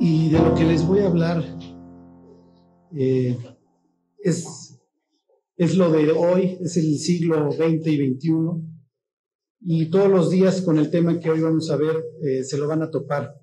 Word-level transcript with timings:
Y 0.00 0.30
de 0.30 0.38
lo 0.38 0.54
que 0.54 0.64
les 0.64 0.86
voy 0.86 1.00
a 1.00 1.08
hablar 1.08 1.44
eh, 2.96 3.36
es, 4.22 4.78
es 5.56 5.76
lo 5.76 5.90
de 5.90 6.12
hoy, 6.12 6.56
es 6.60 6.76
el 6.76 6.98
siglo 6.98 7.50
XX 7.50 7.86
y 7.88 8.14
XXI. 8.14 8.30
Y 9.60 9.90
todos 9.90 10.08
los 10.08 10.30
días 10.30 10.62
con 10.62 10.78
el 10.78 10.92
tema 10.92 11.18
que 11.18 11.30
hoy 11.30 11.40
vamos 11.40 11.68
a 11.70 11.76
ver 11.76 11.96
eh, 12.22 12.44
se 12.44 12.56
lo 12.58 12.68
van 12.68 12.82
a 12.82 12.90
topar. 12.92 13.34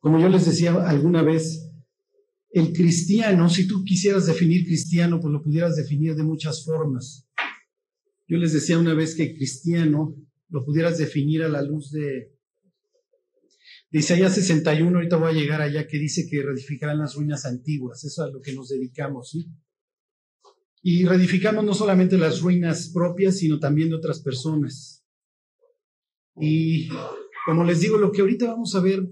Como 0.00 0.18
yo 0.18 0.28
les 0.28 0.46
decía 0.46 0.74
alguna 0.88 1.22
vez, 1.22 1.70
el 2.50 2.72
cristiano, 2.72 3.48
si 3.48 3.68
tú 3.68 3.84
quisieras 3.84 4.26
definir 4.26 4.64
cristiano, 4.64 5.20
pues 5.20 5.32
lo 5.32 5.42
pudieras 5.42 5.76
definir 5.76 6.16
de 6.16 6.24
muchas 6.24 6.64
formas. 6.64 7.28
Yo 8.26 8.36
les 8.36 8.52
decía 8.52 8.80
una 8.80 8.94
vez 8.94 9.14
que 9.14 9.36
cristiano 9.36 10.16
lo 10.48 10.64
pudieras 10.64 10.98
definir 10.98 11.44
a 11.44 11.48
la 11.48 11.62
luz 11.62 11.92
de, 11.92 12.35
de 13.90 14.00
Isaías 14.00 14.34
61, 14.34 14.96
ahorita 14.96 15.16
voy 15.16 15.30
a 15.30 15.40
llegar 15.40 15.60
allá, 15.60 15.86
que 15.86 15.98
dice 15.98 16.26
que 16.28 16.42
reedificarán 16.42 16.98
las 16.98 17.14
ruinas 17.14 17.46
antiguas, 17.46 18.04
eso 18.04 18.24
es 18.24 18.28
a 18.28 18.32
lo 18.32 18.40
que 18.40 18.52
nos 18.52 18.68
dedicamos. 18.68 19.36
Y 20.82 21.04
reedificamos 21.04 21.64
no 21.64 21.74
solamente 21.74 22.18
las 22.18 22.40
ruinas 22.40 22.90
propias, 22.92 23.38
sino 23.38 23.58
también 23.58 23.90
de 23.90 23.96
otras 23.96 24.20
personas. 24.20 25.04
Y 26.36 26.88
como 27.44 27.64
les 27.64 27.80
digo, 27.80 27.96
lo 27.96 28.12
que 28.12 28.20
ahorita 28.20 28.46
vamos 28.46 28.74
a 28.74 28.80
ver, 28.80 29.08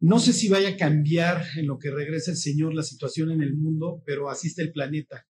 no 0.00 0.18
sé 0.18 0.32
si 0.32 0.48
vaya 0.48 0.70
a 0.70 0.76
cambiar 0.76 1.44
en 1.56 1.66
lo 1.66 1.78
que 1.78 1.90
regresa 1.90 2.30
el 2.30 2.36
Señor 2.36 2.74
la 2.74 2.82
situación 2.82 3.30
en 3.30 3.42
el 3.42 3.56
mundo, 3.56 4.02
pero 4.04 4.28
así 4.28 4.48
está 4.48 4.62
el 4.62 4.72
planeta. 4.72 5.26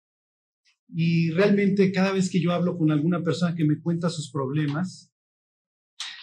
Y 0.88 1.30
realmente 1.30 1.92
cada 1.92 2.12
vez 2.12 2.30
que 2.30 2.40
yo 2.40 2.52
hablo 2.52 2.76
con 2.76 2.90
alguna 2.90 3.22
persona 3.22 3.54
que 3.54 3.64
me 3.64 3.80
cuenta 3.80 4.08
sus 4.08 4.30
problemas, 4.30 5.12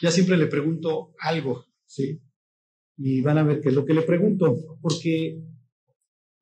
ya 0.01 0.11
siempre 0.11 0.37
le 0.37 0.47
pregunto 0.47 1.13
algo, 1.19 1.65
¿sí? 1.91 2.21
Y 2.97 3.21
van 3.21 3.37
a 3.37 3.43
ver 3.43 3.61
qué 3.61 3.69
es 3.69 3.75
lo 3.75 3.85
que 3.85 3.93
le 3.93 4.03
pregunto, 4.03 4.77
porque 4.81 5.43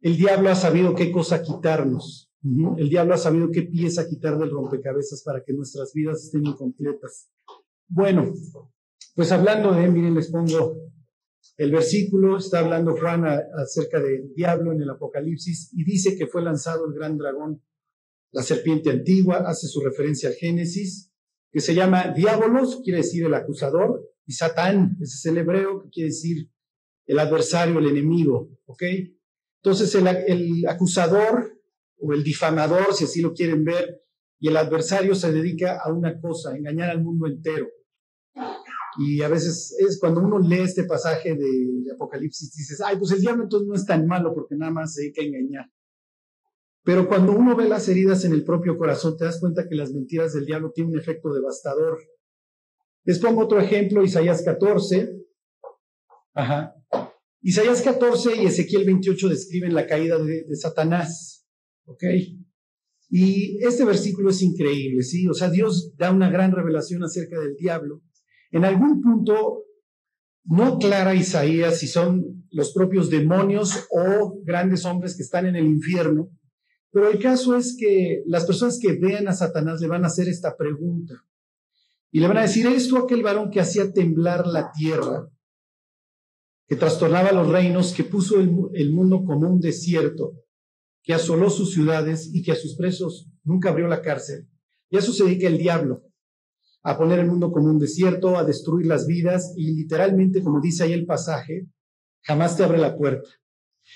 el 0.01 0.17
diablo 0.17 0.49
ha 0.49 0.55
sabido 0.55 0.93
qué 0.95 1.11
cosa 1.11 1.41
quitarnos. 1.41 2.31
El 2.77 2.89
diablo 2.89 3.13
ha 3.15 3.17
sabido 3.17 3.49
qué 3.51 3.63
pieza 3.63 4.07
quitar 4.07 4.37
del 4.37 4.51
rompecabezas 4.51 5.23
para 5.23 5.43
que 5.43 5.53
nuestras 5.53 5.93
vidas 5.93 6.23
estén 6.23 6.45
incompletas. 6.45 7.29
Bueno, 7.87 8.33
pues 9.15 9.31
hablando 9.31 9.73
de, 9.73 9.89
miren, 9.89 10.15
les 10.15 10.31
pongo 10.31 10.77
el 11.57 11.71
versículo, 11.71 12.37
está 12.37 12.59
hablando 12.59 12.95
Juan 12.95 13.25
acerca 13.25 13.99
del 13.99 14.33
diablo 14.33 14.71
en 14.71 14.81
el 14.81 14.89
Apocalipsis 14.89 15.71
y 15.73 15.83
dice 15.83 16.17
que 16.17 16.27
fue 16.27 16.41
lanzado 16.41 16.85
el 16.85 16.93
gran 16.93 17.17
dragón 17.17 17.61
la 18.31 18.43
serpiente 18.43 18.91
antigua 18.91 19.43
hace 19.47 19.67
su 19.67 19.81
referencia 19.81 20.29
al 20.29 20.35
Génesis, 20.35 21.11
que 21.51 21.59
se 21.59 21.73
llama 21.73 22.13
diabolos, 22.15 22.81
quiere 22.83 22.99
decir 22.99 23.25
el 23.25 23.33
acusador, 23.33 24.07
y 24.29 24.33
Satán, 24.33 24.95
ese 25.01 25.15
es 25.15 25.25
el 25.25 25.39
hebreo, 25.39 25.81
que 25.81 25.89
quiere 25.89 26.09
decir 26.09 26.51
el 27.07 27.17
adversario, 27.17 27.79
el 27.79 27.87
enemigo, 27.87 28.51
¿ok? 28.67 28.83
Entonces 29.63 29.95
el, 29.95 30.05
el 30.05 30.67
acusador 30.67 31.59
o 31.97 32.13
el 32.13 32.23
difamador, 32.23 32.93
si 32.93 33.05
así 33.05 33.21
lo 33.21 33.33
quieren 33.33 33.63
ver, 33.65 34.03
y 34.39 34.49
el 34.49 34.57
adversario 34.57 35.15
se 35.15 35.31
dedica 35.31 35.79
a 35.83 35.91
una 35.91 36.21
cosa, 36.21 36.55
engañar 36.55 36.91
al 36.91 37.01
mundo 37.01 37.25
entero. 37.25 37.69
Y 38.99 39.23
a 39.23 39.29
veces 39.29 39.75
es 39.79 39.99
cuando 39.99 40.21
uno 40.21 40.37
lee 40.37 40.59
este 40.59 40.83
pasaje 40.83 41.29
de, 41.29 41.49
de, 41.83 41.91
Apocalipsis, 41.91 42.53
dices, 42.53 42.81
ay, 42.81 42.97
pues 42.97 43.11
el 43.11 43.21
diablo 43.21 43.45
entonces 43.45 43.67
no 43.67 43.73
es 43.73 43.85
tan 43.87 44.05
malo 44.05 44.31
porque 44.35 44.55
nada 44.55 44.71
más 44.71 44.93
se 44.93 45.01
dedica 45.01 45.23
a 45.23 45.25
engañar. 45.25 45.65
Pero 46.83 47.07
cuando 47.07 47.31
uno 47.31 47.55
ve 47.55 47.67
las 47.67 47.89
heridas 47.89 48.25
en 48.25 48.33
el 48.33 48.43
propio 48.43 48.77
corazón, 48.77 49.17
te 49.17 49.25
das 49.25 49.39
cuenta 49.39 49.67
que 49.67 49.75
las 49.75 49.91
mentiras 49.91 50.33
del 50.33 50.45
diablo 50.45 50.71
tienen 50.71 50.93
un 50.93 50.99
efecto 50.99 51.33
devastador. 51.33 51.97
Les 53.09 53.17
pongo 53.17 53.41
otro 53.41 53.59
ejemplo, 53.59 54.03
Isaías 54.03 54.43
14. 54.43 55.09
Ajá. 56.35 56.75
Isaías 57.41 57.81
14 57.81 58.39
y 58.39 58.45
Ezequiel 58.45 58.85
28 58.85 59.29
describen 59.29 59.73
la 59.73 59.87
caída 59.87 60.19
de, 60.19 60.55
Satanás. 60.55 61.43
¿Ok? 61.85 62.03
Y 63.09 63.65
este 63.65 63.83
versículo 63.83 64.29
es 64.29 64.43
increíble, 64.43 65.01
¿sí? 65.01 65.27
O 65.27 65.33
sea, 65.33 65.49
Dios 65.49 65.95
da 65.97 66.11
una 66.11 66.29
gran 66.29 66.51
revelación 66.51 67.03
acerca 67.03 67.39
del 67.39 67.55
diablo. 67.55 68.03
En 68.51 68.63
algún 68.63 69.01
punto 69.01 69.63
no 70.43 70.75
aclara 70.75 71.15
Isaías 71.15 71.79
si 71.79 71.87
son 71.87 72.45
los 72.51 72.73
propios 72.73 73.09
demonios 73.09 73.87
o 73.89 74.39
grandes 74.43 74.85
hombres 74.85 75.17
que 75.17 75.23
están 75.23 75.47
en 75.47 75.55
el 75.55 75.65
infierno, 75.65 76.29
pero 76.91 77.09
el 77.09 77.17
caso 77.17 77.57
es 77.57 77.75
que 77.75 78.21
las 78.27 78.45
personas 78.45 78.77
que 78.79 78.93
vean 78.93 79.27
a 79.27 79.33
Satanás 79.33 79.81
le 79.81 79.87
van 79.87 80.03
a 80.03 80.09
hacer 80.09 80.27
esta 80.27 80.55
pregunta. 80.55 81.15
Y 82.11 82.19
le 82.19 82.27
van 82.27 82.37
a 82.37 82.41
decir, 82.43 82.65
¿eres 82.65 82.87
tú 82.87 82.97
aquel 82.97 83.21
varón 83.21 83.51
que 83.51 83.59
hacía 83.59 83.91
temblar 83.93 84.47
la 84.47 84.71
tierra, 84.71 85.29
que 86.67 86.75
trastornaba 86.75 87.31
los 87.31 87.47
reinos, 87.47 87.93
que 87.93 88.03
puso 88.03 88.39
el, 88.39 88.91
mundo 88.91 89.23
como 89.25 89.47
un 89.47 89.59
desierto, 89.59 90.33
que 91.03 91.13
asoló 91.13 91.49
sus 91.49 91.73
ciudades 91.73 92.29
y 92.33 92.41
que 92.43 92.51
a 92.51 92.55
sus 92.55 92.75
presos 92.75 93.27
nunca 93.43 93.69
abrió 93.69 93.87
la 93.87 94.01
cárcel? 94.01 94.47
Y 94.89 94.95
a 94.95 94.99
eso 94.99 95.13
se 95.13 95.23
dedica 95.23 95.47
el 95.47 95.57
diablo, 95.57 96.03
a 96.83 96.97
poner 96.97 97.19
el 97.19 97.27
mundo 97.27 97.51
como 97.51 97.69
un 97.69 97.79
desierto, 97.79 98.37
a 98.37 98.43
destruir 98.43 98.87
las 98.87 99.05
vidas 99.05 99.53
y 99.55 99.75
literalmente, 99.75 100.41
como 100.41 100.61
dice 100.61 100.83
ahí 100.83 100.93
el 100.93 101.05
pasaje, 101.05 101.67
jamás 102.23 102.57
te 102.57 102.63
abre 102.63 102.79
la 102.79 102.97
puerta. 102.97 103.29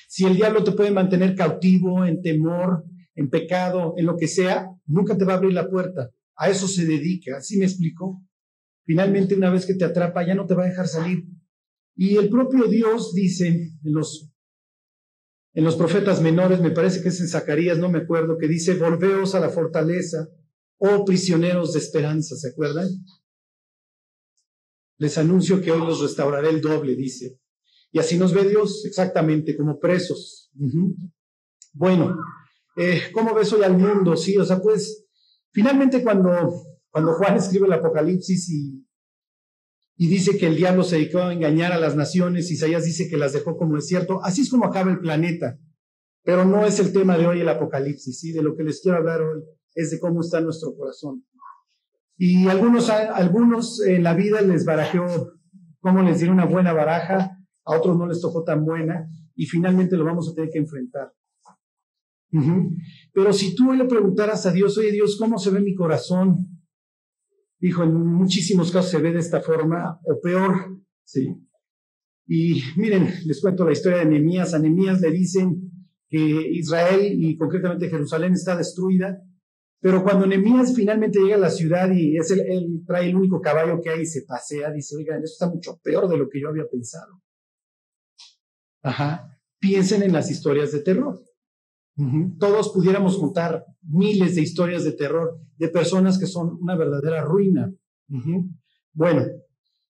Si 0.07 0.25
el 0.25 0.35
diablo 0.35 0.63
te 0.63 0.72
puede 0.72 0.91
mantener 0.91 1.35
cautivo, 1.35 2.06
en 2.06 2.22
temor, 2.22 2.85
en 3.16 3.30
pecado, 3.30 3.94
en 3.97 4.06
lo 4.06 4.18
que 4.18 4.28
sea, 4.28 4.69
nunca 4.85 5.18
te 5.18 5.25
va 5.25 5.34
a 5.34 5.38
abrir 5.38 5.53
la 5.53 5.69
puerta. 5.69 6.12
A 6.36 6.50
eso 6.50 6.68
se 6.68 6.86
dedica. 6.86 7.42
¿Sí 7.42 7.58
me 7.58 7.66
explico? 7.66 8.24
Finalmente, 8.86 9.36
una 9.36 9.50
vez 9.50 9.66
que 9.66 9.76
te 9.76 9.86
atrapa, 9.86 10.26
ya 10.26 10.36
no 10.36 10.46
te 10.46 10.56
va 10.56 10.64
a 10.64 10.70
dejar 10.70 10.88
salir. 10.88 11.24
Y 11.96 12.18
el 12.18 12.30
propio 12.30 12.66
Dios 12.66 13.14
dice 13.14 13.48
en 13.48 13.94
los, 13.94 14.32
en 15.54 15.64
los 15.64 15.76
profetas 15.76 16.22
menores, 16.22 16.60
me 16.60 16.72
parece 16.72 17.02
que 17.02 17.10
es 17.10 17.20
en 17.22 17.28
Zacarías, 17.28 17.78
no 17.78 17.90
me 17.90 18.00
acuerdo, 18.00 18.38
que 18.38 18.48
dice, 18.48 18.76
volveos 18.76 19.36
a 19.36 19.40
la 19.40 19.50
fortaleza, 19.50 20.28
oh 20.78 21.06
prisioneros 21.06 21.74
de 21.74 21.80
esperanza, 21.80 22.36
¿se 22.36 22.50
acuerdan? 22.50 22.88
Les 24.98 25.18
anuncio 25.18 25.62
que 25.62 25.72
hoy 25.72 25.80
los 25.80 26.02
restauraré 26.02 26.50
el 26.50 26.62
doble, 26.62 26.96
dice. 26.96 27.40
Y 27.92 28.00
así 28.00 28.18
nos 28.18 28.34
ve 28.34 28.50
Dios 28.50 28.84
exactamente 28.86 29.56
como 29.56 29.80
presos. 29.80 30.52
Bueno, 31.74 32.18
eh, 32.76 33.04
¿cómo 33.14 33.36
ves 33.36 33.54
hoy 33.54 33.64
al 33.64 33.78
mundo? 33.78 34.18
Sí, 34.18 34.36
o 34.38 34.46
sea, 34.46 34.60
pues 34.60 35.03
finalmente 35.53 36.03
cuando, 36.03 36.31
cuando 36.90 37.14
Juan 37.14 37.38
escribe 37.38 37.68
el 37.68 37.74
Apocalipsis 37.74 38.50
y, 38.50 38.86
y 39.96 40.08
dice 40.08 40.38
que 40.38 40.47
el 40.47 40.58
diablo 40.58 40.84
se 40.84 40.97
dedicó 40.97 41.19
a 41.19 41.34
engañar 41.34 41.72
a 41.72 41.80
las 41.80 41.96
naciones, 41.96 42.52
Isaías 42.52 42.84
dice 42.84 43.08
que 43.09 43.18
las 43.18 43.31
dejó 43.31 43.56
como 43.56 43.75
desierto, 43.75 44.22
así 44.24 44.42
es 44.42 44.50
como 44.50 44.66
acaba 44.66 44.92
el 44.92 45.00
planeta. 45.00 45.58
Pero 46.24 46.46
no 46.46 46.66
es 46.66 46.80
el 46.80 46.94
tema 46.94 47.18
de 47.18 47.28
hoy 47.28 47.42
el 47.42 47.50
Apocalipsis, 47.50 48.19
¿sí? 48.19 48.31
De 48.31 48.42
lo 48.42 48.56
que 48.56 48.63
les 48.63 48.81
quiero 48.81 48.97
hablar 48.97 49.22
hoy 49.22 49.44
es 49.75 49.92
de 49.92 50.00
cómo 50.00 50.22
está 50.22 50.40
nuestro 50.42 50.75
corazón. 50.75 51.25
Y 52.18 52.47
algunos, 52.47 52.90
algunos 52.90 53.81
en 53.86 54.03
la 54.03 54.13
vida 54.13 54.42
les 54.42 54.66
barajeó, 54.66 55.34
¿cómo 55.81 56.02
les 56.02 56.19
diré? 56.19 56.31
Una 56.31 56.46
buena 56.46 56.72
baraja 56.72 57.38
a 57.66 57.78
otros 57.78 57.97
no 57.97 58.08
les 58.08 58.22
tocó 58.22 58.44
tan 58.44 58.66
buena 58.66 59.08
y 59.36 59.46
finalmente 59.46 59.97
lo 59.97 60.06
vamos 60.06 60.30
a 60.30 60.36
tener 60.36 60.50
que 60.50 60.59
enfrentar. 60.59 61.12
Pero 63.14 63.32
si 63.32 63.54
tú 63.56 63.74
le 63.74 63.86
preguntaras 63.86 64.46
a 64.46 64.52
Dios, 64.52 64.78
oye 64.78 64.92
Dios, 64.92 65.18
¿cómo 65.20 65.38
se 65.38 65.52
ve 65.52 65.60
mi 65.60 65.76
corazón? 65.76 66.48
Dijo, 67.60 67.84
en 67.84 67.96
muchísimos 67.96 68.72
casos 68.72 68.92
se 68.92 69.00
ve 69.00 69.14
de 69.14 69.20
esta 69.20 69.42
forma, 69.42 70.00
o 70.04 70.20
peor, 70.20 70.80
sí. 71.04 71.34
Y 72.26 72.62
miren, 72.78 73.08
les 73.26 73.40
cuento 73.40 73.66
la 73.66 73.74
historia 73.74 74.00
de 74.00 74.06
Nehemías. 74.06 74.54
A 74.54 74.60
Nehemías 74.60 75.00
le 75.02 75.12
dicen 75.12 75.72
que 76.10 76.18
Israel 76.18 77.02
y 77.06 77.38
concretamente 77.38 77.90
Jerusalén 77.90 78.34
está 78.34 78.58
destruida, 78.58 79.22
pero 79.80 80.04
cuando 80.04 80.26
Nehemías 80.26 80.74
finalmente 80.76 81.20
llega 81.20 81.36
a 81.36 81.40
la 81.40 81.50
ciudad 81.50 81.92
y 81.92 82.18
es 82.18 82.32
el, 82.32 82.40
él 82.40 82.84
trae 82.88 83.10
el 83.10 83.16
único 83.16 83.42
caballo 83.42 83.82
que 83.82 83.90
hay 83.90 84.02
y 84.02 84.06
se 84.06 84.24
pasea, 84.24 84.72
dice, 84.72 84.96
oigan, 84.96 85.22
esto 85.24 85.46
está 85.46 85.50
mucho 85.54 85.80
peor 85.84 86.07
de 86.07 86.18
lo 86.18 86.30
que 86.30 86.40
yo 86.42 86.50
había 86.50 86.68
pensado. 86.68 87.22
Ajá. 88.81 89.38
Piensen 89.60 90.04
en 90.04 90.13
las 90.13 90.31
historias 90.31 90.72
de 90.72 90.80
terror. 90.80 91.22
Todos 92.40 92.69
pudiéramos 92.74 93.18
contar 93.18 93.66
miles 93.84 94.36
de 94.36 94.42
historias 94.42 94.84
de 94.84 94.94
terror 94.94 95.40
de 95.57 95.68
personas 95.69 96.18
que 96.18 96.25
son 96.25 96.57
una 96.60 96.75
verdadera 96.75 97.24
ruina. 97.24 97.72
Bueno, 98.94 99.25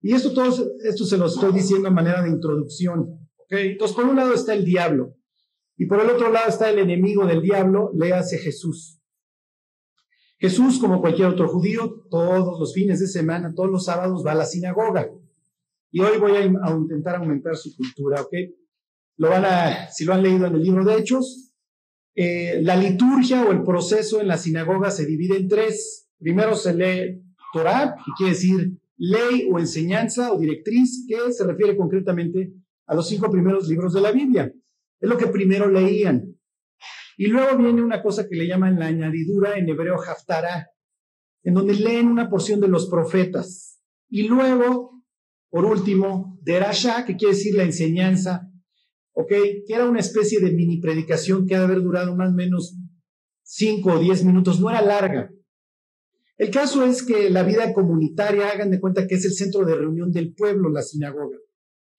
y 0.01 0.15
esto 0.15 0.33
todo 0.33 0.47
esto 0.83 1.05
se 1.05 1.19
lo 1.19 1.27
estoy 1.27 1.53
diciendo 1.53 1.89
a 1.89 1.93
manera 1.93 2.23
de 2.23 2.31
introducción. 2.31 3.29
¿okay? 3.45 3.73
Entonces, 3.73 3.95
por 3.95 4.07
un 4.07 4.17
lado 4.17 4.33
está 4.33 4.55
el 4.55 4.65
diablo 4.65 5.15
y 5.77 5.87
por 5.87 6.01
el 6.01 6.11
otro 6.11 6.31
lado 6.31 6.49
está 6.49 6.71
el 6.71 6.79
enemigo 6.79 7.27
del 7.27 7.43
diablo, 7.43 7.91
le 7.95 8.13
hace 8.13 8.39
Jesús. 8.39 8.99
Jesús, 10.39 10.79
como 10.79 11.03
cualquier 11.03 11.29
otro 11.29 11.49
judío, 11.49 12.07
todos 12.11 12.59
los 12.59 12.73
fines 12.73 12.99
de 13.01 13.07
semana, 13.07 13.53
todos 13.55 13.71
los 13.71 13.85
sábados 13.85 14.25
va 14.27 14.33
a 14.33 14.37
la 14.37 14.47
sinagoga. 14.47 15.11
Y 15.91 16.01
hoy 16.01 16.19
voy 16.19 16.33
a, 16.33 16.41
a 16.41 16.71
intentar 16.71 17.17
aumentar 17.17 17.57
su 17.57 17.77
cultura, 17.77 18.23
¿ok? 18.23 18.33
Lo 19.17 19.29
van 19.29 19.45
a, 19.45 19.91
si 19.91 20.07
lo 20.07 20.15
han 20.15 20.23
leído 20.23 20.47
en 20.47 20.55
el 20.55 20.63
libro 20.63 20.83
de 20.83 20.97
Hechos, 20.97 21.50
eh, 22.15 22.61
la 22.63 22.77
liturgia 22.77 23.45
o 23.45 23.53
el 23.53 23.63
proceso 23.63 24.21
en 24.21 24.29
la 24.29 24.39
sinagoga 24.39 24.91
se 24.91 25.07
divide 25.07 25.37
en 25.37 25.49
tres. 25.49 26.09
Primero 26.19 26.55
se 26.55 26.75
lee 26.75 27.23
Torah, 27.53 27.95
que 27.97 28.13
quiere 28.17 28.33
decir 28.33 28.73
ley 28.97 29.49
o 29.51 29.59
enseñanza 29.59 30.33
o 30.33 30.39
directriz, 30.39 31.07
que 31.09 31.33
se 31.33 31.45
refiere 31.45 31.77
concretamente 31.77 32.53
a 32.87 32.95
los 32.95 33.09
cinco 33.09 33.31
primeros 33.31 33.69
libros 33.69 33.95
de 33.95 34.01
la 34.01 34.13
Biblia. 34.13 34.53
Es 35.01 35.09
lo 35.09 35.17
que 35.17 35.29
primero 35.29 35.71
leían. 35.71 36.37
Y 37.17 37.27
luego 37.29 37.57
viene 37.57 37.83
una 37.83 38.03
cosa 38.03 38.29
que 38.29 38.37
le 38.37 38.47
llaman 38.47 38.79
la 38.79 38.87
añadidura 38.87 39.57
en 39.57 39.69
hebreo 39.69 39.97
Haftarah, 40.01 40.67
en 41.43 41.55
donde 41.55 41.75
leen 41.75 42.09
una 42.09 42.29
porción 42.29 42.61
de 42.61 42.69
los 42.69 42.89
profetas. 42.89 43.81
Y 44.09 44.25
luego, 44.25 45.03
por 45.51 45.65
último, 45.65 46.39
Derashah, 46.43 47.05
que 47.05 47.17
quiere 47.17 47.35
decir 47.35 47.55
la 47.55 47.65
enseñanza, 47.65 48.50
¿ok? 49.13 49.29
Que 49.29 49.75
era 49.75 49.89
una 49.89 50.01
especie 50.01 50.41
de 50.41 50.53
mini 50.53 50.81
predicación 50.81 51.47
que 51.47 51.55
ha 51.55 51.59
de 51.59 51.65
haber 51.65 51.83
durado 51.83 52.17
más 52.17 52.31
o 52.31 52.35
menos 52.35 52.77
cinco 53.43 53.95
o 53.95 53.99
diez 53.99 54.25
minutos, 54.25 54.61
no 54.61 54.71
era 54.71 54.83
larga. 54.83 55.31
El 56.37 56.51
caso 56.51 56.85
es 56.85 57.03
que 57.03 57.29
la 57.29 57.43
vida 57.43 57.75
comunitaria, 57.75 58.49
hagan 58.49 58.71
de 58.71 58.81
cuenta 58.81 59.07
que 59.07 59.17
es 59.17 59.25
el 59.27 59.33
centro 59.33 59.67
de 59.67 59.75
reunión 59.75 60.11
del 60.11 60.33
pueblo, 60.33 60.71
la 60.71 60.83
sinagoga. 60.83 61.37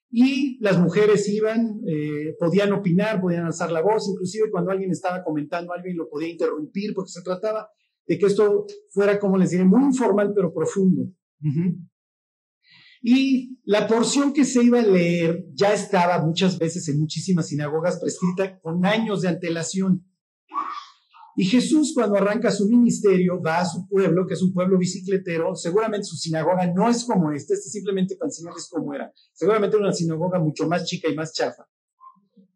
Y 0.10 0.58
las 0.62 0.80
mujeres 0.80 1.30
iban, 1.30 1.81
eh, 1.88 2.36
podían 2.40 2.74
opinar, 2.74 3.22
podían 3.22 3.46
alzar 3.46 3.72
la 3.72 3.81
voz, 3.81 4.10
inclusive 4.10 4.50
cuando 4.50 4.72
alguien 4.72 4.92
estaba 4.92 5.24
comentando, 5.24 5.74
alguien 5.74 5.96
lo 5.96 6.10
podía 6.10 6.30
interrumpir, 6.30 6.94
porque 6.94 7.12
se 7.12 7.22
trataba 7.22 7.69
de 8.08 8.18
que 8.18 8.25
esto 8.25 8.66
fuera, 8.90 9.19
como 9.19 9.38
les 9.38 9.52
diré, 9.52 9.63
muy 9.63 9.84
informal 9.84 10.34
pero 10.36 10.54
profundo. 10.54 11.04
Y 13.01 13.59
la 13.65 13.88
porción 13.88 14.31
que 14.31 14.45
se 14.45 14.63
iba 14.63 14.80
a 14.80 14.83
leer 14.83 15.45
ya 15.53 15.74
estaba 15.74 16.24
muchas 16.24 16.59
veces 16.59 16.88
en 16.88 17.00
muchísimas 17.00 17.48
sinagogas 17.48 18.00
prescrita 18.00 18.59
con 18.59 18.86
años 18.86 19.21
de 19.21 19.30
antelación. 19.30 20.06
Y 21.36 21.45
Jesús 21.45 21.94
cuando 21.95 22.18
arranca 22.18 22.51
su 22.51 22.68
ministerio 22.68 23.42
va 23.42 23.62
a 23.62 23.65
su 23.65 23.88
pueblo, 23.88 24.27
que 24.27 24.33
es 24.33 24.44
un 24.44 24.53
pueblo 24.53 24.77
bicicletero, 24.77 25.56
seguramente 25.56 26.06
su 26.06 26.18
sinagoga 26.18 26.71
no 26.74 26.89
es 26.89 27.06
como 27.06 27.31
esta, 27.31 27.53
este 27.53 27.69
simplemente 27.69 28.15
para 28.18 28.27
enseñarles 28.27 28.68
cómo 28.69 28.94
era, 28.94 29.12
seguramente 29.33 29.77
era 29.77 29.86
una 29.86 29.94
sinagoga 29.94 30.39
mucho 30.39 30.68
más 30.68 30.86
chica 30.86 31.09
y 31.09 31.15
más 31.15 31.33
chafa. 31.33 31.68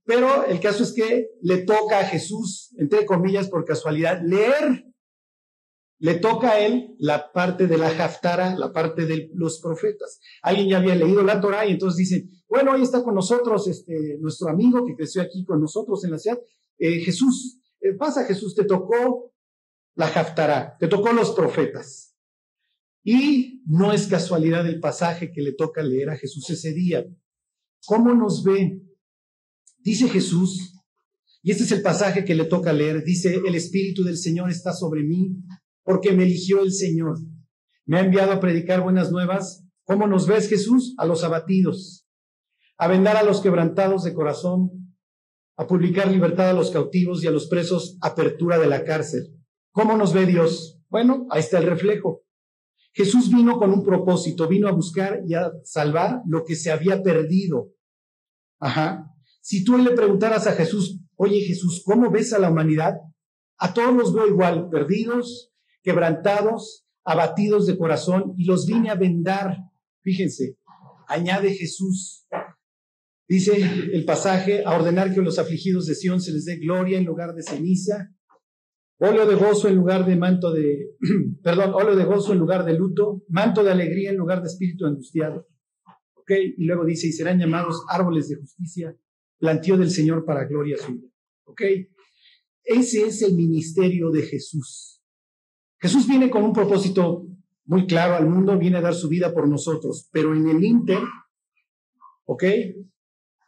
Pero 0.06 0.46
el 0.46 0.60
caso 0.60 0.84
es 0.84 0.94
que 0.94 1.30
le 1.42 1.60
toca 1.64 2.00
a 2.00 2.06
Jesús, 2.06 2.76
entre 2.78 3.06
comillas, 3.06 3.50
por 3.50 3.66
casualidad, 3.66 4.22
leer. 4.24 4.86
Le 6.00 6.16
toca 6.16 6.52
a 6.52 6.60
él 6.60 6.96
la 7.00 7.32
parte 7.32 7.68
de 7.68 7.78
la 7.78 7.88
Haftara, 7.88 8.56
la 8.58 8.72
parte 8.74 9.06
de 9.06 9.30
los 9.34 9.60
profetas. 9.62 10.20
Alguien 10.42 10.70
ya 10.70 10.78
había 10.78 10.96
leído 10.96 11.24
la 11.24 11.40
Torah 11.40 11.66
y 11.66 11.72
entonces 11.72 11.98
dicen, 11.98 12.30
bueno, 12.50 12.74
hoy 12.74 12.84
está 12.84 13.04
con 13.04 13.16
nosotros 13.16 13.68
este, 13.68 14.18
nuestro 14.20 14.50
amigo 14.50 14.86
que 14.86 14.96
creció 14.96 15.22
aquí 15.22 15.46
con 15.46 15.62
nosotros 15.62 16.04
en 16.04 16.12
la 16.12 16.20
ciudad, 16.20 16.40
eh, 16.78 17.00
Jesús. 17.00 17.60
Eh, 17.80 17.94
pasa 17.94 18.26
Jesús, 18.26 18.56
te 18.56 18.66
tocó 18.66 19.34
la 19.96 20.08
Haftará, 20.08 20.76
te 20.78 20.88
tocó 20.88 21.14
los 21.14 21.32
profetas. 21.32 22.14
Y 23.04 23.62
no 23.66 23.94
es 23.94 24.08
casualidad 24.08 24.68
el 24.68 24.80
pasaje 24.80 25.32
que 25.32 25.42
le 25.42 25.54
toca 25.54 25.82
leer 25.82 26.10
a 26.10 26.18
Jesús 26.18 26.50
ese 26.50 26.74
día. 26.74 27.06
¿Cómo 27.86 28.14
nos 28.14 28.44
ve? 28.44 28.82
Dice 29.78 30.10
Jesús, 30.10 30.74
y 31.44 31.52
este 31.52 31.64
es 31.64 31.72
el 31.72 31.84
pasaje 31.84 32.26
que 32.26 32.34
le 32.34 32.46
toca 32.46 32.74
leer, 32.74 33.04
dice, 33.04 33.40
el 33.46 33.54
Espíritu 33.54 34.04
del 34.04 34.18
Señor 34.18 34.50
está 34.50 34.74
sobre 34.74 35.04
mí 35.04 35.36
porque 35.86 36.12
me 36.12 36.24
eligió 36.24 36.62
el 36.62 36.74
Señor. 36.74 37.20
Me 37.86 37.98
ha 37.98 38.04
enviado 38.04 38.34
a 38.34 38.40
predicar 38.42 38.82
buenas 38.82 39.12
nuevas. 39.12 39.64
¿Cómo 39.86 40.08
nos 40.08 40.28
ves 40.28 40.50
Jesús? 40.50 40.96
A 40.98 41.06
los 41.06 41.24
abatidos, 41.24 42.08
a 42.78 42.88
vendar 42.88 43.16
a 43.16 43.24
los 43.24 43.40
quebrantados 43.40 44.04
de 44.04 44.16
corazón, 44.16 44.96
a 45.56 45.68
publicar 45.68 46.12
libertad 46.12 46.50
a 46.50 46.54
los 46.54 46.72
cautivos 46.72 47.24
y 47.24 47.28
a 47.28 47.32
los 47.32 47.48
presos, 47.48 47.98
apertura 48.02 48.58
de 48.58 48.68
la 48.68 48.84
cárcel. 48.84 49.28
¿Cómo 49.72 49.96
nos 49.96 50.12
ve 50.12 50.26
Dios? 50.26 50.82
Bueno, 50.90 51.28
ahí 51.30 51.40
está 51.40 51.60
el 51.60 51.68
reflejo. 51.68 52.24
Jesús 52.94 53.30
vino 53.30 53.60
con 53.60 53.72
un 53.72 53.84
propósito, 53.84 54.48
vino 54.48 54.68
a 54.68 54.72
buscar 54.72 55.22
y 55.28 55.36
a 55.36 55.52
salvar 55.64 56.22
lo 56.26 56.44
que 56.44 56.56
se 56.56 56.72
había 56.72 57.04
perdido. 57.04 57.74
Ajá. 58.60 59.12
Si 59.42 59.64
tú 59.64 59.78
le 59.78 59.92
preguntaras 59.92 60.48
a 60.48 60.54
Jesús, 60.54 61.00
oye 61.16 61.42
Jesús, 61.42 61.84
¿cómo 61.86 62.10
ves 62.10 62.34
a 62.34 62.40
la 62.40 62.50
humanidad? 62.50 62.96
A 63.58 63.74
todos 63.74 63.94
los 63.94 64.14
veo 64.14 64.28
igual, 64.28 64.70
perdidos, 64.70 65.52
quebrantados, 65.86 66.86
abatidos 67.06 67.66
de 67.68 67.78
corazón, 67.78 68.34
y 68.38 68.44
los 68.44 68.66
vine 68.66 68.90
a 68.90 68.96
vendar. 68.96 69.60
Fíjense, 70.02 70.58
añade 71.08 71.54
Jesús, 71.54 72.26
Dice 73.28 73.54
el 73.92 74.06
pasaje, 74.06 74.64
a 74.66 74.76
ordenar 74.76 75.12
que 75.12 75.20
a 75.20 75.24
los 75.24 75.40
afligidos 75.40 75.88
de 75.88 75.96
Sión 75.96 76.22
se 76.22 76.32
les 76.32 76.46
dé 76.46 76.58
gloria 76.58 77.00
en 77.00 77.06
lugar 77.06 77.34
de 77.34 77.42
ceniza, 77.42 78.14
óleo 79.00 79.26
de 79.26 79.36
gozo 79.36 79.68
en 79.68 79.76
lugar 79.76 80.06
de 80.06 80.16
manto 80.16 80.54
de, 80.54 80.92
perdón, 81.44 81.74
óleo 81.74 81.96
de 81.96 82.06
gozo 82.06 82.34
en 82.34 82.40
lugar 82.40 82.66
de 82.66 82.78
luto, 82.78 83.24
manto 83.30 83.64
de 83.64 83.72
alegría 83.72 84.12
en 84.12 84.18
lugar 84.18 84.42
de 84.42 84.48
espíritu 84.48 84.86
angustiado. 84.86 85.48
¿Ok? 86.14 86.32
Y 86.58 86.66
luego 86.66 86.86
dice, 86.86 87.08
y 87.08 87.12
serán 87.12 87.40
llamados 87.40 87.84
árboles 87.90 88.30
de 88.30 88.36
justicia, 88.36 88.96
plantío 89.40 89.76
del 89.78 89.90
Señor 89.90 90.24
para 90.24 90.46
gloria 90.46 90.78
suya. 90.78 91.10
¿Ok? 91.46 91.62
Ese 92.64 93.08
es 93.08 93.24
el 93.24 93.36
ministerio 93.36 94.12
de 94.12 94.22
Jesús. 94.22 94.95
Jesús 95.86 96.08
viene 96.08 96.32
con 96.32 96.42
un 96.42 96.52
propósito 96.52 97.28
muy 97.66 97.86
claro 97.86 98.16
al 98.16 98.28
mundo, 98.28 98.58
viene 98.58 98.78
a 98.78 98.82
dar 98.82 98.96
su 98.96 99.08
vida 99.08 99.32
por 99.32 99.48
nosotros, 99.48 100.10
pero 100.12 100.34
en 100.34 100.50
el 100.50 100.64
Inter, 100.64 100.98
¿ok? 102.24 102.44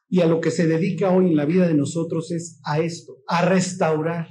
Y 0.07 0.21
a 0.21 0.27
lo 0.27 0.39
que 0.39 0.51
se 0.51 0.67
dedica 0.67 1.09
hoy 1.09 1.29
en 1.29 1.35
la 1.35 1.45
vida 1.45 1.67
de 1.67 1.73
nosotros 1.73 2.29
es 2.29 2.59
a 2.63 2.79
esto, 2.79 3.23
a 3.25 3.43
restaurar. 3.43 4.27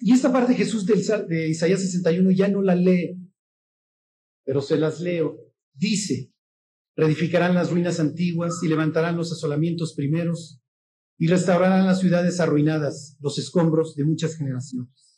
Y 0.00 0.12
esta 0.14 0.32
parte 0.32 0.52
de 0.52 0.58
Jesús 0.58 0.86
de 0.86 1.50
Isaías 1.50 1.82
61 1.82 2.30
ya 2.30 2.48
no 2.48 2.62
la 2.62 2.74
lee, 2.74 3.20
pero 4.42 4.62
se 4.62 4.78
las 4.78 4.98
leo. 4.98 5.36
Dice, 5.74 6.32
reedificarán 6.96 7.54
las 7.54 7.70
ruinas 7.70 8.00
antiguas 8.00 8.60
y 8.62 8.68
levantarán 8.68 9.18
los 9.18 9.30
asolamientos 9.30 9.92
primeros 9.94 10.58
y 11.18 11.26
restaurarán 11.26 11.84
las 11.84 12.00
ciudades 12.00 12.40
arruinadas, 12.40 13.18
los 13.20 13.38
escombros 13.38 13.94
de 13.94 14.06
muchas 14.06 14.38
generaciones. 14.38 15.13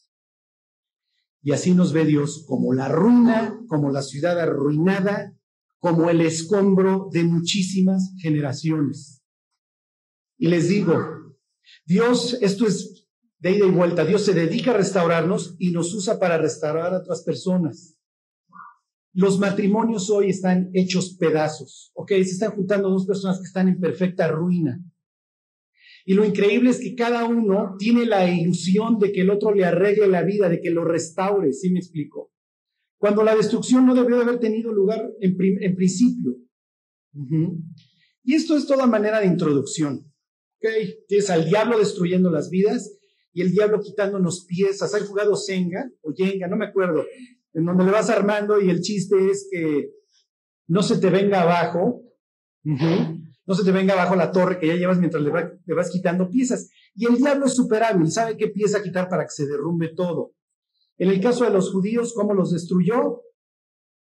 Y 1.46 1.52
así 1.52 1.74
nos 1.74 1.92
ve 1.92 2.04
Dios 2.04 2.44
como 2.48 2.74
la 2.74 2.88
ruina, 2.88 3.56
como 3.68 3.92
la 3.92 4.02
ciudad 4.02 4.36
arruinada, 4.40 5.32
como 5.78 6.10
el 6.10 6.20
escombro 6.20 7.08
de 7.12 7.22
muchísimas 7.22 8.14
generaciones. 8.20 9.22
Y 10.38 10.48
les 10.48 10.68
digo, 10.68 10.98
Dios, 11.84 12.36
esto 12.40 12.66
es 12.66 13.06
de 13.38 13.52
ida 13.52 13.64
y 13.64 13.70
vuelta, 13.70 14.04
Dios 14.04 14.24
se 14.24 14.34
dedica 14.34 14.72
a 14.72 14.76
restaurarnos 14.78 15.54
y 15.60 15.70
nos 15.70 15.94
usa 15.94 16.18
para 16.18 16.36
restaurar 16.36 16.92
a 16.92 16.98
otras 16.98 17.22
personas. 17.22 17.96
Los 19.12 19.38
matrimonios 19.38 20.10
hoy 20.10 20.30
están 20.30 20.70
hechos 20.74 21.14
pedazos, 21.16 21.92
¿ok? 21.94 22.08
Se 22.08 22.22
están 22.22 22.56
juntando 22.56 22.90
dos 22.90 23.06
personas 23.06 23.38
que 23.38 23.46
están 23.46 23.68
en 23.68 23.78
perfecta 23.78 24.26
ruina. 24.26 24.80
Y 26.08 26.14
lo 26.14 26.24
increíble 26.24 26.70
es 26.70 26.78
que 26.78 26.94
cada 26.94 27.24
uno 27.24 27.74
tiene 27.80 28.06
la 28.06 28.30
ilusión 28.30 29.00
de 29.00 29.10
que 29.10 29.22
el 29.22 29.30
otro 29.30 29.52
le 29.52 29.64
arregle 29.64 30.06
la 30.06 30.22
vida, 30.22 30.48
de 30.48 30.60
que 30.60 30.70
lo 30.70 30.84
restaure, 30.84 31.52
¿sí 31.52 31.72
me 31.72 31.80
explico? 31.80 32.32
Cuando 32.96 33.24
la 33.24 33.34
destrucción 33.34 33.84
no 33.84 33.92
debió 33.92 34.14
de 34.16 34.22
haber 34.22 34.38
tenido 34.38 34.72
lugar 34.72 35.04
en, 35.20 35.36
principio. 35.36 36.36
Y 38.22 38.34
esto 38.34 38.56
es 38.56 38.68
toda 38.68 38.86
manera 38.86 39.18
de 39.18 39.26
introducción. 39.26 40.12
Tienes 41.08 41.28
al 41.28 41.44
diablo 41.44 41.76
destruyendo 41.76 42.30
las 42.30 42.50
vidas 42.50 42.96
y 43.32 43.42
el 43.42 43.50
diablo 43.50 43.80
quitándonos 43.80 44.46
piezas. 44.46 44.94
¿Has 44.94 45.08
jugado 45.08 45.34
Senga 45.34 45.90
o 46.02 46.12
Yenga? 46.14 46.46
No 46.46 46.56
me 46.56 46.66
acuerdo. 46.66 47.04
En 47.52 47.64
donde 47.64 47.84
le 47.84 47.90
vas 47.90 48.10
armando 48.10 48.60
y 48.60 48.70
el 48.70 48.80
chiste 48.80 49.16
es 49.28 49.48
que 49.50 49.90
no 50.68 50.84
se 50.84 50.98
te 50.98 51.10
venga 51.10 51.42
abajo. 51.42 52.04
No 53.46 53.54
se 53.54 53.64
te 53.64 53.72
venga 53.72 53.94
abajo 53.94 54.16
la 54.16 54.32
torre 54.32 54.58
que 54.58 54.66
ya 54.66 54.74
llevas 54.74 54.98
mientras 54.98 55.22
le, 55.22 55.30
vas 55.74 55.90
quitando 55.90 56.28
piezas. 56.28 56.68
Y 56.94 57.06
el 57.06 57.16
diablo 57.16 57.46
es 57.46 57.54
súper 57.54 57.84
hábil, 57.84 58.10
sabe 58.10 58.36
qué 58.36 58.48
pieza 58.48 58.82
quitar 58.82 59.08
para 59.08 59.24
que 59.24 59.30
se 59.30 59.46
derrumbe 59.46 59.94
todo. 59.94 60.32
En 60.98 61.10
el 61.10 61.20
caso 61.20 61.44
de 61.44 61.50
los 61.50 61.70
judíos, 61.70 62.12
¿cómo 62.14 62.34
los 62.34 62.52
destruyó? 62.52 63.22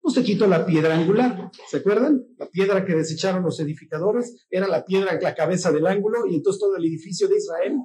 pues 0.01 0.15
se 0.15 0.23
quitó 0.23 0.47
la 0.47 0.65
piedra 0.65 0.97
angular. 0.97 1.51
¿Se 1.69 1.77
acuerdan? 1.77 2.25
La 2.37 2.49
piedra 2.49 2.83
que 2.83 2.95
desecharon 2.95 3.43
los 3.43 3.59
edificadores 3.59 4.45
era 4.49 4.67
la 4.67 4.83
piedra, 4.83 5.19
la 5.21 5.35
cabeza 5.35 5.71
del 5.71 5.85
ángulo, 5.85 6.25
y 6.25 6.35
entonces 6.35 6.59
todo 6.59 6.75
el 6.75 6.85
edificio 6.85 7.27
de 7.27 7.37
Israel 7.37 7.77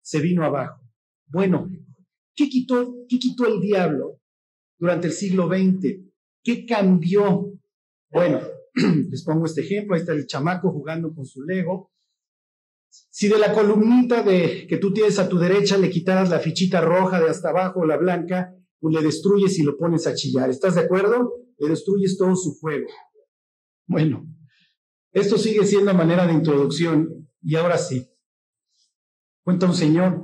se 0.00 0.20
vino 0.20 0.44
abajo. 0.44 0.80
Bueno, 1.26 1.68
¿qué 2.34 2.48
quitó, 2.48 2.94
qué 3.08 3.18
quitó 3.18 3.46
el 3.46 3.60
diablo 3.60 4.20
durante 4.78 5.08
el 5.08 5.12
siglo 5.12 5.48
XX? 5.48 5.98
¿Qué 6.44 6.64
cambió? 6.64 7.52
Bueno, 8.10 8.40
les 9.10 9.24
pongo 9.24 9.46
este 9.46 9.62
ejemplo, 9.62 9.94
ahí 9.94 10.00
está 10.00 10.12
el 10.12 10.26
chamaco 10.26 10.70
jugando 10.70 11.12
con 11.14 11.24
su 11.26 11.42
Lego. 11.42 11.92
Si 12.90 13.28
de 13.28 13.38
la 13.38 13.52
columnita 13.52 14.22
de, 14.22 14.66
que 14.68 14.78
tú 14.78 14.92
tienes 14.92 15.18
a 15.18 15.28
tu 15.28 15.38
derecha 15.38 15.76
le 15.76 15.90
quitaras 15.90 16.30
la 16.30 16.38
fichita 16.38 16.80
roja 16.80 17.20
de 17.20 17.28
hasta 17.28 17.50
abajo, 17.50 17.84
la 17.84 17.96
blanca, 17.96 18.54
pues 18.80 18.94
le 18.94 19.02
destruyes 19.02 19.58
y 19.58 19.62
lo 19.62 19.76
pones 19.76 20.06
a 20.06 20.14
chillar. 20.14 20.50
¿Estás 20.50 20.76
de 20.76 20.82
acuerdo? 20.82 21.34
Le 21.58 21.68
destruyes 21.68 22.16
todo 22.16 22.34
su 22.36 22.58
juego. 22.58 22.88
Bueno, 23.86 24.26
esto 25.12 25.36
sigue 25.36 25.64
siendo 25.64 25.92
manera 25.94 26.26
de 26.26 26.32
introducción 26.32 27.28
y 27.42 27.56
ahora 27.56 27.78
sí. 27.78 28.08
Cuenta 29.42 29.66
un 29.66 29.74
señor 29.74 30.22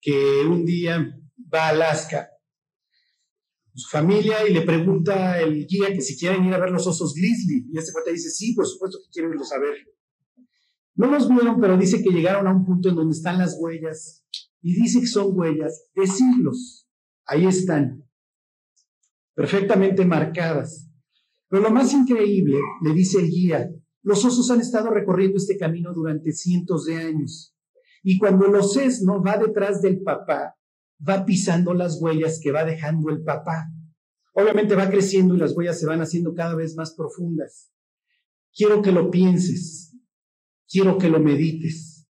que 0.00 0.42
un 0.46 0.64
día 0.64 1.14
va 1.52 1.66
a 1.66 1.68
Alaska 1.70 2.28
su 3.78 3.88
familia 3.88 4.48
y 4.48 4.52
le 4.52 4.62
pregunta 4.62 5.40
el 5.40 5.66
guía 5.66 5.92
que 5.92 6.00
si 6.00 6.18
quieren 6.18 6.44
ir 6.44 6.54
a 6.54 6.58
ver 6.58 6.70
los 6.70 6.86
osos 6.86 7.14
grizzly. 7.14 7.68
Y 7.72 7.78
este 7.78 7.92
cuate 7.92 8.12
dice, 8.12 8.30
sí, 8.30 8.54
por 8.54 8.66
supuesto 8.66 8.98
que 9.02 9.10
quiero 9.12 9.30
irlos 9.30 9.52
a 9.52 9.58
ver. 9.58 9.76
No 10.94 11.06
los 11.06 11.28
vieron, 11.28 11.60
pero 11.60 11.76
dice 11.76 12.02
que 12.02 12.10
llegaron 12.10 12.48
a 12.48 12.52
un 12.52 12.64
punto 12.64 12.88
en 12.88 12.96
donde 12.96 13.16
están 13.16 13.38
las 13.38 13.56
huellas. 13.60 14.24
Y 14.60 14.74
dice 14.74 15.00
que 15.00 15.06
son 15.06 15.28
huellas 15.30 15.84
de 15.94 16.06
siglos. 16.08 16.88
Ahí 17.24 17.46
están. 17.46 18.04
Perfectamente 19.34 20.04
marcadas. 20.04 20.90
Pero 21.48 21.62
lo 21.62 21.70
más 21.70 21.94
increíble, 21.94 22.58
le 22.82 22.92
dice 22.92 23.20
el 23.20 23.28
guía, 23.28 23.70
los 24.02 24.24
osos 24.24 24.50
han 24.50 24.60
estado 24.60 24.90
recorriendo 24.90 25.36
este 25.36 25.56
camino 25.56 25.94
durante 25.94 26.32
cientos 26.32 26.84
de 26.86 26.96
años. 26.96 27.54
Y 28.02 28.18
cuando 28.18 28.46
el 28.46 28.52
no 29.04 29.22
va 29.22 29.36
detrás 29.38 29.80
del 29.82 30.02
papá, 30.02 30.57
va 31.06 31.24
pisando 31.24 31.74
las 31.74 32.00
huellas 32.00 32.40
que 32.42 32.52
va 32.52 32.64
dejando 32.64 33.10
el 33.10 33.22
papá. 33.22 33.68
Obviamente 34.32 34.74
va 34.74 34.90
creciendo 34.90 35.34
y 35.34 35.38
las 35.38 35.56
huellas 35.56 35.78
se 35.78 35.86
van 35.86 36.00
haciendo 36.00 36.34
cada 36.34 36.54
vez 36.54 36.76
más 36.76 36.94
profundas. 36.94 37.72
Quiero 38.54 38.82
que 38.82 38.92
lo 38.92 39.10
pienses, 39.10 39.96
quiero 40.68 40.98
que 40.98 41.08
lo 41.08 41.20
medites. 41.20 42.08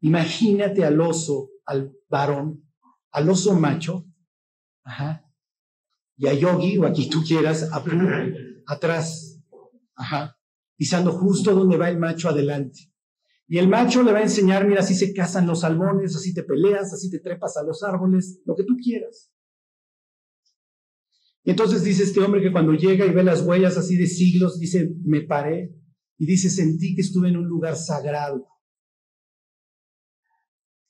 Imagínate 0.00 0.84
al 0.84 1.00
oso, 1.00 1.50
al 1.66 1.92
varón, 2.08 2.64
al 3.10 3.28
oso 3.28 3.54
macho, 3.54 4.06
y 6.16 6.26
a 6.26 6.34
Yogi 6.34 6.78
o 6.78 6.86
a 6.86 6.92
quien 6.92 7.10
tú 7.10 7.22
quieras, 7.22 7.70
atrás, 8.66 9.40
pisando 10.76 11.12
justo 11.12 11.54
donde 11.54 11.76
va 11.76 11.88
el 11.88 11.98
macho 11.98 12.28
adelante. 12.28 12.92
Y 13.50 13.56
el 13.56 13.68
macho 13.68 14.02
le 14.02 14.12
va 14.12 14.18
a 14.18 14.22
enseñar, 14.22 14.68
mira, 14.68 14.80
así 14.80 14.94
se 14.94 15.14
cazan 15.14 15.46
los 15.46 15.60
salmones, 15.60 16.14
así 16.14 16.34
te 16.34 16.42
peleas, 16.42 16.92
así 16.92 17.10
te 17.10 17.18
trepas 17.18 17.56
a 17.56 17.62
los 17.62 17.82
árboles, 17.82 18.42
lo 18.44 18.54
que 18.54 18.64
tú 18.64 18.76
quieras. 18.76 19.32
Y 21.44 21.50
entonces 21.52 21.82
dice 21.82 22.02
este 22.02 22.20
hombre 22.20 22.42
que 22.42 22.52
cuando 22.52 22.74
llega 22.74 23.06
y 23.06 23.10
ve 23.10 23.24
las 23.24 23.40
huellas 23.40 23.78
así 23.78 23.96
de 23.96 24.06
siglos, 24.06 24.60
dice, 24.60 24.90
me 25.02 25.22
paré 25.22 25.74
y 26.18 26.26
dice, 26.26 26.50
sentí 26.50 26.94
que 26.94 27.00
estuve 27.00 27.30
en 27.30 27.38
un 27.38 27.48
lugar 27.48 27.74
sagrado. 27.74 28.46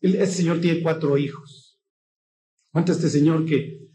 Este 0.00 0.26
señor 0.26 0.60
tiene 0.60 0.82
cuatro 0.82 1.16
hijos. 1.16 1.80
Cuenta 2.72 2.90
este 2.90 3.08
señor 3.08 3.44
que 3.44 3.88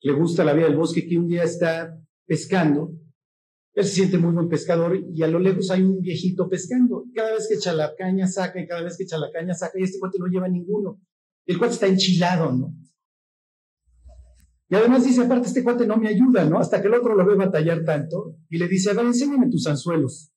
le 0.00 0.12
gusta 0.12 0.44
la 0.44 0.52
vida 0.52 0.66
del 0.66 0.76
bosque, 0.76 1.08
que 1.08 1.18
un 1.18 1.26
día 1.26 1.42
está 1.42 2.00
pescando 2.24 2.92
él 3.76 3.84
se 3.84 3.92
siente 3.92 4.16
muy 4.16 4.32
buen 4.32 4.48
pescador 4.48 4.98
y 5.14 5.22
a 5.22 5.28
lo 5.28 5.38
lejos 5.38 5.70
hay 5.70 5.82
un 5.82 6.00
viejito 6.00 6.48
pescando. 6.48 7.04
Cada 7.14 7.34
vez 7.34 7.46
que 7.46 7.56
echa 7.56 7.74
la 7.74 7.94
caña 7.94 8.26
saca 8.26 8.58
y 8.58 8.66
cada 8.66 8.82
vez 8.82 8.96
que 8.96 9.04
echa 9.04 9.18
la 9.18 9.30
caña 9.30 9.52
saca 9.52 9.78
y 9.78 9.82
este 9.82 9.98
cuate 9.98 10.18
no 10.18 10.26
lleva 10.28 10.48
ninguno. 10.48 10.98
El 11.44 11.58
cuate 11.58 11.74
está 11.74 11.86
enchilado, 11.86 12.52
¿no? 12.52 12.74
Y 14.70 14.74
además 14.74 15.04
dice, 15.04 15.22
aparte, 15.22 15.48
este 15.48 15.62
cuate 15.62 15.86
no 15.86 15.98
me 15.98 16.08
ayuda, 16.08 16.46
¿no? 16.46 16.58
Hasta 16.58 16.80
que 16.80 16.88
el 16.88 16.94
otro 16.94 17.14
lo 17.14 17.26
ve 17.26 17.36
batallar 17.36 17.84
tanto 17.84 18.38
y 18.48 18.56
le 18.56 18.66
dice, 18.66 18.90
a 18.90 18.94
ver, 18.94 19.04
enséñame 19.04 19.50
tus 19.50 19.66
anzuelos. 19.66 20.32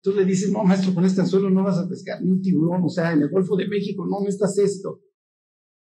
Tú 0.00 0.12
le 0.12 0.24
dices, 0.24 0.52
no, 0.52 0.62
maestro, 0.62 0.94
con 0.94 1.04
este 1.04 1.22
anzuelo 1.22 1.50
no 1.50 1.64
vas 1.64 1.78
a 1.78 1.88
pescar 1.88 2.22
ni 2.22 2.30
un 2.30 2.40
tiburón, 2.40 2.84
o 2.84 2.88
sea, 2.88 3.12
en 3.14 3.22
el 3.22 3.30
Golfo 3.30 3.56
de 3.56 3.66
México 3.66 4.06
no, 4.06 4.20
no 4.20 4.28
estás 4.28 4.56
esto. 4.58 5.00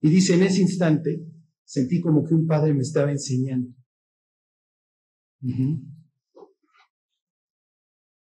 Y 0.01 0.09
dice, 0.09 0.35
en 0.35 0.45
ese 0.45 0.63
instante, 0.63 1.23
sentí 1.65 2.01
como 2.01 2.25
que 2.25 2.35
un 2.35 2.47
padre 2.47 2.73
me 2.73 2.81
estaba 2.81 3.11
enseñando. 3.11 3.75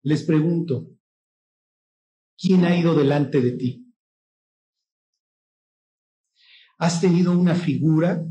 Les 0.03 0.23
pregunto, 0.23 0.89
¿quién 2.37 2.65
ha 2.65 2.77
ido 2.77 2.93
delante 2.93 3.41
de 3.41 3.51
ti? 3.53 3.93
¿Has 6.77 6.99
tenido 6.99 7.37
una 7.37 7.55
figura? 7.55 8.21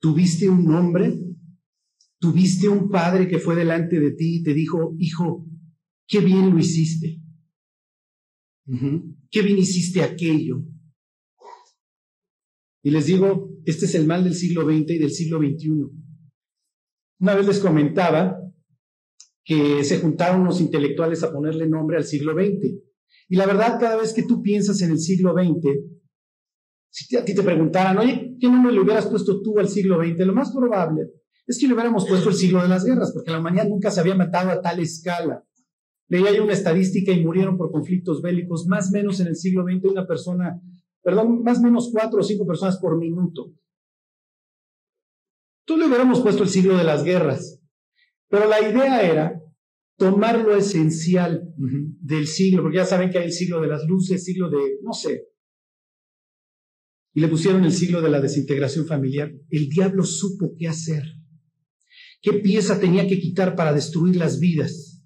¿Tuviste 0.00 0.48
un 0.48 0.64
nombre? 0.64 1.18
¿Tuviste 2.20 2.68
un 2.68 2.90
padre 2.90 3.26
que 3.26 3.38
fue 3.38 3.56
delante 3.56 3.98
de 3.98 4.10
ti 4.12 4.36
y 4.36 4.42
te 4.42 4.52
dijo, 4.52 4.94
hijo, 4.98 5.46
qué 6.06 6.20
bien 6.20 6.50
lo 6.50 6.58
hiciste? 6.58 7.22
¿Qué 9.30 9.42
bien 9.42 9.56
hiciste 9.56 10.02
aquello? 10.02 10.62
Y 12.82 12.90
les 12.90 13.06
digo, 13.06 13.50
este 13.64 13.86
es 13.86 13.94
el 13.94 14.06
mal 14.06 14.24
del 14.24 14.34
siglo 14.34 14.64
XX 14.64 14.90
y 14.90 14.98
del 14.98 15.10
siglo 15.10 15.38
XXI. 15.38 15.70
Una 17.20 17.34
vez 17.34 17.46
les 17.46 17.58
comentaba 17.60 18.38
que 19.48 19.82
se 19.82 19.98
juntaron 19.98 20.44
los 20.44 20.60
intelectuales 20.60 21.22
a 21.22 21.32
ponerle 21.32 21.66
nombre 21.66 21.96
al 21.96 22.04
siglo 22.04 22.34
XX. 22.34 22.66
Y 23.30 23.36
la 23.36 23.46
verdad, 23.46 23.80
cada 23.80 23.96
vez 23.96 24.12
que 24.12 24.24
tú 24.24 24.42
piensas 24.42 24.82
en 24.82 24.90
el 24.90 24.98
siglo 24.98 25.32
XX, 25.32 25.70
si 26.90 27.16
a 27.16 27.24
ti 27.24 27.34
te 27.34 27.42
preguntaran, 27.42 27.96
oye, 27.96 28.36
¿qué 28.38 28.46
nombre 28.46 28.74
le 28.74 28.80
hubieras 28.80 29.06
puesto 29.06 29.40
tú 29.40 29.58
al 29.58 29.70
siglo 29.70 30.04
XX? 30.04 30.26
Lo 30.26 30.34
más 30.34 30.52
probable 30.52 31.08
es 31.46 31.58
que 31.58 31.66
le 31.66 31.72
hubiéramos 31.72 32.06
puesto 32.06 32.28
el 32.28 32.34
siglo 32.34 32.60
de 32.60 32.68
las 32.68 32.84
guerras, 32.84 33.10
porque 33.14 33.30
la 33.30 33.38
humanidad 33.38 33.66
nunca 33.68 33.90
se 33.90 34.00
había 34.00 34.14
matado 34.14 34.50
a 34.50 34.60
tal 34.60 34.80
escala. 34.80 35.42
Leía 36.08 36.30
yo 36.36 36.44
una 36.44 36.52
estadística 36.52 37.10
y 37.10 37.24
murieron 37.24 37.56
por 37.56 37.72
conflictos 37.72 38.20
bélicos, 38.20 38.66
más 38.66 38.90
o 38.90 38.92
menos 38.92 39.18
en 39.20 39.28
el 39.28 39.36
siglo 39.36 39.64
XX 39.64 39.92
una 39.92 40.06
persona, 40.06 40.60
perdón, 41.02 41.42
más 41.42 41.58
o 41.60 41.62
menos 41.62 41.88
cuatro 41.90 42.20
o 42.20 42.22
cinco 42.22 42.46
personas 42.46 42.76
por 42.76 42.98
minuto. 42.98 43.54
Tú 45.64 45.78
le 45.78 45.86
hubiéramos 45.86 46.20
puesto 46.20 46.42
el 46.42 46.50
siglo 46.50 46.76
de 46.76 46.84
las 46.84 47.02
guerras, 47.02 47.57
pero 48.28 48.48
la 48.48 48.60
idea 48.60 49.02
era 49.02 49.42
tomar 49.96 50.38
lo 50.38 50.56
esencial 50.56 51.52
del 51.56 52.26
siglo, 52.26 52.62
porque 52.62 52.78
ya 52.78 52.84
saben 52.84 53.10
que 53.10 53.18
hay 53.18 53.26
el 53.26 53.32
siglo 53.32 53.60
de 53.60 53.68
las 53.68 53.84
luces, 53.84 54.24
siglo 54.24 54.48
de, 54.48 54.78
no 54.82 54.92
sé, 54.92 55.28
y 57.14 57.20
le 57.20 57.28
pusieron 57.28 57.64
el 57.64 57.72
siglo 57.72 58.00
de 58.00 58.10
la 58.10 58.20
desintegración 58.20 58.86
familiar. 58.86 59.32
El 59.50 59.68
diablo 59.68 60.04
supo 60.04 60.54
qué 60.56 60.68
hacer, 60.68 61.02
qué 62.22 62.34
pieza 62.34 62.78
tenía 62.78 63.08
que 63.08 63.18
quitar 63.18 63.56
para 63.56 63.72
destruir 63.72 64.14
las 64.14 64.38
vidas. 64.38 65.02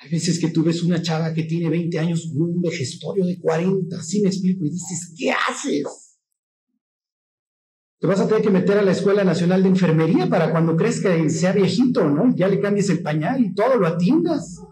Hay 0.00 0.10
veces 0.10 0.38
que 0.38 0.48
tú 0.50 0.62
ves 0.62 0.82
una 0.82 1.02
chava 1.02 1.34
que 1.34 1.42
tiene 1.42 1.68
20 1.68 1.98
años, 1.98 2.30
un 2.32 2.62
vejestorio 2.62 3.26
de 3.26 3.38
40, 3.38 3.98
así 3.98 4.22
me 4.22 4.28
explico, 4.28 4.64
y 4.64 4.70
dices, 4.70 5.12
¿qué 5.14 5.30
haces? 5.30 6.07
Te 8.00 8.06
vas 8.06 8.20
a 8.20 8.28
tener 8.28 8.42
que 8.42 8.50
meter 8.50 8.78
a 8.78 8.82
la 8.82 8.92
Escuela 8.92 9.24
Nacional 9.24 9.62
de 9.62 9.70
Enfermería 9.70 10.28
para 10.28 10.52
cuando 10.52 10.76
crezca 10.76 11.16
y 11.16 11.28
sea 11.30 11.52
viejito, 11.52 12.08
¿no? 12.08 12.34
Ya 12.36 12.46
le 12.46 12.60
cambies 12.60 12.90
el 12.90 13.02
pañal 13.02 13.44
y 13.44 13.54
todo, 13.54 13.76
lo 13.76 13.88
atiendas. 13.88 14.62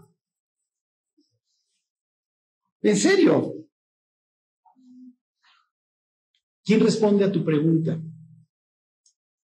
En 2.81 2.95
serio. 2.95 3.53
¿Quién 6.63 6.79
responde 6.79 7.25
a 7.25 7.31
tu 7.31 7.43
pregunta? 7.43 8.01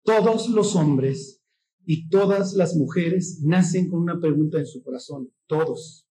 Todos 0.04 0.49
los 0.50 0.76
hombres 0.76 1.42
y 1.87 2.08
todas 2.08 2.52
las 2.54 2.76
mujeres 2.76 3.40
nacen 3.42 3.88
con 3.88 4.00
una 4.00 4.20
pregunta 4.20 4.58
en 4.58 4.66
su 4.66 4.82
corazón. 4.82 5.32
Todos. 5.46 6.06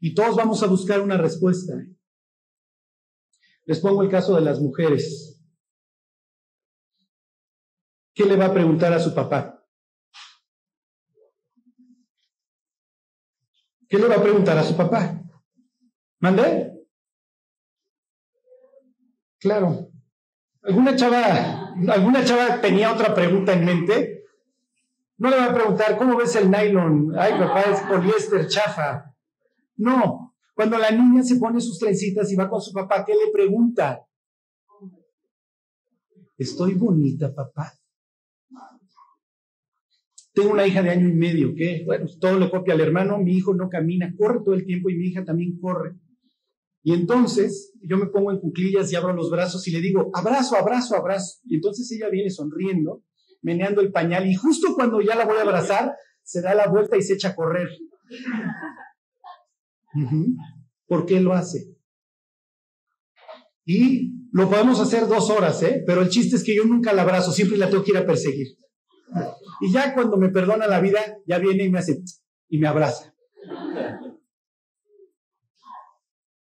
Y 0.00 0.14
todos 0.14 0.36
vamos 0.36 0.62
a 0.62 0.68
buscar 0.68 1.00
una 1.00 1.16
respuesta. 1.16 1.74
Les 3.64 3.80
pongo 3.80 4.02
el 4.02 4.08
caso 4.08 4.34
de 4.36 4.42
las 4.42 4.60
mujeres. 4.60 5.31
¿Qué 8.14 8.24
le 8.24 8.36
va 8.36 8.46
a 8.46 8.52
preguntar 8.52 8.92
a 8.92 9.00
su 9.00 9.14
papá? 9.14 9.64
¿Qué 13.88 13.98
le 13.98 14.08
va 14.08 14.16
a 14.16 14.22
preguntar 14.22 14.56
a 14.56 14.64
su 14.64 14.76
papá? 14.76 15.20
¿Mandé? 16.20 16.86
Claro. 19.38 19.90
¿Alguna 20.62 20.96
chava, 20.96 21.74
alguna 21.88 22.24
chava 22.24 22.60
tenía 22.60 22.92
otra 22.92 23.14
pregunta 23.14 23.52
en 23.52 23.64
mente? 23.64 24.24
No 25.18 25.28
le 25.28 25.36
va 25.36 25.46
a 25.46 25.54
preguntar, 25.54 25.98
¿cómo 25.98 26.16
ves 26.16 26.34
el 26.36 26.50
nylon? 26.50 27.12
Ay, 27.18 27.32
papá, 27.38 27.62
es 27.62 27.80
poliéster 27.80 28.46
chafa. 28.48 29.14
No. 29.76 30.34
Cuando 30.54 30.78
la 30.78 30.90
niña 30.90 31.22
se 31.22 31.36
pone 31.36 31.60
sus 31.60 31.78
trencitas 31.78 32.30
y 32.30 32.36
va 32.36 32.48
con 32.48 32.60
su 32.60 32.72
papá, 32.72 33.04
¿qué 33.04 33.14
le 33.14 33.30
pregunta? 33.32 34.06
¿Estoy 36.38 36.74
bonita, 36.74 37.34
papá? 37.34 37.72
Tengo 40.32 40.50
una 40.50 40.66
hija 40.66 40.82
de 40.82 40.90
año 40.90 41.08
y 41.08 41.14
medio 41.14 41.54
que, 41.54 41.82
bueno, 41.84 42.06
todo 42.20 42.38
le 42.38 42.50
copia 42.50 42.74
al 42.74 42.80
hermano, 42.80 43.18
mi 43.18 43.34
hijo 43.34 43.54
no 43.54 43.68
camina, 43.68 44.14
corre 44.16 44.40
todo 44.44 44.54
el 44.54 44.64
tiempo 44.64 44.88
y 44.88 44.96
mi 44.96 45.08
hija 45.08 45.24
también 45.24 45.58
corre. 45.60 45.94
Y 46.82 46.94
entonces 46.94 47.72
yo 47.82 47.96
me 47.96 48.06
pongo 48.06 48.32
en 48.32 48.40
cuclillas 48.40 48.90
y 48.90 48.96
abro 48.96 49.12
los 49.12 49.30
brazos 49.30 49.66
y 49.68 49.70
le 49.70 49.80
digo, 49.80 50.10
abrazo, 50.14 50.56
abrazo, 50.56 50.96
abrazo. 50.96 51.40
Y 51.44 51.56
entonces 51.56 51.90
ella 51.92 52.08
viene 52.10 52.30
sonriendo, 52.30 53.04
meneando 53.42 53.80
el 53.82 53.92
pañal 53.92 54.26
y 54.26 54.34
justo 54.34 54.74
cuando 54.74 55.00
ya 55.00 55.14
la 55.14 55.26
voy 55.26 55.36
a 55.36 55.42
abrazar, 55.42 55.92
se 56.22 56.40
da 56.40 56.54
la 56.54 56.68
vuelta 56.68 56.96
y 56.96 57.02
se 57.02 57.14
echa 57.14 57.28
a 57.28 57.34
correr. 57.34 57.68
¿Por 60.86 61.06
qué 61.06 61.20
lo 61.20 61.34
hace? 61.34 61.76
Y 63.64 64.28
lo 64.32 64.48
podemos 64.48 64.80
hacer 64.80 65.06
dos 65.06 65.30
horas, 65.30 65.62
¿eh? 65.62 65.84
Pero 65.86 66.02
el 66.02 66.08
chiste 66.08 66.36
es 66.36 66.42
que 66.42 66.56
yo 66.56 66.64
nunca 66.64 66.92
la 66.92 67.02
abrazo, 67.02 67.32
siempre 67.32 67.58
la 67.58 67.68
tengo 67.68 67.84
que 67.84 67.92
ir 67.92 67.98
a 67.98 68.06
perseguir. 68.06 68.48
Y 69.62 69.72
ya 69.72 69.94
cuando 69.94 70.16
me 70.16 70.28
perdona 70.28 70.66
la 70.66 70.80
vida, 70.80 70.98
ya 71.24 71.38
viene 71.38 71.64
y 71.64 71.70
me 71.70 71.78
hace 71.78 72.02
y 72.48 72.58
me 72.58 72.66
abraza. 72.66 73.14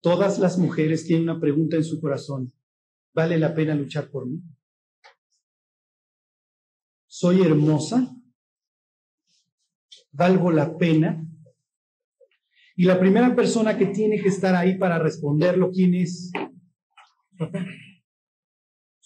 Todas 0.03 0.39
las 0.39 0.59
mujeres 0.59 1.07
tienen 1.07 1.29
una 1.29 1.41
pregunta 1.41 1.77
en 1.77 1.85
su 1.85 2.01
corazón. 2.03 2.53
¿Vale 3.15 3.39
la 3.39 3.55
pena 3.55 3.75
luchar 3.75 4.11
por 4.11 4.27
mí? 4.27 4.43
¿Soy 7.07 7.41
hermosa? 7.41 8.15
¿Valgo 10.13 10.51
la 10.51 10.77
pena? 10.77 11.27
Y 12.77 12.85
la 12.85 13.01
primera 13.01 13.35
persona 13.35 13.79
que 13.79 13.87
tiene 13.87 14.21
que 14.21 14.29
estar 14.29 14.55
ahí 14.55 14.77
para 14.77 14.99
responderlo, 14.99 15.71
¿quién 15.71 15.95
es? 15.95 16.31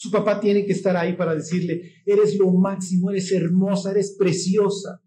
Su 0.03 0.11
papá 0.11 0.41
tiene 0.41 0.67
que 0.67 0.73
estar 0.73 0.97
ahí 0.97 1.13
para 1.13 1.33
decirle, 1.33 2.03
eres 2.05 2.37
lo 2.37 2.51
máximo, 2.51 3.13
eres 3.13 3.31
hermosa, 3.31 3.93
eres 3.93 4.17
preciosa. 4.19 5.01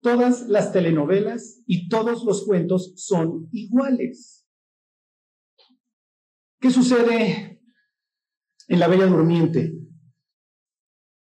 Todas 0.00 0.48
las 0.48 0.72
telenovelas 0.72 1.60
y 1.66 1.88
todos 1.88 2.22
los 2.22 2.46
cuentos 2.46 2.92
son 2.94 3.48
iguales. 3.50 4.46
¿Qué 6.60 6.70
sucede 6.70 7.64
en 8.68 8.78
La 8.78 8.86
Bella 8.86 9.06
Durmiente? 9.06 9.74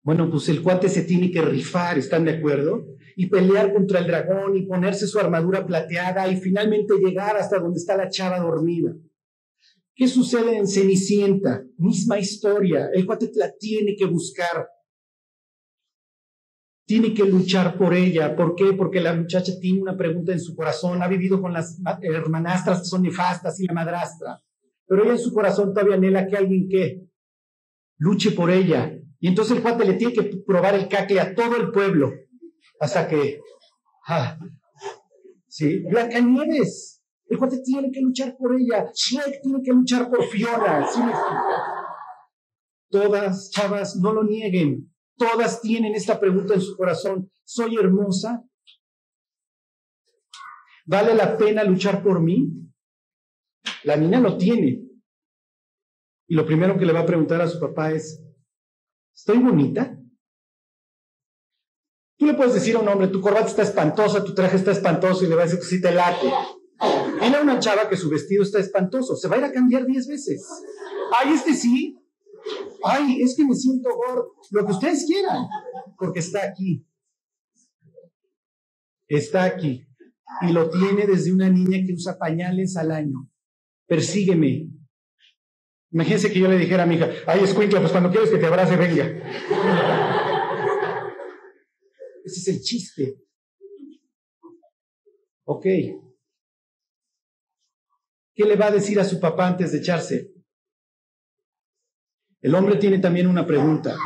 Bueno, 0.02 0.28
pues 0.30 0.50
el 0.50 0.62
cuate 0.62 0.90
se 0.90 1.04
tiene 1.04 1.30
que 1.30 1.40
rifar, 1.40 1.96
¿están 1.96 2.26
de 2.26 2.32
acuerdo? 2.32 2.84
Y 3.16 3.30
pelear 3.30 3.72
contra 3.72 4.00
el 4.00 4.08
dragón 4.08 4.58
y 4.58 4.66
ponerse 4.66 5.06
su 5.06 5.18
armadura 5.18 5.64
plateada 5.66 6.28
y 6.28 6.36
finalmente 6.36 6.92
llegar 6.98 7.38
hasta 7.38 7.58
donde 7.58 7.78
está 7.78 7.96
la 7.96 8.10
chava 8.10 8.38
dormida. 8.40 8.94
¿Qué 9.94 10.08
sucede 10.08 10.56
en 10.56 10.66
Cenicienta? 10.66 11.62
Misma 11.76 12.18
historia. 12.18 12.88
El 12.92 13.04
cuate 13.04 13.30
la 13.34 13.52
tiene 13.58 13.94
que 13.96 14.06
buscar. 14.06 14.66
Tiene 16.86 17.12
que 17.12 17.24
luchar 17.24 17.76
por 17.76 17.94
ella. 17.94 18.34
¿Por 18.34 18.54
qué? 18.54 18.72
Porque 18.72 19.00
la 19.00 19.14
muchacha 19.14 19.52
tiene 19.60 19.82
una 19.82 19.96
pregunta 19.96 20.32
en 20.32 20.40
su 20.40 20.56
corazón. 20.56 21.02
Ha 21.02 21.08
vivido 21.08 21.40
con 21.40 21.52
las 21.52 21.78
hermanastras 22.00 22.80
que 22.80 22.86
son 22.86 23.02
nefastas 23.02 23.60
y 23.60 23.66
la 23.66 23.74
madrastra. 23.74 24.42
Pero 24.86 25.04
ella 25.04 25.12
en 25.12 25.18
su 25.18 25.32
corazón 25.32 25.72
todavía 25.72 25.96
anhela 25.96 26.26
que 26.26 26.36
alguien 26.36 26.68
que 26.68 27.06
luche 27.98 28.32
por 28.32 28.50
ella. 28.50 28.98
Y 29.20 29.28
entonces 29.28 29.56
el 29.56 29.62
cuate 29.62 29.84
le 29.84 29.94
tiene 29.94 30.14
que 30.14 30.22
probar 30.44 30.74
el 30.74 30.88
cacle 30.88 31.20
a 31.20 31.34
todo 31.34 31.56
el 31.56 31.70
pueblo. 31.70 32.12
Hasta 32.80 33.06
que. 33.06 33.40
Ah, 34.06 34.38
sí, 35.46 35.80
Blancanieves. 35.88 37.01
El 37.32 37.38
cuate 37.38 37.62
tiene 37.62 37.90
que 37.90 38.02
luchar 38.02 38.36
por 38.36 38.54
ella. 38.54 38.92
Shrek 38.92 39.40
tiene 39.40 39.62
que 39.62 39.72
luchar 39.72 40.10
por 40.10 40.22
Fiona. 40.26 40.86
Todas, 42.90 43.50
chavas, 43.50 43.96
no 43.96 44.12
lo 44.12 44.22
nieguen. 44.22 44.94
Todas 45.16 45.62
tienen 45.62 45.94
esta 45.94 46.20
pregunta 46.20 46.52
en 46.52 46.60
su 46.60 46.76
corazón. 46.76 47.30
¿Soy 47.42 47.76
hermosa? 47.76 48.44
¿Vale 50.84 51.14
la 51.14 51.38
pena 51.38 51.64
luchar 51.64 52.02
por 52.02 52.20
mí? 52.20 52.50
La 53.84 53.96
niña 53.96 54.20
lo 54.20 54.36
tiene. 54.36 54.82
Y 56.28 56.34
lo 56.34 56.44
primero 56.44 56.76
que 56.76 56.84
le 56.84 56.92
va 56.92 57.00
a 57.00 57.06
preguntar 57.06 57.40
a 57.40 57.48
su 57.48 57.58
papá 57.58 57.92
es, 57.92 58.22
¿estoy 59.14 59.38
bonita? 59.38 59.98
Tú 62.18 62.26
le 62.26 62.34
puedes 62.34 62.52
decir 62.52 62.76
a 62.76 62.80
un 62.80 62.88
hombre, 62.88 63.08
tu 63.08 63.22
corbata 63.22 63.46
está 63.46 63.62
espantosa, 63.62 64.22
tu 64.22 64.34
traje 64.34 64.56
está 64.56 64.72
espantoso, 64.72 65.24
y 65.24 65.28
le 65.28 65.34
va 65.34 65.44
a 65.44 65.46
decir, 65.46 65.62
sí 65.62 65.80
te 65.80 65.92
late. 65.92 66.30
Viene 67.22 67.40
una 67.40 67.60
chava 67.60 67.88
que 67.88 67.96
su 67.96 68.10
vestido 68.10 68.42
está 68.42 68.58
espantoso, 68.58 69.14
se 69.14 69.28
va 69.28 69.36
a 69.36 69.38
ir 69.38 69.44
a 69.44 69.52
cambiar 69.52 69.86
diez 69.86 70.08
veces. 70.08 70.44
Ay, 71.16 71.34
este 71.34 71.54
sí. 71.54 71.96
Ay, 72.84 73.22
es 73.22 73.36
que 73.36 73.44
me 73.44 73.54
siento 73.54 73.90
gordo. 73.94 74.34
Lo 74.50 74.66
que 74.66 74.72
ustedes 74.72 75.06
quieran, 75.06 75.46
porque 75.96 76.18
está 76.18 76.44
aquí. 76.44 76.84
Está 79.06 79.44
aquí. 79.44 79.86
Y 80.40 80.52
lo 80.52 80.68
tiene 80.68 81.06
desde 81.06 81.32
una 81.32 81.48
niña 81.48 81.78
que 81.86 81.94
usa 81.94 82.18
pañales 82.18 82.76
al 82.76 82.90
año. 82.90 83.30
Persígueme. 83.86 84.70
Imagínense 85.92 86.32
que 86.32 86.40
yo 86.40 86.48
le 86.48 86.58
dijera 86.58 86.82
a 86.82 86.86
mi 86.86 86.96
hija, 86.96 87.08
ay, 87.26 87.44
escuincla, 87.44 87.78
pues 87.78 87.92
cuando 87.92 88.10
quieres 88.10 88.30
que 88.30 88.38
te 88.38 88.46
abrace, 88.46 88.76
venga. 88.76 89.04
Ese 92.24 92.40
es 92.40 92.48
el 92.48 92.60
chiste. 92.62 93.22
Ok. 95.44 95.66
¿Qué 98.34 98.44
le 98.44 98.56
va 98.56 98.66
a 98.66 98.70
decir 98.70 98.98
a 98.98 99.04
su 99.04 99.20
papá 99.20 99.48
antes 99.48 99.72
de 99.72 99.78
echarse? 99.78 100.32
El 102.40 102.54
hombre 102.54 102.76
tiene 102.76 102.98
también 102.98 103.26
una 103.26 103.46
pregunta. 103.46 103.96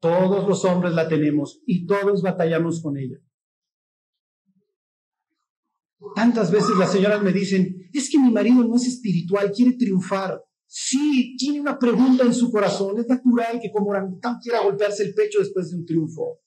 Todos 0.00 0.48
los 0.48 0.64
hombres 0.64 0.92
la 0.92 1.08
tenemos 1.08 1.62
y 1.66 1.86
todos 1.86 2.22
batallamos 2.22 2.82
con 2.82 2.96
ella. 2.96 3.16
Tantas 6.14 6.50
veces 6.50 6.76
las 6.78 6.92
señoras 6.92 7.22
me 7.22 7.32
dicen, 7.32 7.88
es 7.92 8.10
que 8.10 8.18
mi 8.18 8.30
marido 8.30 8.62
no 8.64 8.76
es 8.76 8.86
espiritual, 8.86 9.52
quiere 9.52 9.76
triunfar. 9.76 10.42
Sí, 10.66 11.36
tiene 11.38 11.60
una 11.60 11.78
pregunta 11.78 12.24
en 12.24 12.34
su 12.34 12.50
corazón. 12.50 12.98
Es 12.98 13.06
natural 13.06 13.60
que 13.60 13.70
como 13.70 13.90
orangután 13.90 14.38
quiera 14.42 14.62
golpearse 14.62 15.04
el 15.04 15.14
pecho 15.14 15.38
después 15.38 15.70
de 15.70 15.76
un 15.76 15.86
triunfo. 15.86 16.40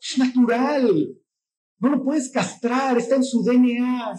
Es 0.00 0.18
natural. 0.18 1.16
No 1.78 1.88
lo 1.88 2.04
puedes 2.04 2.30
castrar, 2.30 2.98
está 2.98 3.16
en 3.16 3.24
su 3.24 3.42
DNA. 3.42 4.14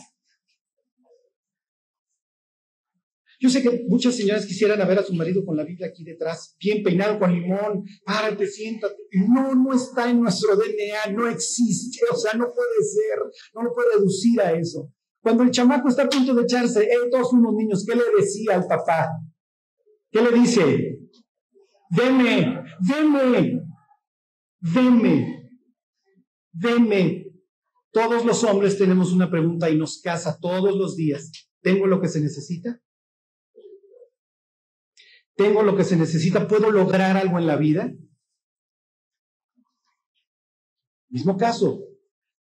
Yo 3.39 3.49
sé 3.49 3.61
que 3.61 3.85
muchas 3.87 4.15
señoras 4.15 4.47
quisieran 4.47 4.85
ver 4.87 4.97
a 4.97 5.03
su 5.03 5.13
marido 5.13 5.45
con 5.45 5.55
la 5.55 5.63
Biblia 5.63 5.87
aquí 5.87 6.03
detrás, 6.03 6.55
bien 6.59 6.81
peinado 6.81 7.19
con 7.19 7.31
limón, 7.31 7.83
párate, 8.03 8.47
siéntate. 8.47 8.95
No, 9.11 9.53
no 9.53 9.75
está 9.75 10.09
en 10.09 10.21
nuestro 10.21 10.55
DNA, 10.55 11.13
no 11.13 11.27
existe, 11.27 11.99
o 12.11 12.15
sea, 12.15 12.33
no 12.33 12.45
puede 12.45 12.83
ser, 12.83 13.19
no 13.53 13.63
lo 13.63 13.73
puede 13.73 13.97
reducir 13.97 14.41
a 14.41 14.53
eso. 14.53 14.91
Cuando 15.21 15.43
el 15.43 15.51
chamaco 15.51 15.87
está 15.87 16.03
a 16.03 16.09
punto 16.09 16.33
de 16.33 16.43
echarse, 16.43 16.89
todos 17.11 17.33
unos 17.33 17.53
niños, 17.53 17.85
¿qué 17.85 17.95
le 17.95 18.03
decía 18.17 18.55
al 18.55 18.65
papá? 18.65 19.07
¿Qué 20.09 20.21
le 20.21 20.31
dice? 20.31 20.99
Deme, 21.91 22.63
deme, 22.79 23.61
deme, 24.61 25.49
deme. 26.53 27.23
Todos 27.91 28.25
los 28.25 28.43
hombres 28.43 28.77
tenemos 28.77 29.11
una 29.11 29.29
pregunta 29.29 29.69
y 29.69 29.77
nos 29.77 30.01
casa 30.01 30.37
todos 30.39 30.75
los 30.75 30.95
días. 30.95 31.31
¿Tengo 31.61 31.85
lo 31.87 32.01
que 32.01 32.07
se 32.07 32.21
necesita? 32.21 32.81
Tengo 35.37 35.61
lo 35.61 35.77
que 35.77 35.83
se 35.83 35.95
necesita, 35.95 36.47
puedo 36.47 36.71
lograr 36.71 37.15
algo 37.15 37.37
en 37.37 37.47
la 37.47 37.55
vida. 37.55 37.91
Mismo 41.09 41.37
caso, 41.37 41.79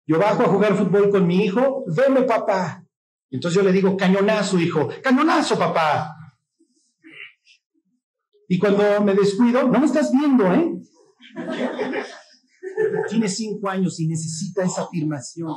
yo 0.07 0.19
bajo 0.19 0.45
a 0.45 0.49
jugar 0.49 0.77
fútbol 0.77 1.11
con 1.11 1.27
mi 1.27 1.45
hijo, 1.45 1.85
veme 1.95 2.23
papá. 2.23 2.87
Entonces 3.31 3.61
yo 3.61 3.67
le 3.67 3.73
digo, 3.73 3.97
cañonazo, 3.97 4.59
hijo, 4.59 4.89
cañonazo, 5.03 5.59
papá. 5.59 6.15
Y 8.49 8.59
cuando 8.59 9.03
me 9.03 9.15
descuido, 9.15 9.65
no 9.65 9.81
me 9.81 9.87
estás 9.87 10.13
viendo, 10.13 10.53
¿eh? 10.55 10.73
Tiene 13.09 13.29
cinco 13.29 13.69
años 13.69 13.99
y 13.99 14.07
necesita 14.07 14.65
esa 14.65 14.83
afirmación. 14.83 15.53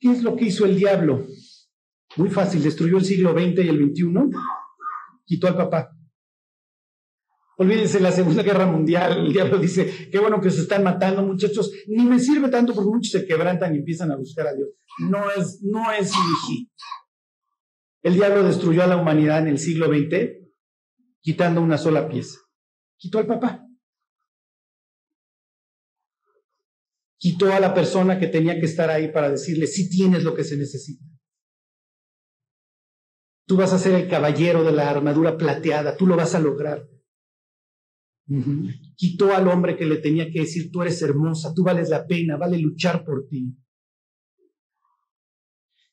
¿Qué 0.00 0.12
es 0.12 0.22
lo 0.22 0.36
que 0.36 0.46
hizo 0.46 0.64
el 0.64 0.76
diablo? 0.76 1.26
Muy 2.16 2.30
fácil, 2.30 2.62
destruyó 2.62 2.98
el 2.98 3.04
siglo 3.04 3.32
XX 3.32 3.64
y 3.64 3.68
el 3.68 3.90
XXI, 3.90 4.04
quitó 5.24 5.48
al 5.48 5.56
papá. 5.56 5.90
Olvídense 7.58 7.98
la 7.98 8.12
Segunda 8.12 8.44
Guerra 8.44 8.66
Mundial, 8.66 9.26
el 9.26 9.32
diablo 9.32 9.58
dice, 9.58 10.08
qué 10.10 10.18
bueno 10.18 10.40
que 10.40 10.50
se 10.50 10.62
están 10.62 10.84
matando 10.84 11.22
muchachos, 11.22 11.72
ni 11.88 12.04
me 12.04 12.20
sirve 12.20 12.48
tanto 12.48 12.72
porque 12.72 12.90
muchos 12.90 13.10
se 13.10 13.26
quebrantan 13.26 13.74
y 13.74 13.78
empiezan 13.78 14.12
a 14.12 14.16
buscar 14.16 14.46
a 14.46 14.54
Dios. 14.54 14.68
No 15.00 15.30
es, 15.30 15.60
no 15.62 15.90
es 15.92 16.12
mi 16.12 16.68
El 18.02 18.14
diablo 18.14 18.44
destruyó 18.44 18.84
a 18.84 18.86
la 18.86 18.96
humanidad 18.96 19.40
en 19.40 19.48
el 19.48 19.58
siglo 19.58 19.88
XX 19.88 20.38
quitando 21.20 21.60
una 21.60 21.78
sola 21.78 22.08
pieza. 22.08 22.38
Quitó 22.96 23.18
al 23.18 23.26
papá. 23.26 23.67
Quitó 27.18 27.52
a 27.52 27.60
la 27.60 27.74
persona 27.74 28.18
que 28.18 28.28
tenía 28.28 28.58
que 28.58 28.66
estar 28.66 28.88
ahí 28.88 29.12
para 29.12 29.30
decirle, 29.30 29.66
si 29.66 29.90
tienes 29.90 30.22
lo 30.24 30.34
que 30.34 30.44
se 30.44 30.56
necesita. 30.56 31.04
Tú 33.46 33.56
vas 33.56 33.72
a 33.72 33.78
ser 33.78 33.94
el 33.94 34.08
caballero 34.08 34.62
de 34.62 34.72
la 34.72 34.90
armadura 34.90 35.36
plateada, 35.36 35.96
tú 35.96 36.06
lo 36.06 36.16
vas 36.16 36.34
a 36.34 36.40
lograr. 36.40 36.86
Quitó 38.94 39.34
al 39.34 39.48
hombre 39.48 39.76
que 39.76 39.86
le 39.86 39.96
tenía 39.96 40.30
que 40.30 40.40
decir, 40.40 40.70
tú 40.70 40.82
eres 40.82 41.00
hermosa, 41.02 41.52
tú 41.54 41.64
vales 41.64 41.88
la 41.88 42.06
pena, 42.06 42.36
vale 42.36 42.58
luchar 42.58 43.04
por 43.04 43.26
ti. 43.26 43.56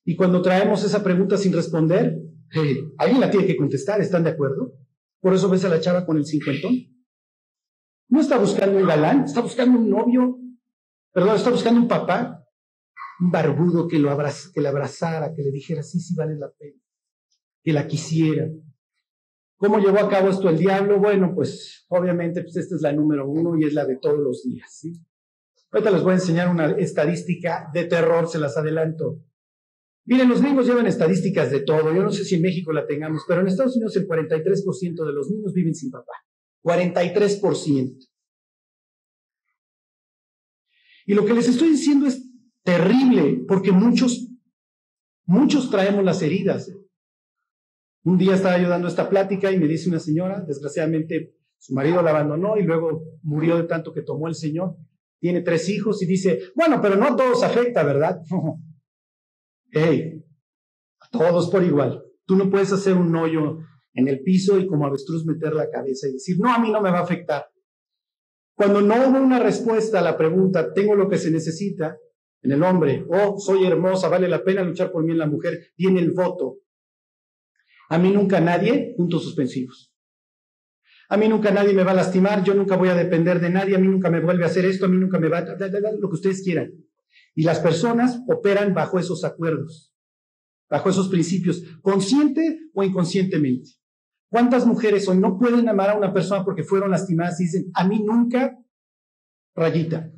Y 0.03 0.15
cuando 0.15 0.41
traemos 0.41 0.83
esa 0.83 1.03
pregunta 1.03 1.37
sin 1.37 1.53
responder, 1.53 2.15
alguien 2.97 3.21
la 3.21 3.31
tiene 3.31 3.47
que 3.47 3.55
contestar, 3.55 4.01
¿están 4.01 4.25
de 4.25 4.31
acuerdo? 4.31 4.73
Por 5.21 5.33
eso 5.33 5.49
ves 5.49 5.65
a 5.65 5.69
la 5.69 5.79
chava 5.79 6.05
con 6.05 6.17
el 6.17 6.25
cincuentón. 6.25 6.75
No 8.09 8.21
está 8.21 8.37
buscando 8.37 8.77
un 8.77 8.85
galán, 8.85 9.23
está 9.23 9.41
buscando 9.41 9.79
un 9.79 9.89
novio, 9.89 10.37
Perdón, 11.15 11.37
está 11.37 11.49
buscando 11.49 11.79
un 11.79 11.87
papá, 11.87 12.45
un 13.21 13.31
barbudo 13.31 13.87
que, 13.87 13.97
lo 13.97 14.09
que 14.53 14.59
le 14.59 14.67
abrazara, 14.67 15.33
que 15.33 15.43
le 15.43 15.49
dijera, 15.49 15.81
sí, 15.81 15.97
sí, 15.97 16.13
vale 16.13 16.35
la 16.35 16.51
pena, 16.51 16.77
que 17.63 17.71
la 17.71 17.87
quisiera. 17.87 18.49
¿Cómo 19.55 19.79
llevó 19.79 19.99
a 19.99 20.09
cabo 20.09 20.27
esto 20.27 20.49
el 20.49 20.57
diablo? 20.57 20.99
Bueno, 20.99 21.31
pues 21.33 21.85
obviamente 21.87 22.41
pues 22.41 22.57
esta 22.57 22.75
es 22.75 22.81
la 22.81 22.91
número 22.91 23.29
uno 23.29 23.57
y 23.57 23.63
es 23.63 23.73
la 23.73 23.85
de 23.85 23.95
todos 23.95 24.19
los 24.19 24.43
días. 24.43 24.69
¿sí? 24.69 24.91
Ahorita 25.71 25.89
les 25.89 26.03
voy 26.03 26.11
a 26.11 26.15
enseñar 26.15 26.49
una 26.49 26.71
estadística 26.71 27.69
de 27.73 27.85
terror, 27.85 28.27
se 28.27 28.37
las 28.37 28.57
adelanto. 28.57 29.23
Miren, 30.03 30.27
los 30.27 30.41
gringos 30.41 30.67
llevan 30.67 30.87
estadísticas 30.87 31.49
de 31.49 31.61
todo. 31.61 31.95
Yo 31.95 32.03
no 32.03 32.11
sé 32.11 32.25
si 32.25 32.35
en 32.35 32.41
México 32.41 32.73
la 32.73 32.85
tengamos, 32.85 33.23
pero 33.25 33.39
en 33.39 33.47
Estados 33.47 33.77
Unidos 33.77 33.95
el 33.95 34.05
43% 34.05 35.05
de 35.05 35.13
los 35.13 35.31
niños 35.31 35.53
viven 35.53 35.75
sin 35.75 35.91
papá. 35.91 36.11
43%. 36.61 38.05
Y 41.05 41.13
lo 41.13 41.25
que 41.25 41.33
les 41.33 41.47
estoy 41.47 41.69
diciendo 41.69 42.07
es 42.07 42.23
terrible, 42.63 43.43
porque 43.47 43.71
muchos, 43.71 44.27
muchos 45.25 45.69
traemos 45.69 46.03
las 46.03 46.21
heridas. 46.21 46.71
Un 48.03 48.17
día 48.17 48.35
estaba 48.35 48.57
yo 48.57 48.69
dando 48.69 48.87
esta 48.87 49.09
plática 49.09 49.51
y 49.51 49.59
me 49.59 49.67
dice 49.67 49.89
una 49.89 49.99
señora, 49.99 50.41
desgraciadamente 50.41 51.35
su 51.57 51.73
marido 51.73 52.01
la 52.01 52.11
abandonó 52.11 52.57
y 52.57 52.63
luego 52.63 53.03
murió 53.23 53.57
de 53.57 53.63
tanto 53.63 53.93
que 53.93 54.01
tomó 54.01 54.27
el 54.27 54.35
Señor. 54.35 54.75
Tiene 55.19 55.41
tres 55.41 55.69
hijos 55.69 56.01
y 56.03 56.05
dice, 56.05 56.39
bueno, 56.55 56.79
pero 56.81 56.95
no 56.95 57.05
a 57.05 57.15
todos 57.15 57.41
afecta, 57.43 57.83
¿verdad? 57.83 58.21
hey, 59.71 60.23
a 60.99 61.09
todos 61.09 61.49
por 61.49 61.63
igual. 61.63 62.03
Tú 62.25 62.35
no 62.35 62.49
puedes 62.49 62.71
hacer 62.71 62.95
un 62.95 63.15
hoyo 63.15 63.59
en 63.93 64.07
el 64.07 64.21
piso 64.21 64.59
y 64.59 64.67
como 64.67 64.85
avestruz 64.85 65.25
meter 65.25 65.53
la 65.53 65.69
cabeza 65.69 66.07
y 66.07 66.13
decir, 66.13 66.37
no, 66.39 66.53
a 66.53 66.59
mí 66.59 66.71
no 66.71 66.81
me 66.81 66.91
va 66.91 66.99
a 66.99 67.03
afectar. 67.03 67.45
Cuando 68.55 68.81
no 68.81 68.95
hubo 68.95 69.19
una 69.19 69.39
respuesta 69.39 69.99
a 69.99 70.01
la 70.01 70.17
pregunta, 70.17 70.73
tengo 70.73 70.95
lo 70.95 71.09
que 71.09 71.17
se 71.17 71.29
necesita 71.29 71.97
en 72.41 72.51
el 72.51 72.63
hombre, 72.63 73.05
oh, 73.09 73.37
soy 73.37 73.65
hermosa, 73.65 74.07
vale 74.07 74.29
la 74.29 74.43
pena 74.43 74.63
luchar 74.63 74.91
por 74.91 75.03
mí 75.03 75.11
en 75.11 75.17
la 75.17 75.27
mujer, 75.27 75.73
viene 75.77 75.99
el 75.99 76.11
voto. 76.11 76.59
A 77.89 77.97
mí 77.97 78.11
nunca 78.11 78.39
nadie, 78.39 78.93
puntos 78.95 79.23
suspensivos. 79.23 79.91
A 81.09 81.17
mí 81.17 81.27
nunca 81.27 81.51
nadie 81.51 81.73
me 81.73 81.83
va 81.83 81.91
a 81.91 81.95
lastimar, 81.95 82.43
yo 82.43 82.53
nunca 82.53 82.77
voy 82.77 82.89
a 82.89 82.95
depender 82.95 83.39
de 83.39 83.49
nadie, 83.49 83.75
a 83.75 83.79
mí 83.79 83.87
nunca 83.87 84.09
me 84.09 84.21
vuelve 84.21 84.43
a 84.43 84.47
hacer 84.47 84.65
esto, 84.65 84.85
a 84.85 84.89
mí 84.89 84.97
nunca 84.97 85.19
me 85.19 85.27
va 85.27 85.39
a... 85.39 85.45
lo 85.99 86.09
que 86.09 86.15
ustedes 86.15 86.41
quieran. 86.41 86.71
Y 87.35 87.43
las 87.43 87.59
personas 87.59 88.21
operan 88.27 88.73
bajo 88.73 88.99
esos 88.99 89.23
acuerdos, 89.23 89.93
bajo 90.69 90.89
esos 90.89 91.09
principios, 91.09 91.63
consciente 91.81 92.59
o 92.73 92.83
inconscientemente. 92.83 93.71
¿Cuántas 94.29 94.65
mujeres 94.65 95.07
hoy 95.07 95.17
no 95.17 95.37
pueden 95.37 95.69
amar 95.69 95.91
a 95.91 95.97
una 95.97 96.13
persona 96.13 96.43
porque 96.43 96.63
fueron 96.63 96.91
lastimadas 96.91 97.39
y 97.39 97.43
dicen, 97.43 97.71
a 97.73 97.87
mí 97.87 98.03
nunca, 98.03 98.57
rayita? 99.55 100.11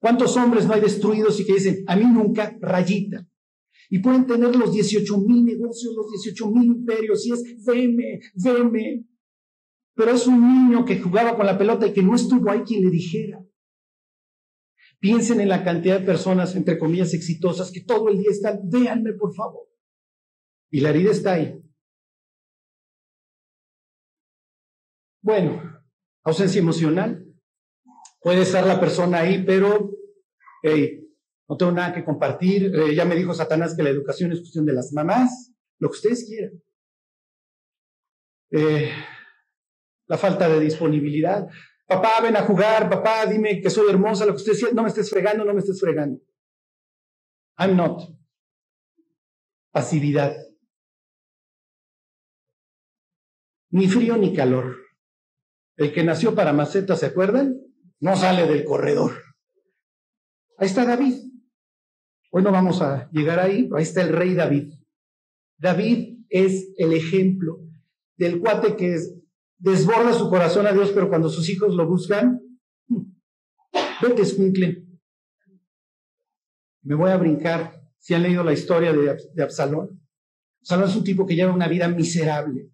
¿Cuántos 0.00 0.36
hombres 0.36 0.66
no 0.66 0.74
hay 0.74 0.80
destruidos 0.80 1.40
y 1.40 1.46
que 1.46 1.54
dicen, 1.54 1.84
a 1.86 1.96
mí 1.96 2.04
nunca, 2.04 2.56
rayita? 2.60 3.26
Y 3.88 3.98
pueden 3.98 4.26
tener 4.26 4.54
los 4.56 4.72
18 4.72 5.18
mil 5.18 5.44
negocios, 5.44 5.94
los 5.94 6.10
18 6.10 6.50
mil 6.50 6.64
imperios, 6.64 7.26
y 7.26 7.32
es, 7.32 7.64
veme, 7.64 8.20
veme. 8.34 9.06
Pero 9.94 10.12
es 10.12 10.26
un 10.26 10.40
niño 10.40 10.84
que 10.84 10.98
jugaba 10.98 11.36
con 11.36 11.46
la 11.46 11.58
pelota 11.58 11.86
y 11.86 11.92
que 11.92 12.02
no 12.02 12.14
estuvo 12.14 12.50
ahí 12.50 12.60
quien 12.60 12.82
le 12.82 12.90
dijera. 12.90 13.44
Piensen 14.98 15.40
en 15.40 15.48
la 15.48 15.64
cantidad 15.64 15.98
de 15.98 16.06
personas, 16.06 16.54
entre 16.54 16.78
comillas, 16.78 17.12
exitosas 17.12 17.70
que 17.70 17.82
todo 17.82 18.08
el 18.08 18.18
día 18.18 18.30
están, 18.30 18.60
véanme 18.70 19.12
por 19.14 19.34
favor. 19.34 19.66
Y 20.70 20.80
la 20.80 20.90
herida 20.90 21.10
está 21.10 21.34
ahí. 21.34 21.60
Bueno, 25.22 25.62
ausencia 26.24 26.60
emocional. 26.60 27.24
Puede 28.20 28.42
estar 28.42 28.66
la 28.66 28.80
persona 28.80 29.20
ahí, 29.20 29.44
pero 29.44 29.90
no 31.48 31.56
tengo 31.56 31.72
nada 31.72 31.94
que 31.94 32.04
compartir. 32.04 32.74
Eh, 32.74 32.94
ya 32.94 33.04
me 33.04 33.14
dijo 33.14 33.32
Satanás 33.32 33.74
que 33.76 33.82
la 33.82 33.90
educación 33.90 34.32
es 34.32 34.40
cuestión 34.40 34.66
de 34.66 34.72
las 34.72 34.92
mamás, 34.92 35.52
lo 35.78 35.88
que 35.88 35.96
ustedes 35.96 36.26
quieran. 36.26 36.52
Eh, 38.50 38.90
la 40.08 40.18
falta 40.18 40.48
de 40.48 40.60
disponibilidad. 40.60 41.48
Papá, 41.86 42.20
ven 42.20 42.36
a 42.36 42.42
jugar, 42.42 42.90
papá, 42.90 43.26
dime 43.26 43.60
que 43.60 43.70
soy 43.70 43.90
hermosa, 43.90 44.26
lo 44.26 44.32
que 44.32 44.38
ustedes 44.38 44.58
quieran. 44.58 44.76
No 44.76 44.82
me 44.82 44.88
estés 44.88 45.08
fregando, 45.08 45.44
no 45.44 45.54
me 45.54 45.60
estés 45.60 45.80
fregando. 45.80 46.20
I'm 47.58 47.76
not. 47.76 48.02
Pasividad. 49.72 50.36
Ni 53.70 53.88
frío 53.88 54.16
ni 54.16 54.34
calor. 54.34 54.81
El 55.82 55.92
que 55.92 56.04
nació 56.04 56.36
para 56.36 56.52
maceta, 56.52 56.94
¿se 56.94 57.06
acuerdan? 57.06 57.60
No 57.98 58.14
sale 58.14 58.46
del 58.46 58.64
corredor. 58.64 59.20
Ahí 60.56 60.68
está 60.68 60.84
David. 60.84 61.14
Hoy 62.30 62.44
no 62.44 62.52
vamos 62.52 62.80
a 62.80 63.10
llegar 63.10 63.40
ahí, 63.40 63.68
ahí 63.74 63.82
está 63.82 64.00
el 64.02 64.10
rey 64.10 64.34
David. 64.34 64.74
David 65.58 66.20
es 66.28 66.72
el 66.76 66.92
ejemplo 66.92 67.58
del 68.16 68.38
cuate 68.38 68.76
que 68.76 68.96
desborda 69.58 70.12
su 70.12 70.30
corazón 70.30 70.68
a 70.68 70.72
Dios, 70.72 70.92
pero 70.92 71.08
cuando 71.08 71.28
sus 71.28 71.48
hijos 71.48 71.74
lo 71.74 71.88
buscan, 71.88 72.40
vete, 74.00 74.22
escuincle. 74.22 74.86
Me 76.82 76.94
voy 76.94 77.10
a 77.10 77.16
brincar. 77.16 77.82
Si 77.98 78.14
han 78.14 78.22
leído 78.22 78.44
la 78.44 78.52
historia 78.52 78.92
de 78.92 79.42
Absalón, 79.42 80.00
Absalón 80.60 80.88
es 80.88 80.94
un 80.94 81.02
tipo 81.02 81.26
que 81.26 81.34
lleva 81.34 81.52
una 81.52 81.66
vida 81.66 81.88
miserable 81.88 82.70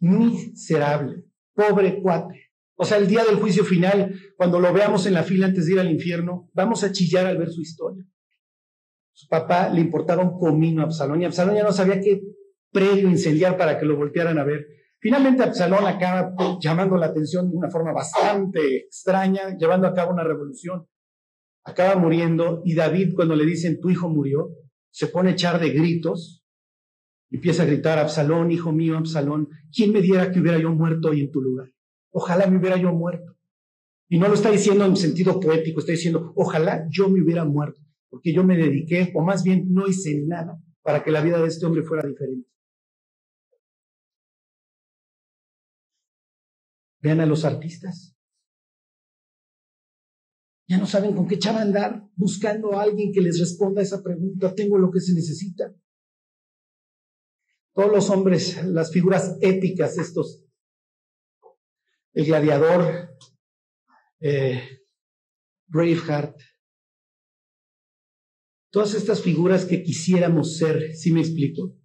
miserable, 0.00 1.24
pobre 1.54 2.00
cuate. 2.02 2.50
O 2.74 2.84
sea, 2.84 2.96
el 2.96 3.06
día 3.06 3.24
del 3.24 3.36
juicio 3.36 3.64
final, 3.64 4.14
cuando 4.36 4.58
lo 4.58 4.72
veamos 4.72 5.06
en 5.06 5.14
la 5.14 5.22
fila 5.22 5.46
antes 5.46 5.66
de 5.66 5.74
ir 5.74 5.80
al 5.80 5.90
infierno, 5.90 6.48
vamos 6.54 6.82
a 6.82 6.90
chillar 6.90 7.26
al 7.26 7.36
ver 7.36 7.50
su 7.50 7.60
historia. 7.60 8.04
Su 9.12 9.28
papá 9.28 9.68
le 9.68 9.82
importaba 9.82 10.22
un 10.22 10.38
comino 10.38 10.80
a 10.80 10.86
Absalón 10.86 11.20
y 11.20 11.26
Absalón 11.26 11.56
ya 11.56 11.62
no 11.62 11.72
sabía 11.72 12.00
qué 12.00 12.22
predio 12.72 13.08
incendiar 13.08 13.58
para 13.58 13.78
que 13.78 13.84
lo 13.84 13.96
voltearan 13.96 14.38
a 14.38 14.44
ver. 14.44 14.66
Finalmente 14.98 15.42
Absalón 15.42 15.86
acaba 15.86 16.34
llamando 16.60 16.96
la 16.96 17.06
atención 17.06 17.50
de 17.50 17.56
una 17.56 17.70
forma 17.70 17.92
bastante 17.92 18.78
extraña, 18.78 19.56
llevando 19.58 19.86
a 19.86 19.94
cabo 19.94 20.12
una 20.12 20.24
revolución. 20.24 20.86
Acaba 21.64 21.96
muriendo 21.96 22.62
y 22.64 22.74
David 22.74 23.12
cuando 23.14 23.36
le 23.36 23.44
dicen 23.44 23.78
tu 23.78 23.90
hijo 23.90 24.08
murió, 24.08 24.48
se 24.90 25.08
pone 25.08 25.30
a 25.30 25.32
echar 25.32 25.60
de 25.60 25.70
gritos 25.70 26.39
Empieza 27.30 27.62
a 27.62 27.66
gritar, 27.66 27.98
Absalón, 27.98 28.50
hijo 28.50 28.72
mío, 28.72 28.98
Absalón, 28.98 29.48
¿quién 29.72 29.92
me 29.92 30.02
diera 30.02 30.32
que 30.32 30.40
hubiera 30.40 30.58
yo 30.58 30.70
muerto 30.70 31.10
hoy 31.10 31.20
en 31.20 31.30
tu 31.30 31.40
lugar? 31.40 31.70
Ojalá 32.10 32.46
me 32.48 32.58
hubiera 32.58 32.76
yo 32.76 32.92
muerto. 32.92 33.36
Y 34.08 34.18
no 34.18 34.26
lo 34.26 34.34
está 34.34 34.50
diciendo 34.50 34.84
en 34.84 34.96
sentido 34.96 35.38
poético, 35.38 35.78
está 35.78 35.92
diciendo, 35.92 36.32
ojalá 36.34 36.84
yo 36.90 37.08
me 37.08 37.22
hubiera 37.22 37.44
muerto, 37.44 37.80
porque 38.08 38.34
yo 38.34 38.42
me 38.42 38.56
dediqué, 38.56 39.12
o 39.14 39.22
más 39.22 39.44
bien 39.44 39.72
no 39.72 39.86
hice 39.86 40.20
nada 40.26 40.60
para 40.82 41.04
que 41.04 41.12
la 41.12 41.20
vida 41.20 41.40
de 41.40 41.46
este 41.46 41.64
hombre 41.64 41.84
fuera 41.84 42.06
diferente. 42.06 42.50
Vean 47.00 47.20
a 47.20 47.26
los 47.26 47.44
artistas. 47.44 48.16
Ya 50.68 50.78
no 50.78 50.86
saben 50.86 51.14
con 51.14 51.28
qué 51.28 51.36
echar 51.36 51.54
a 51.54 51.62
andar 51.62 52.08
buscando 52.16 52.72
a 52.72 52.82
alguien 52.82 53.12
que 53.12 53.20
les 53.20 53.38
responda 53.38 53.80
a 53.80 53.84
esa 53.84 54.02
pregunta. 54.02 54.54
Tengo 54.54 54.78
lo 54.78 54.90
que 54.90 55.00
se 55.00 55.14
necesita. 55.14 55.72
Todos 57.74 57.92
los 57.92 58.10
hombres, 58.10 58.64
las 58.64 58.92
figuras 58.92 59.36
épicas, 59.40 59.96
estos, 59.98 60.44
el 62.12 62.26
gladiador, 62.26 63.16
eh, 64.20 64.60
Braveheart, 65.68 66.36
todas 68.72 68.94
estas 68.94 69.22
figuras 69.22 69.64
que 69.64 69.82
quisiéramos 69.82 70.56
ser, 70.56 70.94
si 70.94 71.12
me 71.12 71.20
explico, 71.20 71.76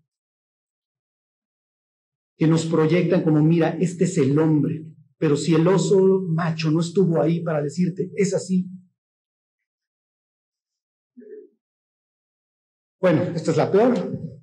que 2.38 2.48
nos 2.48 2.66
proyectan 2.66 3.24
como, 3.24 3.42
mira, 3.44 3.78
este 3.80 4.06
es 4.06 4.18
el 4.18 4.38
hombre, 4.40 4.86
pero 5.18 5.38
si 5.38 5.54
el 5.54 5.68
oso 5.68 6.22
macho 6.28 6.72
no 6.72 6.82
estuvo 6.82 7.22
ahí 7.22 7.42
para 7.42 7.62
decirte, 7.62 8.12
es 8.16 8.34
así. 8.34 8.68
Bueno, 13.00 13.22
esta 13.36 13.52
es 13.52 13.58
la 13.58 13.72
peor. 13.72 14.35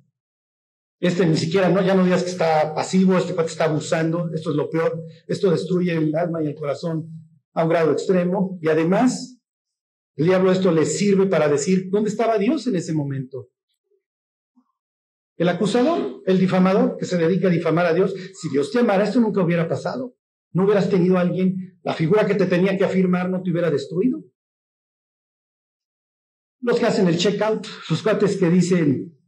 Este 1.03 1.25
ni 1.25 1.35
siquiera, 1.35 1.67
no, 1.67 1.81
ya 1.81 1.95
no 1.95 2.05
digas 2.05 2.23
que 2.23 2.29
está 2.29 2.73
pasivo, 2.73 3.17
este 3.17 3.35
cuate 3.35 3.51
está 3.51 3.65
abusando, 3.65 4.31
esto 4.33 4.51
es 4.51 4.55
lo 4.55 4.69
peor, 4.69 5.03
esto 5.27 5.51
destruye 5.51 5.91
el 5.91 6.15
alma 6.15 6.41
y 6.41 6.47
el 6.47 6.55
corazón 6.55 7.09
a 7.51 7.63
un 7.63 7.69
grado 7.69 7.91
extremo. 7.91 8.57
Y 8.61 8.69
además, 8.69 9.37
el 10.15 10.27
diablo 10.27 10.49
esto 10.49 10.71
le 10.71 10.85
sirve 10.85 11.25
para 11.25 11.49
decir, 11.49 11.89
¿dónde 11.89 12.09
estaba 12.09 12.37
Dios 12.37 12.67
en 12.67 12.77
ese 12.77 12.93
momento? 12.93 13.49
El 15.35 15.49
acusador, 15.49 16.23
el 16.25 16.39
difamador, 16.39 16.95
que 16.97 17.03
se 17.03 17.17
dedica 17.17 17.49
a 17.49 17.51
difamar 17.51 17.85
a 17.85 17.93
Dios, 17.93 18.15
si 18.35 18.47
Dios 18.47 18.71
te 18.71 18.79
amara, 18.79 19.03
esto 19.03 19.19
nunca 19.19 19.43
hubiera 19.43 19.67
pasado. 19.67 20.15
No 20.53 20.63
hubieras 20.63 20.89
tenido 20.89 21.17
a 21.17 21.21
alguien, 21.21 21.81
la 21.83 21.93
figura 21.93 22.25
que 22.25 22.35
te 22.35 22.45
tenía 22.45 22.77
que 22.77 22.85
afirmar 22.85 23.29
no 23.29 23.43
te 23.43 23.51
hubiera 23.51 23.69
destruido. 23.69 24.23
Los 26.61 26.79
que 26.79 26.85
hacen 26.85 27.09
el 27.09 27.17
checkout, 27.17 27.65
sus 27.65 28.01
cuates 28.01 28.37
que 28.37 28.49
dicen, 28.49 29.19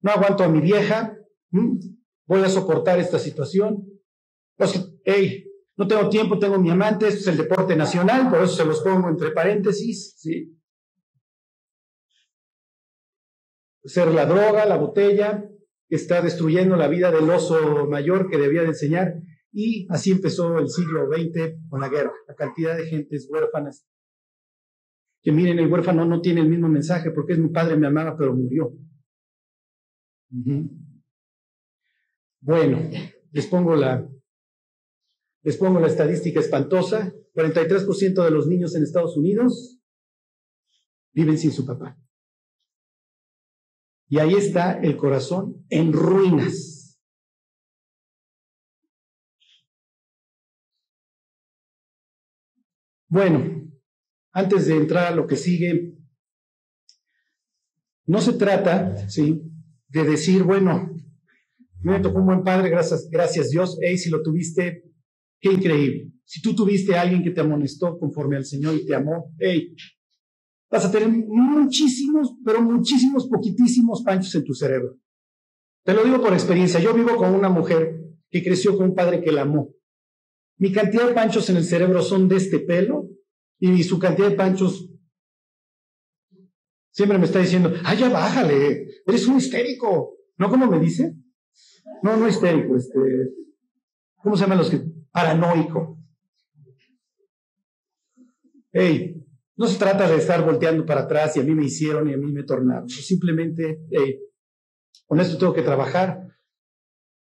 no 0.00 0.12
aguanto 0.12 0.44
a 0.44 0.48
mi 0.48 0.60
vieja, 0.60 1.18
¿Mm? 1.54 1.78
Voy 2.26 2.40
a 2.40 2.48
soportar 2.48 2.98
esta 2.98 3.18
situación. 3.20 3.86
No 5.76 5.86
tengo 5.86 6.08
tiempo, 6.08 6.38
tengo 6.38 6.58
mi 6.58 6.70
amante, 6.70 7.06
esto 7.06 7.20
es 7.20 7.26
el 7.28 7.36
deporte 7.36 7.76
nacional, 7.76 8.28
por 8.28 8.42
eso 8.42 8.54
se 8.54 8.64
los 8.64 8.80
pongo 8.80 9.08
entre 9.08 9.30
paréntesis, 9.30 10.14
¿sí? 10.16 10.56
Ser 13.84 14.08
la 14.08 14.26
droga, 14.26 14.66
la 14.66 14.76
botella, 14.76 15.48
está 15.88 16.22
destruyendo 16.22 16.76
la 16.76 16.88
vida 16.88 17.10
del 17.10 17.28
oso 17.30 17.86
mayor 17.86 18.30
que 18.30 18.38
debía 18.38 18.62
de 18.62 18.68
enseñar. 18.68 19.14
Y 19.52 19.86
así 19.90 20.10
empezó 20.10 20.58
el 20.58 20.68
siglo 20.68 21.06
XX 21.06 21.56
con 21.68 21.80
la 21.80 21.88
guerra, 21.88 22.12
la 22.26 22.34
cantidad 22.34 22.76
de 22.76 22.86
gentes 22.86 23.28
huérfanas. 23.30 23.86
Que 25.22 25.30
miren, 25.30 25.58
el 25.58 25.70
huérfano 25.70 26.04
no 26.04 26.20
tiene 26.20 26.40
el 26.40 26.48
mismo 26.48 26.68
mensaje 26.68 27.10
porque 27.12 27.34
es 27.34 27.38
mi 27.38 27.48
padre, 27.48 27.76
me 27.76 27.86
amaba, 27.86 28.16
pero 28.16 28.34
murió. 28.34 28.72
Bueno, 32.44 32.90
les 33.32 33.46
pongo 33.46 33.74
la, 33.74 34.06
les 35.42 35.56
pongo 35.56 35.80
la 35.80 35.86
estadística 35.86 36.40
espantosa. 36.40 37.10
43% 37.32 38.22
de 38.22 38.30
los 38.30 38.46
niños 38.46 38.76
en 38.76 38.82
Estados 38.82 39.16
Unidos 39.16 39.80
viven 41.12 41.38
sin 41.38 41.52
su 41.52 41.64
papá. 41.64 41.98
Y 44.08 44.18
ahí 44.18 44.34
está 44.34 44.78
el 44.78 44.96
corazón 44.96 45.64
en 45.70 45.94
ruinas. 45.94 47.00
Bueno, 53.08 53.72
antes 54.32 54.66
de 54.66 54.76
entrar 54.76 55.12
a 55.12 55.16
lo 55.16 55.26
que 55.26 55.36
sigue, 55.36 55.96
no 58.06 58.20
se 58.20 58.34
trata, 58.34 59.08
¿sí?, 59.08 59.50
de 59.88 60.04
decir, 60.04 60.42
bueno, 60.42 60.94
me 61.92 62.00
tocó 62.00 62.18
un 62.18 62.26
buen 62.26 62.42
padre, 62.42 62.70
gracias, 62.70 63.08
gracias 63.10 63.50
Dios, 63.50 63.78
hey, 63.80 63.98
si 63.98 64.10
lo 64.10 64.22
tuviste, 64.22 64.84
qué 65.40 65.52
increíble. 65.52 66.10
Si 66.24 66.40
tú 66.40 66.54
tuviste 66.54 66.94
a 66.94 67.02
alguien 67.02 67.22
que 67.22 67.30
te 67.30 67.42
amonestó 67.42 67.98
conforme 67.98 68.36
al 68.36 68.46
Señor 68.46 68.74
y 68.74 68.86
te 68.86 68.94
amó, 68.94 69.34
hey, 69.38 69.74
vas 70.70 70.86
a 70.86 70.90
tener 70.90 71.08
muchísimos, 71.08 72.34
pero 72.44 72.62
muchísimos, 72.62 73.28
poquitísimos 73.28 74.02
panchos 74.02 74.34
en 74.34 74.44
tu 74.44 74.54
cerebro. 74.54 74.96
Te 75.84 75.92
lo 75.92 76.02
digo 76.02 76.22
por 76.22 76.32
experiencia. 76.32 76.80
Yo 76.80 76.94
vivo 76.94 77.16
con 77.16 77.34
una 77.34 77.50
mujer 77.50 78.00
que 78.30 78.42
creció 78.42 78.76
con 78.76 78.88
un 78.88 78.94
padre 78.94 79.22
que 79.22 79.30
la 79.30 79.42
amó. 79.42 79.68
Mi 80.56 80.72
cantidad 80.72 81.06
de 81.06 81.12
panchos 81.12 81.50
en 81.50 81.56
el 81.56 81.64
cerebro 81.64 82.00
son 82.00 82.26
de 82.28 82.36
este 82.36 82.60
pelo 82.60 83.10
y 83.60 83.82
su 83.82 83.98
cantidad 83.98 84.30
de 84.30 84.36
panchos 84.36 84.88
siempre 86.90 87.18
me 87.18 87.26
está 87.26 87.40
diciendo, 87.40 87.72
ay, 87.84 87.98
ya 87.98 88.08
bájale, 88.08 88.86
eres 89.06 89.26
un 89.26 89.36
histérico. 89.36 90.16
¿No 90.38 90.48
como 90.48 90.66
me 90.66 90.78
dice? 90.78 91.14
No, 92.02 92.16
no 92.16 92.28
histérico, 92.28 92.76
este, 92.76 92.98
¿cómo 94.22 94.36
se 94.36 94.42
llaman 94.42 94.58
los 94.58 94.70
que? 94.70 94.82
Paranoico. 95.10 95.98
Hey, 98.72 99.24
no 99.56 99.66
se 99.68 99.78
trata 99.78 100.08
de 100.08 100.16
estar 100.16 100.44
volteando 100.44 100.84
para 100.84 101.02
atrás 101.02 101.36
y 101.36 101.40
a 101.40 101.44
mí 101.44 101.54
me 101.54 101.64
hicieron 101.64 102.08
y 102.08 102.14
a 102.14 102.16
mí 102.16 102.32
me 102.32 102.42
tornaron. 102.42 102.88
Simplemente, 102.88 103.80
con 105.06 105.20
esto 105.20 105.38
tengo 105.38 105.52
que 105.52 105.62
trabajar. 105.62 106.26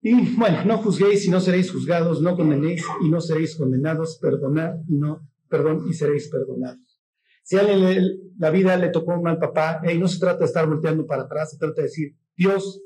Y 0.02 0.36
bueno, 0.36 0.66
no 0.66 0.80
juzguéis 0.80 1.26
y 1.26 1.30
no 1.30 1.40
seréis 1.40 1.72
juzgados, 1.72 2.22
no 2.22 2.36
condenéis 2.36 2.84
y 3.06 3.10
no 3.10 3.22
seréis 3.22 3.56
condenados, 3.56 4.18
perdonad 4.20 4.76
y 4.88 4.96
no, 4.96 5.30
perdón 5.48 5.86
y 5.88 5.94
seréis 5.94 6.28
perdonados. 6.30 7.00
Si 7.44 7.58
a 7.58 7.64
la 7.64 8.50
vida 8.50 8.76
le 8.78 8.90
tocó 8.90 9.14
un 9.14 9.24
mal 9.24 9.38
papá, 9.38 9.82
hey, 9.84 10.00
no 10.00 10.08
se 10.08 10.20
trata 10.20 10.40
de 10.40 10.46
estar 10.46 10.68
volteando 10.68 11.06
para 11.06 11.24
atrás, 11.24 11.52
se 11.52 11.58
trata 11.58 11.82
de 11.82 11.84
decir, 11.84 12.18
Dios, 12.36 12.82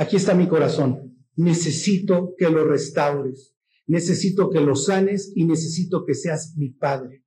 aquí 0.00 0.16
está 0.16 0.34
mi 0.34 0.48
corazón, 0.48 1.14
necesito 1.36 2.34
que 2.38 2.48
lo 2.48 2.64
restaures, 2.64 3.54
necesito 3.86 4.48
que 4.48 4.60
lo 4.60 4.74
sanes 4.74 5.30
y 5.36 5.44
necesito 5.44 6.06
que 6.06 6.14
seas 6.14 6.54
mi 6.56 6.70
Padre. 6.70 7.24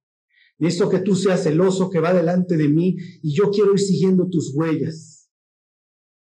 Necesito 0.58 0.90
que 0.90 1.00
tú 1.00 1.16
seas 1.16 1.46
el 1.46 1.62
oso 1.62 1.90
que 1.92 2.00
va 2.00 2.14
delante 2.14 2.58
de 2.58 2.70
mí 2.70 2.96
y 3.22 3.36
yo 3.36 3.52
quiero 3.52 3.74
ir 3.74 3.80
siguiendo 3.80 4.28
tus 4.28 4.56
huellas. 4.56 5.30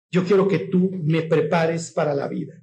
Yo 0.09 0.23
quiero 0.23 0.47
que 0.47 0.59
tú 0.59 0.89
me 1.03 1.23
prepares 1.23 1.91
para 1.91 2.13
la 2.13 2.29
vida. 2.29 2.53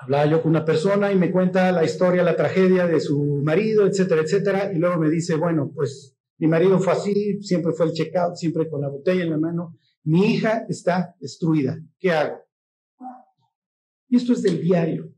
Hablaba 0.00 0.26
yo 0.26 0.42
con 0.42 0.50
una 0.50 0.64
persona 0.64 1.12
y 1.12 1.16
me 1.16 1.30
cuenta 1.30 1.70
la 1.70 1.84
historia, 1.84 2.24
la 2.24 2.34
tragedia 2.34 2.88
de 2.88 2.98
su 2.98 3.40
marido, 3.44 3.86
etcétera, 3.86 4.22
etcétera, 4.22 4.72
y 4.72 4.78
luego 4.78 4.98
me 4.98 5.10
dice, 5.10 5.36
bueno, 5.36 5.70
pues 5.72 6.16
mi 6.38 6.48
marido 6.48 6.80
fue 6.80 6.92
así, 6.92 7.40
siempre 7.40 7.72
fue 7.72 7.86
el 7.86 7.92
checkout, 7.92 8.34
siempre 8.34 8.68
con 8.68 8.80
la 8.80 8.88
botella 8.88 9.22
en 9.22 9.30
la 9.30 9.38
mano. 9.38 9.78
Mi 10.04 10.34
hija 10.34 10.66
está 10.68 11.14
destruida. 11.20 11.78
¿Qué 11.98 12.10
hago? 12.10 12.38
Y 14.08 14.16
esto 14.16 14.32
es 14.32 14.42
del 14.42 14.60
diario. 14.60 15.14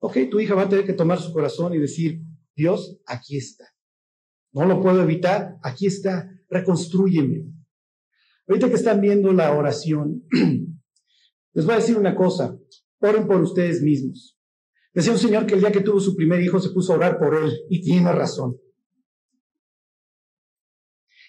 Ok, 0.00 0.16
tu 0.30 0.38
hija 0.40 0.54
va 0.54 0.62
a 0.62 0.68
tener 0.68 0.84
que 0.84 0.92
tomar 0.92 1.20
su 1.20 1.32
corazón 1.32 1.74
y 1.74 1.78
decir, 1.78 2.20
Dios, 2.54 3.00
aquí 3.06 3.36
está. 3.36 3.64
No 4.52 4.64
lo 4.64 4.80
puedo 4.80 5.02
evitar, 5.02 5.58
aquí 5.62 5.86
está, 5.86 6.30
reconstrúyeme. 6.48 7.44
Ahorita 8.46 8.68
que 8.68 8.74
están 8.74 9.00
viendo 9.00 9.32
la 9.32 9.52
oración, 9.52 10.24
les 11.52 11.64
voy 11.64 11.74
a 11.74 11.78
decir 11.78 11.96
una 11.96 12.14
cosa, 12.14 12.58
oren 13.00 13.26
por 13.26 13.40
ustedes 13.40 13.82
mismos. 13.82 14.38
Decía 14.92 15.12
un 15.12 15.18
señor 15.18 15.46
que 15.46 15.54
el 15.54 15.60
día 15.60 15.70
que 15.72 15.80
tuvo 15.80 16.00
su 16.00 16.16
primer 16.16 16.40
hijo 16.40 16.58
se 16.58 16.70
puso 16.70 16.92
a 16.92 16.96
orar 16.96 17.18
por 17.18 17.36
él 17.36 17.52
y 17.68 17.82
tiene 17.82 18.10
razón. 18.10 18.56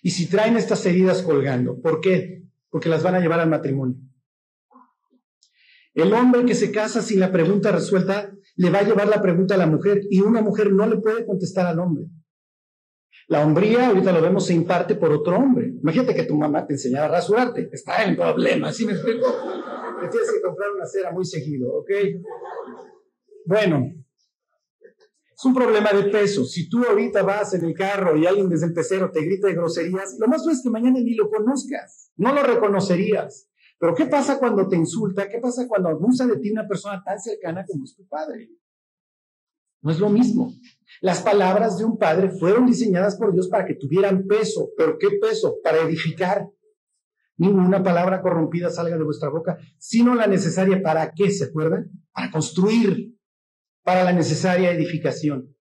Y 0.01 0.11
si 0.11 0.27
traen 0.27 0.55
estas 0.55 0.85
heridas 0.85 1.21
colgando, 1.21 1.79
¿por 1.81 1.99
qué? 1.99 2.38
Porque 2.69 2.89
las 2.89 3.03
van 3.03 3.15
a 3.15 3.19
llevar 3.19 3.39
al 3.39 3.49
matrimonio. 3.49 3.97
El 5.93 6.13
hombre 6.13 6.45
que 6.45 6.55
se 6.55 6.71
casa 6.71 7.01
sin 7.01 7.19
la 7.19 7.31
pregunta 7.31 7.71
resuelta 7.71 8.31
le 8.55 8.69
va 8.69 8.79
a 8.79 8.83
llevar 8.83 9.07
la 9.07 9.21
pregunta 9.21 9.55
a 9.55 9.57
la 9.57 9.67
mujer 9.67 10.01
y 10.09 10.21
una 10.21 10.41
mujer 10.41 10.71
no 10.71 10.85
le 10.85 10.97
puede 10.97 11.25
contestar 11.25 11.65
al 11.65 11.79
hombre. 11.79 12.05
La 13.27 13.45
hombría, 13.45 13.87
ahorita 13.87 14.11
lo 14.11 14.21
vemos, 14.21 14.45
se 14.47 14.53
imparte 14.53 14.95
por 14.95 15.11
otro 15.11 15.37
hombre. 15.37 15.67
Imagínate 15.81 16.15
que 16.15 16.23
tu 16.23 16.35
mamá 16.35 16.65
te 16.65 16.73
enseñara 16.73 17.05
a 17.05 17.09
rasurarte. 17.09 17.69
Está 17.71 18.03
en 18.03 18.15
problema, 18.15 18.71
¿sí 18.73 18.85
me 18.85 18.93
explico? 18.93 19.27
Te 20.01 20.07
tienes 20.07 20.31
que 20.31 20.41
comprar 20.41 20.71
una 20.71 20.85
cera 20.85 21.11
muy 21.11 21.25
seguido, 21.25 21.71
¿ok? 21.75 21.89
Bueno, 23.45 23.93
es 25.39 25.45
un 25.45 25.53
problema 25.53 25.93
de 25.93 26.03
peso. 26.09 26.43
Si 26.43 26.67
tú 26.67 26.83
ahorita 26.83 27.23
vas 27.23 27.53
en 27.53 27.63
el 27.63 27.73
carro 27.73 28.17
y 28.17 28.25
alguien 28.25 28.49
desde 28.49 28.65
el 28.65 28.73
pecero 28.73 29.09
te 29.09 29.21
grita 29.21 29.47
de 29.47 29.53
groserías, 29.53 30.17
lo 30.19 30.27
más 30.27 30.45
es 30.45 30.61
que 30.61 30.69
mañana 30.69 30.99
ni 30.99 31.15
lo 31.15 31.29
conozcas, 31.29 32.11
no 32.17 32.33
lo 32.33 32.43
reconocerías. 32.43 33.47
Pero 33.79 33.95
¿qué 33.95 34.07
pasa 34.07 34.37
cuando 34.37 34.67
te 34.67 34.75
insulta? 34.75 35.29
¿Qué 35.29 35.39
pasa 35.39 35.65
cuando 35.65 35.87
abusa 35.87 36.27
de 36.27 36.37
ti 36.39 36.51
una 36.51 36.67
persona 36.67 37.01
tan 37.05 37.17
cercana 37.21 37.63
como 37.65 37.85
es 37.85 37.95
tu 37.95 38.05
padre? 38.05 38.49
No 39.81 39.91
es 39.91 39.99
lo 40.01 40.09
mismo. 40.09 40.51
Las 40.99 41.21
palabras 41.21 41.77
de 41.77 41.85
un 41.85 41.97
padre 41.97 42.31
fueron 42.31 42.65
diseñadas 42.65 43.15
por 43.15 43.31
Dios 43.31 43.47
para 43.47 43.65
que 43.65 43.75
tuvieran 43.75 44.27
peso. 44.27 44.71
¿Pero 44.75 44.97
qué 44.99 45.07
peso? 45.21 45.55
Para 45.63 45.77
edificar. 45.83 46.49
Ninguna 47.37 47.81
palabra 47.81 48.21
corrompida 48.21 48.69
salga 48.69 48.97
de 48.97 49.05
vuestra 49.05 49.29
boca, 49.29 49.57
sino 49.77 50.15
la 50.15 50.27
necesaria 50.27 50.81
para 50.83 51.13
qué, 51.13 51.31
¿se 51.31 51.45
acuerdan? 51.45 51.89
Para 52.11 52.29
construir, 52.29 53.17
para 53.89 54.03
la 54.03 54.13
necesaria 54.13 54.69
edificación. 54.69 55.57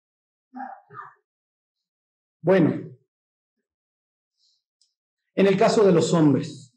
Bueno, 2.41 2.99
en 5.37 5.47
el 5.47 5.57
caso 5.57 5.85
de 5.85 5.93
los 5.93 6.13
hombres, 6.13 6.75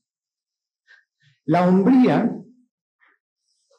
la 1.45 1.67
hombría 1.67 2.31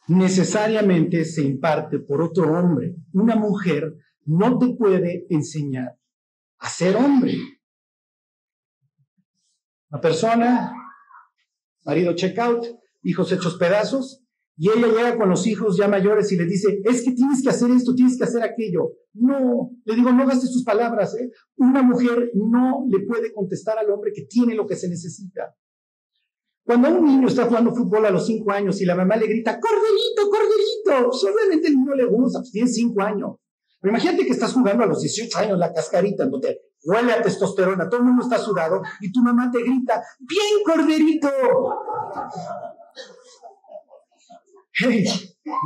necesariamente 0.09 1.25
se 1.25 1.45
imparte 1.45 2.01
por 2.01 2.23
otro 2.23 2.59
hombre. 2.59 2.97
Una 3.13 3.37
mujer 3.37 3.95
no 4.25 4.59
te 4.59 4.75
puede 4.75 5.29
enseñar 5.31 5.97
a 6.59 6.69
ser 6.69 6.97
hombre. 6.97 7.37
Una 9.91 10.01
persona, 10.01 10.73
marido 11.85 12.17
checkout, 12.17 12.67
hijos 13.05 13.31
hechos 13.31 13.55
pedazos, 13.59 14.20
y 14.63 14.69
ella 14.69 14.89
llega 14.89 15.17
con 15.17 15.31
los 15.31 15.47
hijos 15.47 15.79
ya 15.79 15.89
mayores 15.89 16.31
y 16.33 16.37
le 16.37 16.45
dice, 16.45 16.83
es 16.85 17.03
que 17.03 17.13
tienes 17.13 17.43
que 17.43 17.49
hacer 17.49 17.71
esto, 17.71 17.95
tienes 17.95 18.19
que 18.19 18.25
hacer 18.25 18.43
aquello. 18.43 18.91
No, 19.15 19.71
le 19.87 19.95
digo, 19.95 20.13
no 20.13 20.27
gastes 20.27 20.53
sus 20.53 20.65
palabras. 20.65 21.15
¿eh? 21.15 21.31
Una 21.57 21.83
mujer 21.83 22.31
no 22.35 22.85
le 22.91 23.07
puede 23.07 23.33
contestar 23.33 23.79
al 23.79 23.89
hombre 23.89 24.13
que 24.15 24.27
tiene 24.27 24.55
lo 24.55 24.67
que 24.67 24.77
se 24.77 24.91
necesita. 24.91 25.57
Cuando 26.63 26.91
un 26.91 27.07
niño 27.07 27.29
está 27.29 27.47
jugando 27.47 27.75
fútbol 27.75 28.05
a 28.05 28.11
los 28.11 28.27
cinco 28.27 28.53
años 28.53 28.79
y 28.83 28.85
la 28.85 28.95
mamá 28.95 29.17
le 29.17 29.29
grita, 29.29 29.59
corderito, 29.59 30.29
corderito, 30.31 31.09
obviamente 31.09 31.69
el 31.69 31.77
niño 31.77 31.95
le 31.95 32.05
gusta, 32.05 32.41
pues 32.41 32.53
tiene 32.53 32.69
cinco 32.69 33.01
años. 33.01 33.37
Pero 33.81 33.95
imagínate 33.95 34.27
que 34.27 34.33
estás 34.33 34.53
jugando 34.53 34.85
a 34.85 34.87
los 34.87 35.01
18 35.01 35.39
años 35.39 35.59
la 35.59 35.73
cascarita, 35.73 36.27
donde 36.27 36.61
huele 36.85 37.15
a 37.15 37.23
testosterona, 37.23 37.89
todo 37.89 38.01
el 38.01 38.07
mundo 38.09 38.25
está 38.25 38.37
sudado 38.37 38.83
y 39.01 39.11
tu 39.11 39.23
mamá 39.23 39.51
te 39.51 39.63
grita, 39.63 40.03
bien 40.19 40.63
corderito. 40.67 41.31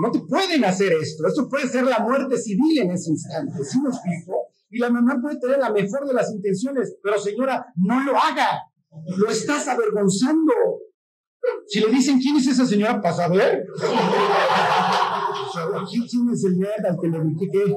No 0.03 0.11
te 0.11 0.21
pueden 0.21 0.65
hacer 0.65 0.93
esto, 0.93 1.27
esto 1.27 1.49
puede 1.49 1.69
ser 1.69 1.85
la 1.85 1.99
muerte 1.99 2.39
civil 2.39 2.81
en 2.81 2.93
ese 2.93 3.11
instante, 3.11 3.63
¿sí 3.65 3.81
me 3.81 3.91
explico? 3.91 4.49
Y 4.71 4.79
la 4.79 4.91
mamá 4.91 5.19
puede 5.21 5.39
tener 5.39 5.59
la 5.59 5.71
mejor 5.71 6.07
de 6.07 6.15
las 6.15 6.33
intenciones, 6.33 6.97
pero 7.03 7.19
señora, 7.19 7.67
no 7.77 8.03
lo 8.03 8.17
haga, 8.17 8.63
lo 9.17 9.31
estás 9.31 9.69
avergonzando. 9.69 10.53
Si 11.67 11.81
le 11.81 11.89
dicen 11.89 12.19
quién 12.19 12.37
es 12.37 12.47
esa 12.47 12.65
señora, 12.67 13.01
pasa 13.01 13.27
a 13.27 13.29
ver. 13.29 13.67
¿Quién 15.91 16.31
es 16.31 16.45
el 16.45 16.67
al 16.85 16.97
que 17.01 17.09
le 17.09 17.21
dije 17.25 17.77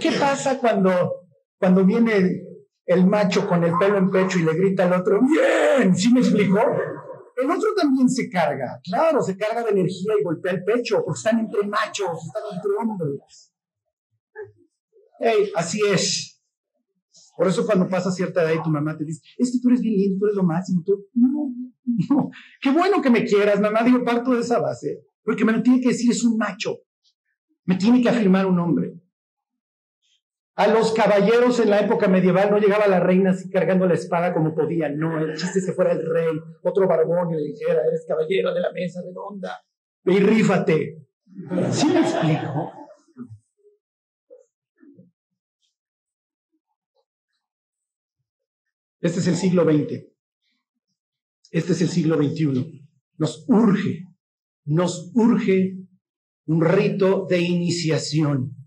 ¿Qué 0.00 0.12
pasa 0.12 0.58
cuando, 0.58 1.26
cuando 1.58 1.84
viene 1.84 2.42
el 2.86 3.06
macho 3.06 3.46
con 3.46 3.62
el 3.64 3.72
pelo 3.78 3.98
en 3.98 4.10
pecho 4.10 4.38
y 4.38 4.42
le 4.42 4.54
grita 4.54 4.84
al 4.84 5.00
otro, 5.00 5.20
bien, 5.20 5.94
¿sí 5.96 6.12
me 6.12 6.20
explicó? 6.20 6.60
El 7.42 7.50
otro 7.50 7.74
también 7.76 8.08
se 8.08 8.28
carga, 8.30 8.80
claro, 8.84 9.20
se 9.20 9.36
carga 9.36 9.64
de 9.64 9.70
energía 9.70 10.12
y 10.18 10.22
golpea 10.22 10.52
el 10.52 10.64
pecho, 10.64 11.02
porque 11.04 11.18
están 11.18 11.40
entre 11.40 11.66
machos, 11.66 12.24
están 12.24 12.42
entre 12.54 12.70
hombres. 12.80 13.52
Hey, 15.18 15.50
así 15.56 15.80
es. 15.88 16.40
Por 17.36 17.48
eso 17.48 17.66
cuando 17.66 17.88
pasa 17.88 18.12
cierta 18.12 18.42
edad 18.42 18.52
y 18.60 18.62
tu 18.62 18.70
mamá 18.70 18.96
te 18.96 19.04
dice, 19.04 19.22
es 19.38 19.50
que 19.50 19.58
tú 19.60 19.68
eres 19.68 19.80
bien 19.80 19.96
lindo, 19.96 20.18
tú 20.20 20.26
eres 20.26 20.36
lo 20.36 20.44
máximo, 20.44 20.82
tú, 20.84 21.06
no, 21.14 21.52
no, 22.10 22.30
qué 22.60 22.70
bueno 22.70 23.02
que 23.02 23.10
me 23.10 23.24
quieras, 23.24 23.60
mamá, 23.60 23.82
digo, 23.82 24.04
parto 24.04 24.32
de 24.32 24.40
esa 24.40 24.60
base. 24.60 25.02
Porque 25.24 25.44
me 25.44 25.52
lo 25.52 25.62
tiene 25.62 25.80
que 25.80 25.88
decir 25.88 26.10
es 26.10 26.24
un 26.24 26.36
macho. 26.36 26.78
Me 27.64 27.76
tiene 27.76 28.02
que 28.02 28.08
afirmar 28.08 28.46
un 28.46 28.58
hombre. 28.58 29.01
A 30.54 30.66
los 30.66 30.92
caballeros 30.92 31.60
en 31.60 31.70
la 31.70 31.80
época 31.80 32.08
medieval 32.08 32.50
no 32.50 32.58
llegaba 32.58 32.86
la 32.86 33.00
reina 33.00 33.30
así 33.30 33.48
cargando 33.48 33.86
la 33.86 33.94
espada 33.94 34.34
como 34.34 34.54
podía. 34.54 34.90
No, 34.90 35.18
el 35.18 35.34
chiste 35.36 35.60
que 35.64 35.72
fuera 35.72 35.92
el 35.92 36.04
rey, 36.04 36.38
otro 36.62 36.86
barbón 36.86 37.30
y 37.32 37.36
le 37.36 37.42
dijera, 37.42 37.80
eres 37.86 38.04
caballero 38.06 38.52
de 38.52 38.60
la 38.60 38.70
mesa 38.72 39.00
redonda, 39.02 39.62
y 40.04 40.18
rífate. 40.18 41.06
¿Sí 41.70 41.86
me 41.86 42.00
explico? 42.00 42.72
Este 49.00 49.18
es 49.18 49.26
el 49.26 49.36
siglo 49.36 49.64
XX. 49.64 50.04
Este 51.50 51.72
es 51.72 51.82
el 51.82 51.88
siglo 51.88 52.16
XXI. 52.16 52.88
Nos 53.18 53.44
urge, 53.48 54.06
nos 54.64 55.10
urge 55.14 55.76
un 56.46 56.60
rito 56.60 57.26
de 57.28 57.40
iniciación. 57.40 58.61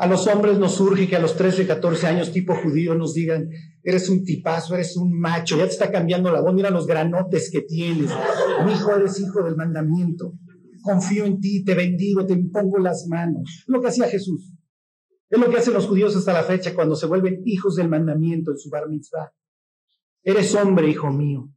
A 0.00 0.06
los 0.06 0.26
hombres 0.28 0.58
nos 0.58 0.80
urge 0.80 1.06
que 1.06 1.16
a 1.16 1.20
los 1.20 1.36
13, 1.36 1.66
14 1.66 2.06
años, 2.06 2.32
tipo 2.32 2.54
judío, 2.54 2.94
nos 2.94 3.12
digan, 3.12 3.50
eres 3.82 4.08
un 4.08 4.24
tipazo, 4.24 4.74
eres 4.74 4.96
un 4.96 5.12
macho, 5.12 5.58
ya 5.58 5.64
te 5.64 5.72
está 5.72 5.92
cambiando 5.92 6.32
la 6.32 6.40
voz, 6.40 6.54
mira 6.54 6.70
los 6.70 6.86
granotes 6.86 7.50
que 7.52 7.60
tienes. 7.60 8.10
Mi 8.64 8.72
hijo, 8.72 8.96
eres 8.96 9.20
hijo 9.20 9.42
del 9.42 9.56
mandamiento. 9.56 10.32
Confío 10.80 11.26
en 11.26 11.38
ti, 11.38 11.62
te 11.64 11.74
bendigo, 11.74 12.24
te 12.24 12.32
impongo 12.32 12.78
las 12.78 13.08
manos. 13.08 13.62
Lo 13.66 13.82
que 13.82 13.88
hacía 13.88 14.08
Jesús. 14.08 14.54
Es 15.28 15.38
lo 15.38 15.50
que 15.50 15.58
hacen 15.58 15.74
los 15.74 15.86
judíos 15.86 16.16
hasta 16.16 16.32
la 16.32 16.44
fecha 16.44 16.74
cuando 16.74 16.96
se 16.96 17.04
vuelven 17.04 17.42
hijos 17.44 17.76
del 17.76 17.90
mandamiento 17.90 18.52
en 18.52 18.58
su 18.58 18.70
bar 18.70 18.88
mitzvah. 18.88 19.34
Eres 20.22 20.54
hombre, 20.54 20.88
hijo 20.88 21.12
mío. 21.12 21.52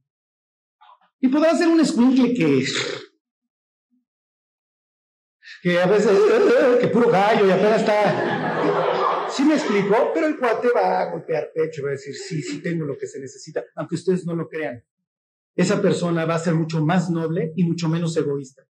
Y 1.22 1.30
podrá 1.30 1.58
ser 1.58 1.70
un 1.70 1.80
escuincle 1.80 2.34
que, 2.34 2.66
que 5.63 5.80
a 5.80 5.88
veces, 5.88 6.12
que 6.82 6.88
puro 6.89 7.10
gallo 7.10 7.47
y 7.47 7.52
apenas 7.52 7.80
está. 7.80 9.30
Sí 9.30 9.43
me 9.45 9.56
explico, 9.56 10.12
pero 10.13 10.28
el 10.28 10.38
cuate 10.38 10.67
va 10.76 11.02
a 11.02 11.12
golpear 11.12 11.52
pecho, 11.56 11.84
va 11.84 11.89
a 11.89 11.91
decir, 11.93 12.13
sí, 12.13 12.41
sí 12.41 12.62
tengo 12.62 12.86
lo 12.86 12.97
que 12.97 13.08
se 13.08 13.19
necesita, 13.19 13.63
aunque 13.76 13.95
ustedes 13.95 14.26
no 14.26 14.36
lo 14.36 14.49
crean. 14.49 14.84
Esa 15.56 15.82
persona 15.82 16.26
va 16.26 16.36
a 16.36 16.39
ser 16.39 16.54
mucho 16.54 16.84
más 16.84 17.10
noble 17.10 17.54
y 17.56 17.63
mucho 17.63 17.88
menos 17.88 18.15
egoísta. 18.17 18.67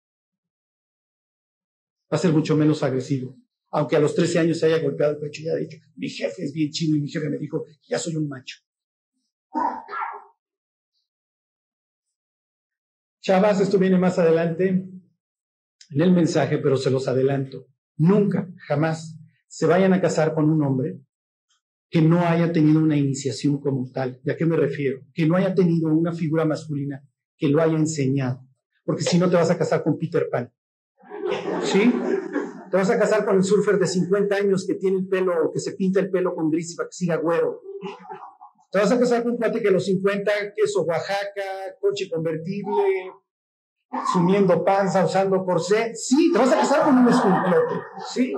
Va 2.12 2.16
a 2.16 2.18
ser 2.18 2.32
mucho 2.32 2.56
menos 2.56 2.82
agresivo 2.84 3.36
aunque 3.72 3.96
a 3.96 4.00
los 4.00 4.16
13 4.16 4.40
años 4.40 4.60
se 4.60 4.68
haya 4.68 4.82
golpeado 4.82 5.14
el 5.14 5.20
pecho 5.20 5.42
y 5.42 5.50
haya 5.50 5.58
dicho, 5.58 5.78
mi 5.96 6.10
jefe 6.10 6.44
es 6.44 6.54
bien 6.54 6.72
chino 6.72 6.96
y 6.96 7.02
mi 7.02 7.10
jefe 7.10 7.30
me 7.30 7.38
dijo, 7.38 7.66
ya 7.88 8.00
soy 8.00 8.16
un 8.16 8.28
macho. 8.28 8.58
Chavas, 13.22 13.60
esto 13.60 13.78
viene 13.78 13.98
más 13.98 14.18
adelante 14.20 14.86
en 15.90 16.02
el 16.02 16.12
mensaje, 16.12 16.58
pero 16.58 16.78
se 16.78 16.90
los 16.90 17.08
adelanto. 17.08 17.68
Nunca, 17.98 18.50
jamás 18.68 19.18
se 19.48 19.66
vayan 19.66 19.94
a 19.94 20.02
casar 20.02 20.34
con 20.34 20.50
un 20.50 20.62
hombre 20.64 21.00
que 21.90 22.02
no 22.02 22.20
haya 22.20 22.52
tenido 22.52 22.80
una 22.80 22.98
iniciación 22.98 23.60
como 23.60 23.90
tal. 23.92 24.20
¿Y 24.24 24.30
a 24.30 24.36
qué 24.36 24.46
me 24.46 24.58
refiero? 24.58 25.02
Que 25.14 25.26
no 25.26 25.36
haya 25.36 25.56
tenido 25.56 25.90
una 25.90 26.14
figura 26.14 26.46
masculina 26.46 27.02
que 27.38 27.48
lo 27.48 27.62
haya 27.62 27.78
enseñado. 27.78 28.42
Porque 28.84 29.04
si 29.04 29.18
no 29.18 29.30
te 29.30 29.36
vas 29.36 29.50
a 29.50 29.58
casar 29.58 29.84
con 29.84 29.98
Peter 29.98 30.28
Pan. 30.30 30.52
¿Sí? 31.64 31.92
Te 32.70 32.78
vas 32.78 32.90
a 32.90 33.00
casar 33.00 33.26
con 33.26 33.38
el 33.38 33.44
surfer 33.44 33.80
de 33.80 33.88
50 33.88 34.36
años 34.36 34.66
que 34.68 34.76
tiene 34.76 34.98
el 34.98 35.08
pelo, 35.08 35.52
que 35.54 35.60
se 35.60 35.74
pinta 35.74 36.00
el 36.00 36.10
pelo 36.10 36.36
con 36.36 36.50
gris 36.50 36.76
para 36.76 36.90
que 36.90 36.94
siga 36.94 37.16
güero. 37.18 37.62
Te 38.72 38.80
vas 38.80 38.92
a 38.92 39.00
casar 39.00 39.24
con 39.24 39.34
un 39.34 39.38
cuate 39.38 39.62
que 39.62 39.72
los 39.72 39.86
50, 39.86 40.32
queso 40.56 40.84
Oaxaca, 40.84 41.78
coche 41.80 42.10
convertible, 42.10 43.14
sumiendo 44.12 44.64
panza, 44.64 45.06
usando 45.06 45.44
corsé. 45.46 45.94
Sí, 45.96 46.32
te 46.32 46.40
vas 46.40 46.52
a 46.52 46.58
casar 46.58 46.84
con 46.84 46.98
un 46.98 47.08
escumplote. 47.08 47.76
Sí. 48.08 48.34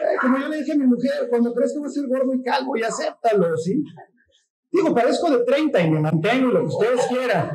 Eh, 0.00 0.16
como 0.20 0.38
yo 0.38 0.48
le 0.48 0.58
dije 0.58 0.72
a 0.72 0.76
mi 0.76 0.86
mujer, 0.86 1.28
cuando 1.28 1.52
crees 1.52 1.72
que 1.72 1.78
voy 1.78 1.88
a 1.88 1.90
ser 1.90 2.08
gordo 2.08 2.34
y 2.34 2.42
calvo, 2.42 2.76
y 2.76 2.82
acéptalo, 2.82 3.56
¿sí? 3.56 3.82
Digo, 4.72 4.94
parezco 4.94 5.30
de 5.30 5.44
30 5.44 5.80
y 5.80 5.90
me 5.90 6.00
mantengo 6.00 6.48
lo 6.48 6.60
que 6.60 6.66
ustedes 6.66 7.06
quieran. 7.06 7.52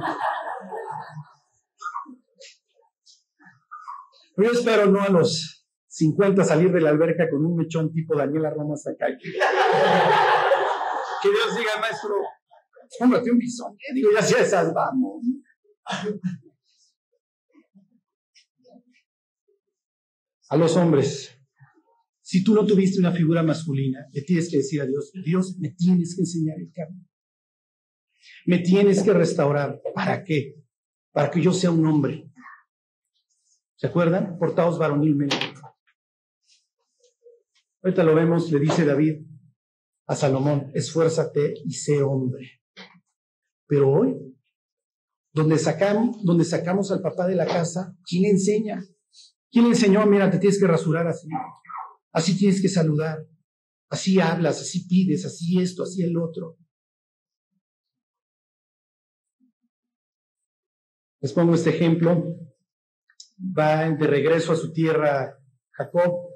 Yo 4.38 4.52
espero 4.52 4.88
no 4.88 5.02
a 5.02 5.08
los 5.10 5.66
50 5.88 6.44
salir 6.44 6.74
de 6.74 6.82
la 6.82 6.90
alberca 6.90 7.30
con 7.30 7.46
un 7.46 7.56
mechón 7.56 7.94
tipo 7.94 8.18
Daniela 8.18 8.50
Roma 8.50 8.76
Sakai. 8.76 9.18
Que 9.18 9.30
Dios 11.30 11.58
diga, 11.58 11.72
maestro, 11.80 12.16
cómprate 13.00 13.32
un 13.32 13.38
bisón. 13.38 13.78
Digo, 13.94 14.10
ya 14.14 14.22
si 14.22 14.36
esas 14.36 14.74
vamos. 14.74 15.24
A 20.50 20.58
los 20.58 20.76
hombres, 20.78 21.32
si 22.22 22.44
tú 22.44 22.54
no 22.54 22.66
tuviste 22.66 23.00
una 23.00 23.12
figura 23.12 23.44
masculina, 23.44 24.06
le 24.12 24.22
tienes 24.22 24.50
que 24.50 24.58
decir 24.58 24.82
a 24.82 24.86
Dios, 24.86 25.12
Dios, 25.24 25.58
me 25.60 25.72
tienes 25.72 26.16
que 26.16 26.22
enseñar 26.22 26.58
el 26.60 26.72
camino. 26.72 27.08
Me 28.46 28.60
tienes 28.60 29.04
que 29.04 29.14
restaurar. 29.14 29.82
¿Para 29.94 30.24
qué? 30.24 30.56
Para 31.12 31.32
que 31.32 31.42
yo 31.42 31.54
sea 31.54 31.72
un 31.72 31.86
hombre 31.86 32.32
¿Se 33.78 33.88
acuerdan? 33.88 34.38
Portaos 34.40 34.80
varonilmente. 34.80 35.36
Ahorita 37.84 38.04
lo 38.04 38.16
vemos, 38.16 38.52
le 38.52 38.60
dice 38.60 38.86
David 38.86 39.26
a 40.08 40.16
Salomón, 40.16 40.72
esfuérzate 40.74 41.56
y 41.66 41.74
sé 41.74 42.02
hombre. 42.02 42.62
Pero 43.68 43.92
hoy, 43.92 44.16
donde 45.34 45.58
sacamos, 45.58 46.24
donde 46.24 46.46
sacamos 46.46 46.92
al 46.92 47.02
papá 47.02 47.28
de 47.28 47.36
la 47.36 47.46
casa, 47.46 47.96
¿quién 48.06 48.26
enseña? 48.26 48.82
¿Quién 49.56 49.68
le 49.68 49.72
enseñó? 49.72 50.06
Mira, 50.06 50.30
te 50.30 50.38
tienes 50.38 50.60
que 50.60 50.68
rasurar 50.68 51.08
así. 51.08 51.30
Así 52.12 52.38
tienes 52.38 52.62
que 52.62 52.68
saludar. 52.68 53.26
Así 53.90 54.20
hablas, 54.20 54.60
así 54.60 54.86
pides, 54.86 55.26
así 55.26 55.62
esto, 55.62 55.84
así 55.84 56.04
el 56.04 56.18
otro. 56.18 56.58
Les 61.22 61.32
pongo 61.32 61.56
este 61.56 61.70
ejemplo 61.70 62.36
va 63.58 63.90
de 63.90 64.08
regreso 64.08 64.52
a 64.52 64.58
su 64.58 64.74
tierra 64.74 65.40
Jacob 65.72 66.34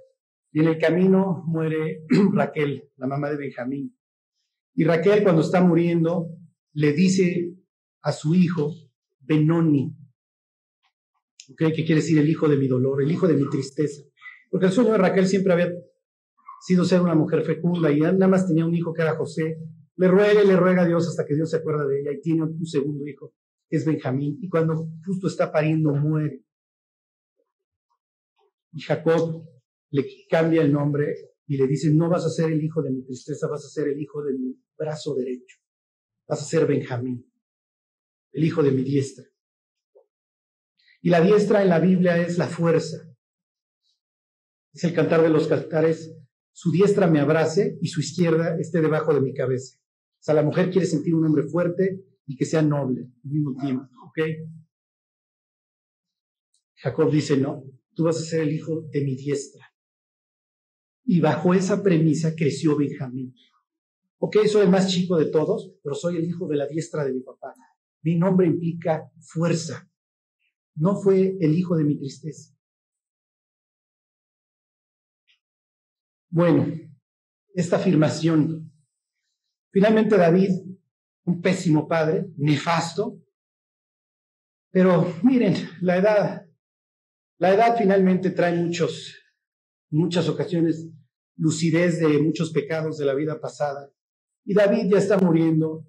y 0.54 0.62
en 0.62 0.70
el 0.70 0.78
camino 0.78 1.44
muere 1.46 2.06
Raquel, 2.34 2.90
la 2.96 3.08
mamá 3.08 3.32
de 3.32 3.36
Benjamín. 3.36 4.00
Y 4.76 4.86
Raquel 4.86 5.24
cuando 5.24 5.42
está 5.42 5.62
muriendo 5.62 6.38
le 6.72 6.94
dice 6.94 7.54
a 8.02 8.14
su 8.14 8.34
hijo 8.34 8.74
Benoni, 9.20 9.99
¿okay? 11.52 11.72
que 11.74 11.86
quiere 11.86 12.02
decir 12.02 12.20
el 12.20 12.30
hijo 12.30 12.48
de 12.48 12.58
mi 12.58 12.68
dolor, 12.68 13.02
el 13.02 13.12
hijo 13.12 13.28
de 13.28 13.36
mi 13.36 13.50
tristeza. 13.50 14.04
Porque 14.50 14.68
el 14.68 14.72
sueño 14.72 14.92
de 14.92 14.98
Raquel 14.98 15.28
siempre 15.28 15.54
había 15.54 15.72
sido 16.62 16.84
ser 16.84 17.02
una 17.02 17.16
mujer 17.16 17.44
fecunda 17.44 17.92
y 17.92 18.00
nada 18.00 18.28
más 18.28 18.48
tenía 18.48 18.66
un 18.66 18.76
hijo 18.76 18.94
que 18.94 19.02
era 19.02 19.16
José. 19.16 19.58
Le 19.96 20.08
ruega 20.08 20.44
y 20.44 20.48
le 20.48 20.56
ruega 20.56 20.84
a 20.84 20.88
Dios 20.88 21.08
hasta 21.08 21.26
que 21.26 21.36
Dios 21.36 21.50
se 21.50 21.58
acuerda 21.58 21.86
de 21.86 22.02
ella 22.02 22.12
y 22.12 22.22
tiene 22.22 22.44
un 22.44 22.66
segundo 22.66 23.06
hijo, 23.06 23.34
que 23.70 23.78
es 23.78 23.86
Benjamín. 23.86 24.38
Y 24.42 24.50
cuando 24.50 24.90
justo 25.06 25.28
está 25.28 25.52
pariendo, 25.52 25.94
muere. 25.94 26.44
Y 28.72 28.82
Jacob 28.82 29.46
le 29.92 30.06
cambia 30.30 30.62
el 30.62 30.72
nombre 30.72 31.16
y 31.48 31.58
le 31.58 31.68
dice, 31.68 31.92
no 31.94 32.10
vas 32.10 32.26
a 32.26 32.30
ser 32.30 32.52
el 32.52 32.64
hijo 32.64 32.82
de 32.82 32.92
mi 32.92 33.04
tristeza, 33.04 33.48
vas 33.48 33.66
a 33.66 33.70
ser 33.70 33.88
el 33.88 34.00
hijo 34.00 34.24
de 34.24 34.34
mi 34.34 34.56
brazo 34.78 35.16
derecho. 35.16 35.58
Vas 36.28 36.42
a 36.42 36.46
ser 36.46 36.68
Benjamín, 36.68 37.26
el 38.32 38.44
hijo 38.44 38.62
de 38.62 38.72
mi 38.72 38.84
diestra. 38.84 39.26
Y 41.02 41.10
la 41.10 41.22
diestra 41.22 41.62
en 41.62 41.70
la 41.70 41.80
Biblia 41.80 42.18
es 42.18 42.38
la 42.38 42.48
fuerza. 42.48 42.98
Es 44.74 44.84
el 44.84 44.94
cantar 44.94 45.22
de 45.22 45.30
los 45.30 45.48
cantares, 45.48 46.16
su 46.52 46.72
diestra 46.72 47.08
me 47.08 47.20
abrace 47.20 47.78
y 47.82 47.88
su 47.88 48.02
izquierda 48.02 48.58
esté 48.60 48.82
debajo 48.82 49.14
de 49.14 49.22
mi 49.22 49.34
cabeza. 49.34 49.78
O 49.78 50.22
sea, 50.22 50.36
la 50.36 50.44
mujer 50.44 50.70
quiere 50.70 50.86
sentir 50.86 51.16
un 51.16 51.26
hombre 51.26 51.44
fuerte 51.44 52.04
y 52.26 52.36
que 52.36 52.46
sea 52.46 52.62
noble 52.62 53.04
al 53.24 53.32
mismo 53.32 53.56
tiempo. 53.62 53.86
¿Ok? 54.06 54.20
Jacob 56.76 57.12
dice, 57.12 57.38
no, 57.38 57.64
tú 57.96 58.04
vas 58.04 58.18
a 58.18 58.26
ser 58.26 58.42
el 58.42 58.52
hijo 58.52 58.82
de 58.92 59.04
mi 59.04 59.16
diestra. 59.16 59.66
Y 61.06 61.22
bajo 61.22 61.54
esa 61.54 61.82
premisa 61.82 62.36
creció 62.36 62.76
Benjamín. 62.78 63.34
Ok, 64.18 64.46
soy 64.48 64.64
el 64.64 64.70
más 64.70 64.90
chico 64.90 65.18
de 65.18 65.28
todos, 65.28 65.74
pero 65.82 65.96
soy 65.96 66.18
el 66.18 66.26
hijo 66.26 66.48
de 66.48 66.58
la 66.58 66.68
diestra 66.68 67.06
de 67.06 67.14
mi 67.14 67.22
papá. 67.22 67.54
Mi 68.02 68.18
nombre 68.18 68.48
implica 68.48 69.10
fuerza. 69.20 69.89
No 70.80 70.96
fue 70.96 71.38
el 71.40 71.58
hijo 71.58 71.76
de 71.78 71.84
mi 71.84 71.98
tristeza. 71.98 72.56
Bueno, 76.32 76.68
esta 77.54 77.78
afirmación. 77.78 78.72
Finalmente 79.72 80.18
David, 80.18 80.50
un 81.26 81.42
pésimo 81.42 81.88
padre, 81.88 82.28
nefasto, 82.38 83.22
pero 84.72 85.16
miren, 85.24 85.56
la 85.82 85.98
edad 85.98 86.50
la 87.40 87.54
edad 87.54 87.78
finalmente 87.78 88.32
trae 88.32 88.54
muchos, 88.54 89.16
muchas 89.90 90.28
ocasiones 90.28 90.90
lucidez 91.38 92.02
de 92.02 92.20
muchos 92.20 92.52
pecados 92.52 92.98
de 92.98 93.06
la 93.06 93.16
vida 93.16 93.40
pasada. 93.40 93.90
Y 94.44 94.54
David 94.54 94.92
ya 94.92 94.98
está 94.98 95.18
muriendo 95.18 95.86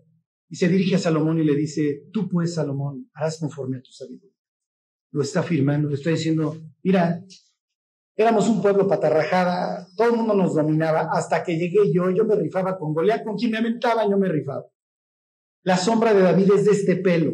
y 0.48 0.54
se 0.54 0.68
dirige 0.68 0.94
a 0.94 0.98
Salomón 0.98 1.40
y 1.40 1.44
le 1.44 1.56
dice, 1.56 2.04
tú 2.12 2.28
pues, 2.28 2.54
Salomón, 2.54 3.10
harás 3.14 3.40
conforme 3.40 3.78
a 3.78 3.82
tu 3.82 3.90
sabiduría. 3.90 4.39
Lo 5.12 5.22
está 5.22 5.40
afirmando, 5.40 5.88
le 5.88 5.94
está 5.94 6.10
diciendo, 6.10 6.56
mira, 6.82 7.22
éramos 8.16 8.48
un 8.48 8.62
pueblo 8.62 8.86
patarrajada, 8.86 9.86
todo 9.96 10.10
el 10.10 10.16
mundo 10.16 10.34
nos 10.34 10.54
dominaba, 10.54 11.08
hasta 11.12 11.42
que 11.42 11.56
llegué 11.56 11.92
yo, 11.92 12.10
yo 12.10 12.24
me 12.24 12.36
rifaba 12.36 12.78
con 12.78 12.94
Goliat, 12.94 13.24
con 13.24 13.36
quien 13.36 13.52
me 13.52 13.58
aventaba, 13.58 14.08
yo 14.08 14.18
me 14.18 14.28
rifaba. 14.28 14.64
La 15.62 15.76
sombra 15.76 16.14
de 16.14 16.20
David 16.22 16.52
es 16.54 16.64
de 16.64 16.72
este 16.72 16.96
pelo. 16.96 17.32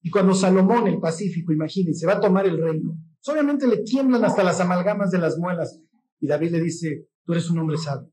Y 0.00 0.10
cuando 0.10 0.34
Salomón, 0.34 0.86
el 0.86 1.00
Pacífico, 1.00 1.52
imagínense, 1.52 2.06
va 2.06 2.14
a 2.14 2.20
tomar 2.20 2.46
el 2.46 2.62
reino, 2.62 2.96
pues 3.16 3.28
obviamente 3.28 3.66
le 3.66 3.78
tiemblan 3.78 4.24
hasta 4.24 4.44
las 4.44 4.60
amalgamas 4.60 5.10
de 5.10 5.18
las 5.18 5.36
muelas. 5.36 5.80
Y 6.20 6.26
David 6.26 6.52
le 6.52 6.60
dice, 6.60 7.08
tú 7.24 7.32
eres 7.32 7.50
un 7.50 7.58
hombre 7.58 7.76
sabio. 7.76 8.12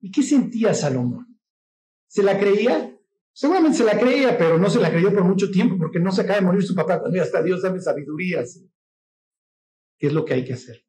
¿Y 0.00 0.10
qué 0.10 0.22
sentía 0.22 0.74
Salomón? 0.74 1.38
¿Se 2.08 2.22
la 2.22 2.38
creía? 2.38 2.97
Seguramente 3.32 3.78
se 3.78 3.84
la 3.84 3.98
creía, 3.98 4.36
pero 4.36 4.58
no 4.58 4.68
se 4.68 4.80
la 4.80 4.90
creyó 4.90 5.12
por 5.12 5.24
mucho 5.24 5.50
tiempo 5.50 5.76
porque 5.78 6.00
no 6.00 6.10
se 6.10 6.22
acaba 6.22 6.40
de 6.40 6.46
morir 6.46 6.62
su 6.62 6.74
papá 6.74 7.00
cuando 7.00 7.20
hasta 7.22 7.42
Dios 7.42 7.62
dame 7.62 7.80
sabiduría. 7.80 8.42
¿Qué 9.96 10.06
es 10.08 10.12
lo 10.12 10.24
que 10.24 10.34
hay 10.34 10.44
que 10.44 10.54
hacer? 10.54 10.84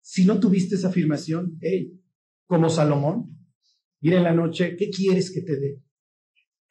Si 0.00 0.24
no 0.24 0.38
tuviste 0.38 0.74
esa 0.74 0.88
afirmación, 0.88 1.58
hey, 1.60 2.00
como 2.46 2.68
Salomón, 2.68 3.38
ir 4.00 4.14
en 4.14 4.24
la 4.24 4.32
noche, 4.32 4.76
¿qué 4.76 4.90
quieres 4.90 5.32
que 5.32 5.42
te 5.42 5.58
dé? 5.58 5.82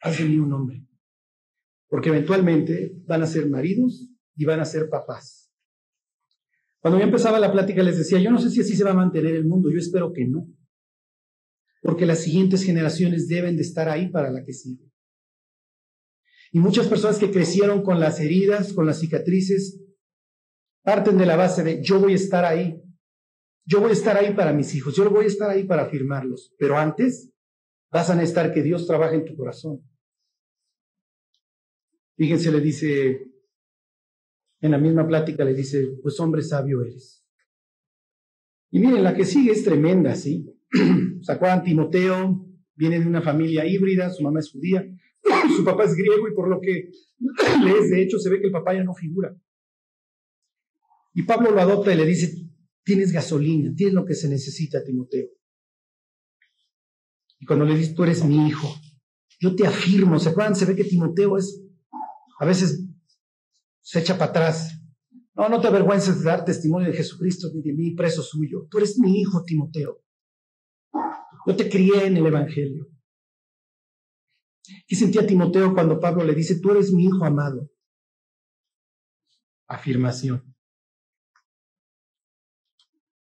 Haz 0.00 0.18
de 0.18 0.24
mí 0.24 0.38
un 0.38 0.52
hombre. 0.52 0.86
Porque 1.88 2.08
eventualmente 2.08 2.96
van 3.06 3.22
a 3.22 3.26
ser 3.26 3.48
maridos 3.48 4.08
y 4.36 4.44
van 4.44 4.60
a 4.60 4.64
ser 4.64 4.88
papás. 4.88 5.52
Cuando 6.78 6.98
yo 6.98 7.04
empezaba 7.04 7.40
la 7.40 7.52
plática 7.52 7.82
les 7.82 7.98
decía, 7.98 8.20
yo 8.20 8.30
no 8.30 8.38
sé 8.38 8.50
si 8.50 8.60
así 8.60 8.76
se 8.76 8.84
va 8.84 8.92
a 8.92 8.94
mantener 8.94 9.34
el 9.34 9.44
mundo, 9.44 9.70
yo 9.72 9.78
espero 9.78 10.12
que 10.12 10.26
no 10.26 10.48
porque 11.86 12.04
las 12.04 12.24
siguientes 12.24 12.64
generaciones 12.64 13.28
deben 13.28 13.54
de 13.54 13.62
estar 13.62 13.88
ahí 13.88 14.08
para 14.08 14.32
la 14.32 14.44
que 14.44 14.52
sigue. 14.52 14.90
Y 16.52 16.60
muchas 16.60 16.88
personas 16.88 17.18
que 17.18 17.30
crecieron 17.30 17.82
con 17.82 18.00
las 18.00 18.20
heridas, 18.20 18.72
con 18.72 18.86
las 18.86 19.00
cicatrices, 19.00 19.80
parten 20.82 21.18
de 21.18 21.26
la 21.26 21.36
base 21.36 21.64
de 21.64 21.82
yo 21.82 22.00
voy 22.00 22.12
a 22.12 22.16
estar 22.16 22.44
ahí. 22.44 22.82
Yo 23.68 23.80
voy 23.80 23.90
a 23.90 23.94
estar 23.94 24.16
ahí 24.16 24.32
para 24.32 24.52
mis 24.52 24.74
hijos, 24.76 24.94
yo 24.94 25.10
voy 25.10 25.24
a 25.24 25.28
estar 25.28 25.50
ahí 25.50 25.64
para 25.64 25.82
afirmarlos. 25.82 26.54
Pero 26.56 26.78
antes 26.78 27.32
vas 27.90 28.10
a 28.10 28.14
necesitar 28.14 28.54
que 28.54 28.62
Dios 28.62 28.86
trabaje 28.86 29.16
en 29.16 29.24
tu 29.24 29.36
corazón. 29.36 29.82
Fíjense, 32.16 32.52
le 32.52 32.60
dice, 32.60 33.26
en 34.60 34.70
la 34.70 34.78
misma 34.78 35.06
plática 35.06 35.44
le 35.44 35.52
dice, 35.52 35.84
pues 36.02 36.18
hombre 36.20 36.42
sabio 36.42 36.82
eres. 36.82 37.24
Y 38.70 38.78
miren, 38.78 39.02
la 39.02 39.14
que 39.14 39.24
sigue 39.24 39.52
es 39.52 39.64
tremenda, 39.64 40.14
¿sí? 40.14 40.46
Sacó 41.22 41.46
a 41.46 41.62
Timoteo, 41.62 42.46
viene 42.74 43.00
de 43.00 43.06
una 43.06 43.22
familia 43.22 43.66
híbrida, 43.66 44.10
su 44.10 44.22
mamá 44.22 44.40
es 44.40 44.50
judía, 44.50 44.86
su 45.56 45.64
papá 45.64 45.84
es 45.84 45.94
griego 45.94 46.28
y 46.28 46.34
por 46.34 46.48
lo 46.48 46.60
que 46.60 46.90
lees, 47.64 47.90
de 47.90 48.02
hecho, 48.02 48.18
se 48.18 48.30
ve 48.30 48.40
que 48.40 48.46
el 48.46 48.52
papá 48.52 48.74
ya 48.74 48.84
no 48.84 48.94
figura. 48.94 49.34
Y 51.14 51.22
Pablo 51.22 51.50
lo 51.50 51.60
adopta 51.60 51.92
y 51.92 51.96
le 51.96 52.04
dice, 52.04 52.32
tienes 52.84 53.12
gasolina, 53.12 53.72
tienes 53.74 53.94
lo 53.94 54.04
que 54.04 54.14
se 54.14 54.28
necesita, 54.28 54.84
Timoteo. 54.84 55.28
Y 57.38 57.46
cuando 57.46 57.64
le 57.64 57.76
dice, 57.76 57.94
tú 57.94 58.04
eres 58.04 58.24
mi 58.24 58.48
hijo, 58.48 58.68
yo 59.40 59.54
te 59.54 59.66
afirmo, 59.66 60.18
¿se 60.18 60.30
acuerdan? 60.30 60.56
Se 60.56 60.64
ve 60.64 60.76
que 60.76 60.84
Timoteo 60.84 61.36
es, 61.36 61.62
a 62.38 62.46
veces 62.46 62.86
se 63.82 64.00
echa 64.00 64.18
para 64.18 64.30
atrás. 64.30 64.80
No, 65.34 65.48
no 65.48 65.60
te 65.60 65.68
avergüences 65.68 66.18
de 66.18 66.24
dar 66.24 66.44
testimonio 66.44 66.88
de 66.88 66.96
Jesucristo 66.96 67.48
ni 67.54 67.62
de 67.62 67.74
mí, 67.74 67.90
preso 67.94 68.22
suyo. 68.22 68.66
Tú 68.70 68.78
eres 68.78 68.98
mi 68.98 69.20
hijo, 69.20 69.42
Timoteo. 69.44 70.02
Yo 71.46 71.56
te 71.56 71.68
crié 71.68 72.06
en 72.06 72.16
el 72.16 72.26
Evangelio. 72.26 72.88
¿Qué 74.86 74.96
sentía 74.96 75.26
Timoteo 75.26 75.74
cuando 75.74 76.00
Pablo 76.00 76.24
le 76.24 76.34
dice, 76.34 76.60
tú 76.60 76.70
eres 76.70 76.92
mi 76.92 77.04
hijo 77.04 77.24
amado? 77.24 77.70
Afirmación. 79.68 80.54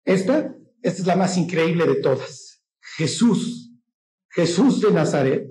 Esta, 0.04 0.56
esta 0.82 1.00
es 1.02 1.06
la 1.06 1.16
más 1.16 1.36
increíble 1.36 1.86
de 1.86 1.96
todas. 1.96 2.64
Jesús, 2.96 3.72
Jesús 4.30 4.80
de 4.80 4.90
Nazaret, 4.92 5.48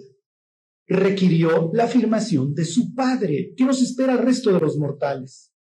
requirió 0.88 1.70
la 1.74 1.86
afirmación 1.86 2.54
de 2.54 2.66
su 2.66 2.94
Padre. 2.96 3.54
¿Qué 3.56 3.64
nos 3.64 3.82
espera 3.82 4.14
el 4.14 4.20
resto 4.20 4.52
de 4.52 4.60
los 4.60 4.78
mortales? 4.78 5.54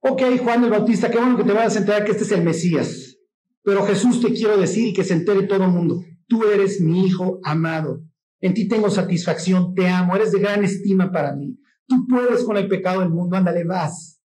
Ok, 0.00 0.22
Juan 0.42 0.64
el 0.64 0.70
Bautista, 0.70 1.10
qué 1.10 1.18
bueno 1.18 1.36
que 1.36 1.44
te 1.44 1.52
vayas 1.52 1.76
a 1.76 1.80
enterar 1.80 2.04
que 2.04 2.12
este 2.12 2.24
es 2.24 2.32
el 2.32 2.42
Mesías. 2.42 3.18
Pero 3.62 3.84
Jesús 3.84 4.20
te 4.20 4.32
quiero 4.32 4.56
decir 4.56 4.94
que 4.94 5.04
se 5.04 5.14
entere 5.14 5.46
todo 5.46 5.64
el 5.64 5.70
mundo, 5.70 6.04
tú 6.26 6.44
eres 6.44 6.80
mi 6.80 7.06
hijo 7.06 7.40
amado, 7.44 8.02
en 8.42 8.54
ti 8.54 8.68
tengo 8.68 8.90
satisfacción, 8.90 9.72
te 9.72 9.88
amo, 9.88 10.16
eres 10.16 10.32
de 10.32 10.40
gran 10.40 10.64
estima 10.64 11.10
para 11.10 11.34
mí. 11.34 11.56
Tú 11.86 12.06
puedes 12.08 12.44
con 12.44 12.56
el 12.56 12.68
pecado 12.68 13.00
del 13.00 13.10
mundo, 13.10 13.36
ándale, 13.36 13.64
vas. 13.64 14.20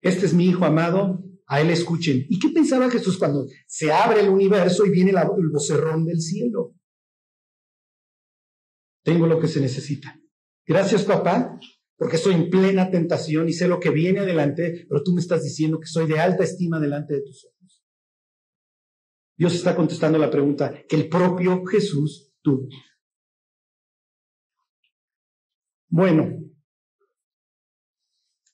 Este 0.00 0.24
es 0.24 0.32
mi 0.32 0.46
hijo 0.46 0.64
amado, 0.64 1.22
a 1.46 1.60
él 1.60 1.70
escuchen. 1.70 2.24
¿Y 2.30 2.38
qué 2.38 2.48
pensaba 2.48 2.90
Jesús 2.90 3.18
cuando 3.18 3.46
se 3.66 3.92
abre 3.92 4.20
el 4.20 4.30
universo 4.30 4.86
y 4.86 4.90
viene 4.90 5.10
el 5.10 5.48
vocerrón 5.50 6.06
del 6.06 6.20
cielo? 6.20 6.74
Tengo 9.04 9.26
lo 9.26 9.38
que 9.38 9.48
se 9.48 9.60
necesita. 9.60 10.18
Gracias, 10.66 11.04
papá, 11.04 11.58
porque 11.96 12.16
estoy 12.16 12.34
en 12.34 12.48
plena 12.48 12.90
tentación 12.90 13.48
y 13.48 13.52
sé 13.52 13.68
lo 13.68 13.78
que 13.80 13.90
viene 13.90 14.20
adelante, 14.20 14.86
pero 14.88 15.02
tú 15.02 15.12
me 15.12 15.20
estás 15.20 15.42
diciendo 15.42 15.78
que 15.78 15.86
soy 15.86 16.06
de 16.06 16.18
alta 16.18 16.42
estima 16.42 16.80
delante 16.80 17.14
de 17.14 17.22
tus 17.22 17.44
ojos. 17.44 17.55
Dios 19.36 19.54
está 19.54 19.76
contestando 19.76 20.18
la 20.18 20.30
pregunta 20.30 20.82
que 20.88 20.96
el 20.96 21.08
propio 21.08 21.64
Jesús 21.64 22.32
tuvo. 22.42 22.68
Bueno, 25.88 26.28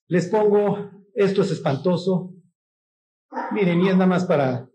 les 0.09 0.29
pongo, 0.29 0.91
esto 1.15 1.43
es 1.43 1.51
espantoso. 1.53 2.35
Miren, 3.53 3.81
y 3.81 3.89
es 3.89 3.95
nada 3.95 4.07
más 4.07 4.25
para 4.27 4.69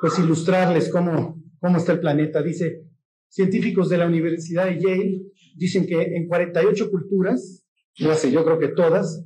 pues 0.00 0.18
ilustrarles 0.18 0.90
cómo, 0.90 1.42
cómo 1.58 1.76
está 1.76 1.92
el 1.92 2.00
planeta. 2.00 2.42
Dice, 2.42 2.82
científicos 3.28 3.88
de 3.88 3.98
la 3.98 4.06
Universidad 4.06 4.66
de 4.66 4.80
Yale 4.80 5.22
dicen 5.56 5.86
que 5.86 6.00
en 6.16 6.28
48 6.28 6.90
culturas 6.90 7.66
no 7.98 8.14
sé, 8.14 8.30
yo 8.30 8.44
creo 8.44 8.58
que 8.58 8.68
todas, 8.68 9.24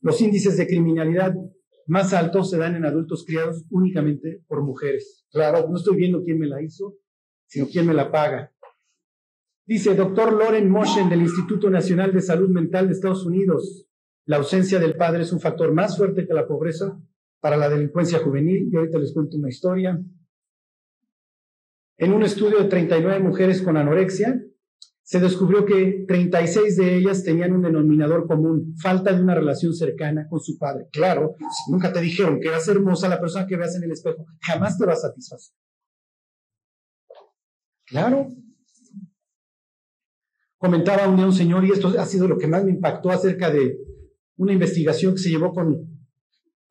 los 0.00 0.20
índices 0.20 0.56
de 0.56 0.66
criminalidad 0.66 1.34
más 1.92 2.14
altos 2.14 2.48
se 2.48 2.56
dan 2.56 2.74
en 2.74 2.86
adultos 2.86 3.22
criados 3.26 3.66
únicamente 3.68 4.42
por 4.48 4.62
mujeres. 4.62 5.26
Claro, 5.30 5.68
no 5.68 5.76
estoy 5.76 5.96
viendo 5.96 6.24
quién 6.24 6.38
me 6.38 6.46
la 6.46 6.62
hizo, 6.62 6.96
sino 7.44 7.66
quién 7.66 7.86
me 7.86 7.92
la 7.92 8.10
paga. 8.10 8.50
Dice 9.66 9.94
doctor 9.94 10.32
Loren 10.32 10.70
Moshen 10.70 11.10
del 11.10 11.20
Instituto 11.20 11.68
Nacional 11.68 12.10
de 12.14 12.22
Salud 12.22 12.48
Mental 12.48 12.86
de 12.86 12.94
Estados 12.94 13.26
Unidos, 13.26 13.86
la 14.24 14.38
ausencia 14.38 14.78
del 14.78 14.96
padre 14.96 15.24
es 15.24 15.34
un 15.34 15.40
factor 15.40 15.74
más 15.74 15.98
fuerte 15.98 16.26
que 16.26 16.32
la 16.32 16.46
pobreza 16.46 16.98
para 17.40 17.58
la 17.58 17.68
delincuencia 17.68 18.20
juvenil. 18.20 18.70
Y 18.72 18.76
ahorita 18.76 18.98
les 18.98 19.12
cuento 19.12 19.36
una 19.36 19.50
historia. 19.50 20.02
En 21.98 22.12
un 22.14 22.22
estudio 22.22 22.58
de 22.58 22.70
39 22.70 23.20
mujeres 23.20 23.60
con 23.60 23.76
anorexia, 23.76 24.42
se 25.12 25.20
descubrió 25.20 25.66
que 25.66 26.06
36 26.08 26.74
de 26.78 26.96
ellas 26.96 27.22
tenían 27.22 27.52
un 27.52 27.60
denominador 27.60 28.26
común, 28.26 28.74
falta 28.80 29.12
de 29.12 29.20
una 29.20 29.34
relación 29.34 29.74
cercana 29.74 30.26
con 30.26 30.40
su 30.40 30.56
padre. 30.56 30.86
Claro, 30.90 31.34
si 31.38 31.70
nunca 31.70 31.92
te 31.92 32.00
dijeron 32.00 32.40
que 32.40 32.48
eras 32.48 32.66
hermosa, 32.66 33.10
la 33.10 33.20
persona 33.20 33.46
que 33.46 33.58
veas 33.58 33.76
en 33.76 33.82
el 33.82 33.92
espejo 33.92 34.24
jamás 34.40 34.78
te 34.78 34.86
va 34.86 34.94
a 34.94 34.96
satisfacer. 34.96 35.54
Claro. 37.84 38.28
Comentaba 40.56 41.06
un 41.06 41.16
día 41.16 41.26
un 41.26 41.34
señor, 41.34 41.62
y 41.66 41.72
esto 41.72 41.88
ha 41.88 42.06
sido 42.06 42.26
lo 42.26 42.38
que 42.38 42.46
más 42.46 42.64
me 42.64 42.70
impactó 42.70 43.10
acerca 43.10 43.50
de 43.50 43.76
una 44.38 44.54
investigación 44.54 45.12
que 45.12 45.20
se 45.20 45.28
llevó 45.28 45.52
con, 45.52 46.08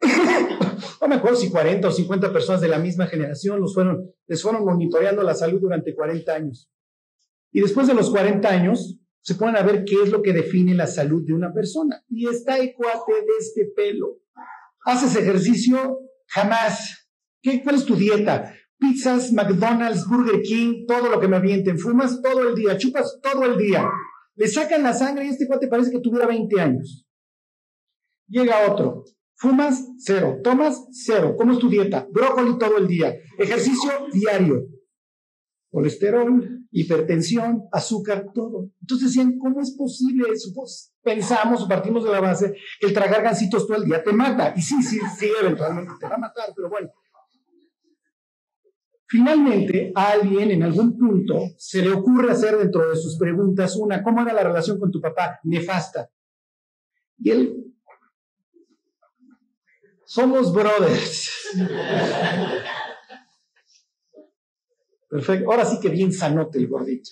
no 1.01 1.07
me 1.07 1.13
acuerdo 1.13 1.37
si 1.37 1.51
40 1.51 1.87
o 1.87 1.91
50 1.91 2.33
personas 2.33 2.61
de 2.61 2.69
la 2.69 2.79
misma 2.79 3.05
generación, 3.05 3.61
los 3.61 3.75
fueron, 3.75 4.09
les 4.25 4.41
fueron 4.41 4.65
monitoreando 4.65 5.21
la 5.21 5.35
salud 5.35 5.61
durante 5.61 5.93
40 5.93 6.33
años. 6.33 6.71
Y 7.51 7.61
después 7.61 7.87
de 7.87 7.93
los 7.93 8.09
40 8.09 8.47
años, 8.47 8.99
se 9.21 9.35
ponen 9.35 9.57
a 9.57 9.63
ver 9.63 9.83
qué 9.85 9.95
es 10.03 10.09
lo 10.09 10.21
que 10.21 10.33
define 10.33 10.73
la 10.73 10.87
salud 10.87 11.23
de 11.25 11.33
una 11.33 11.53
persona. 11.53 12.03
Y 12.09 12.27
está 12.27 12.57
el 12.57 12.73
cuate 12.73 13.13
de 13.13 13.37
este 13.39 13.65
pelo. 13.75 14.19
¿Haces 14.85 15.15
ejercicio? 15.15 15.99
Jamás. 16.27 17.09
¿Qué, 17.41 17.61
¿Cuál 17.61 17.75
es 17.75 17.85
tu 17.85 17.95
dieta? 17.95 18.53
Pizzas, 18.77 19.31
McDonald's, 19.31 20.07
Burger 20.07 20.41
King, 20.41 20.85
todo 20.87 21.09
lo 21.09 21.19
que 21.19 21.27
me 21.27 21.37
avienten. 21.37 21.77
Fumas 21.77 22.21
todo 22.21 22.47
el 22.49 22.55
día, 22.55 22.77
chupas 22.77 23.19
todo 23.21 23.43
el 23.45 23.57
día. 23.57 23.87
Le 24.35 24.47
sacan 24.47 24.81
la 24.81 24.93
sangre 24.93 25.25
y 25.25 25.29
este 25.29 25.45
cuate 25.45 25.67
parece 25.67 25.91
que 25.91 25.99
tuviera 25.99 26.25
20 26.25 26.59
años. 26.59 27.05
Llega 28.27 28.71
otro. 28.71 29.03
Fumas, 29.35 29.85
cero. 29.99 30.39
Tomas, 30.43 30.87
cero. 30.91 31.35
¿Cómo 31.37 31.53
es 31.53 31.59
tu 31.59 31.69
dieta? 31.69 32.07
Brócoli 32.11 32.57
todo 32.57 32.77
el 32.77 32.87
día. 32.87 33.13
Ejercicio 33.37 34.07
diario 34.11 34.67
colesterol, 35.71 36.60
hipertensión, 36.71 37.63
azúcar, 37.71 38.27
todo. 38.33 38.69
Entonces 38.81 39.09
decían, 39.09 39.37
¿cómo 39.37 39.61
es 39.61 39.75
posible 39.77 40.29
eso? 40.31 40.51
Pues 40.55 40.93
pensamos, 41.03 41.65
partimos 41.67 42.03
de 42.03 42.11
la 42.11 42.21
base 42.21 42.53
que 42.79 42.87
el 42.87 42.93
tragar 42.93 43.21
gansitos 43.23 43.67
todo 43.67 43.77
el 43.77 43.85
día 43.85 44.03
te 44.03 44.13
mata. 44.13 44.53
Y 44.55 44.61
sí, 44.61 44.81
sí, 44.81 44.99
sí, 45.17 45.29
eventualmente 45.39 45.93
te 45.99 46.07
va 46.07 46.15
a 46.15 46.19
matar, 46.19 46.49
pero 46.55 46.69
bueno. 46.69 46.89
Finalmente, 49.07 49.91
a 49.93 50.11
alguien 50.11 50.51
en 50.51 50.63
algún 50.63 50.97
punto 50.97 51.37
se 51.57 51.81
le 51.81 51.91
ocurre 51.91 52.31
hacer 52.31 52.57
dentro 52.57 52.89
de 52.89 52.95
sus 52.95 53.17
preguntas 53.17 53.75
una, 53.75 54.01
¿cómo 54.01 54.21
era 54.21 54.31
la 54.31 54.43
relación 54.43 54.79
con 54.79 54.89
tu 54.89 55.01
papá? 55.01 55.39
Nefasta. 55.43 56.09
Y 57.17 57.29
él, 57.29 57.75
somos 60.05 60.53
brothers. 60.53 61.29
Perfecto. 65.11 65.51
Ahora 65.51 65.65
sí 65.65 65.77
que 65.81 65.89
bien 65.89 66.13
sanote 66.13 66.57
el 66.57 66.69
gordito. 66.69 67.09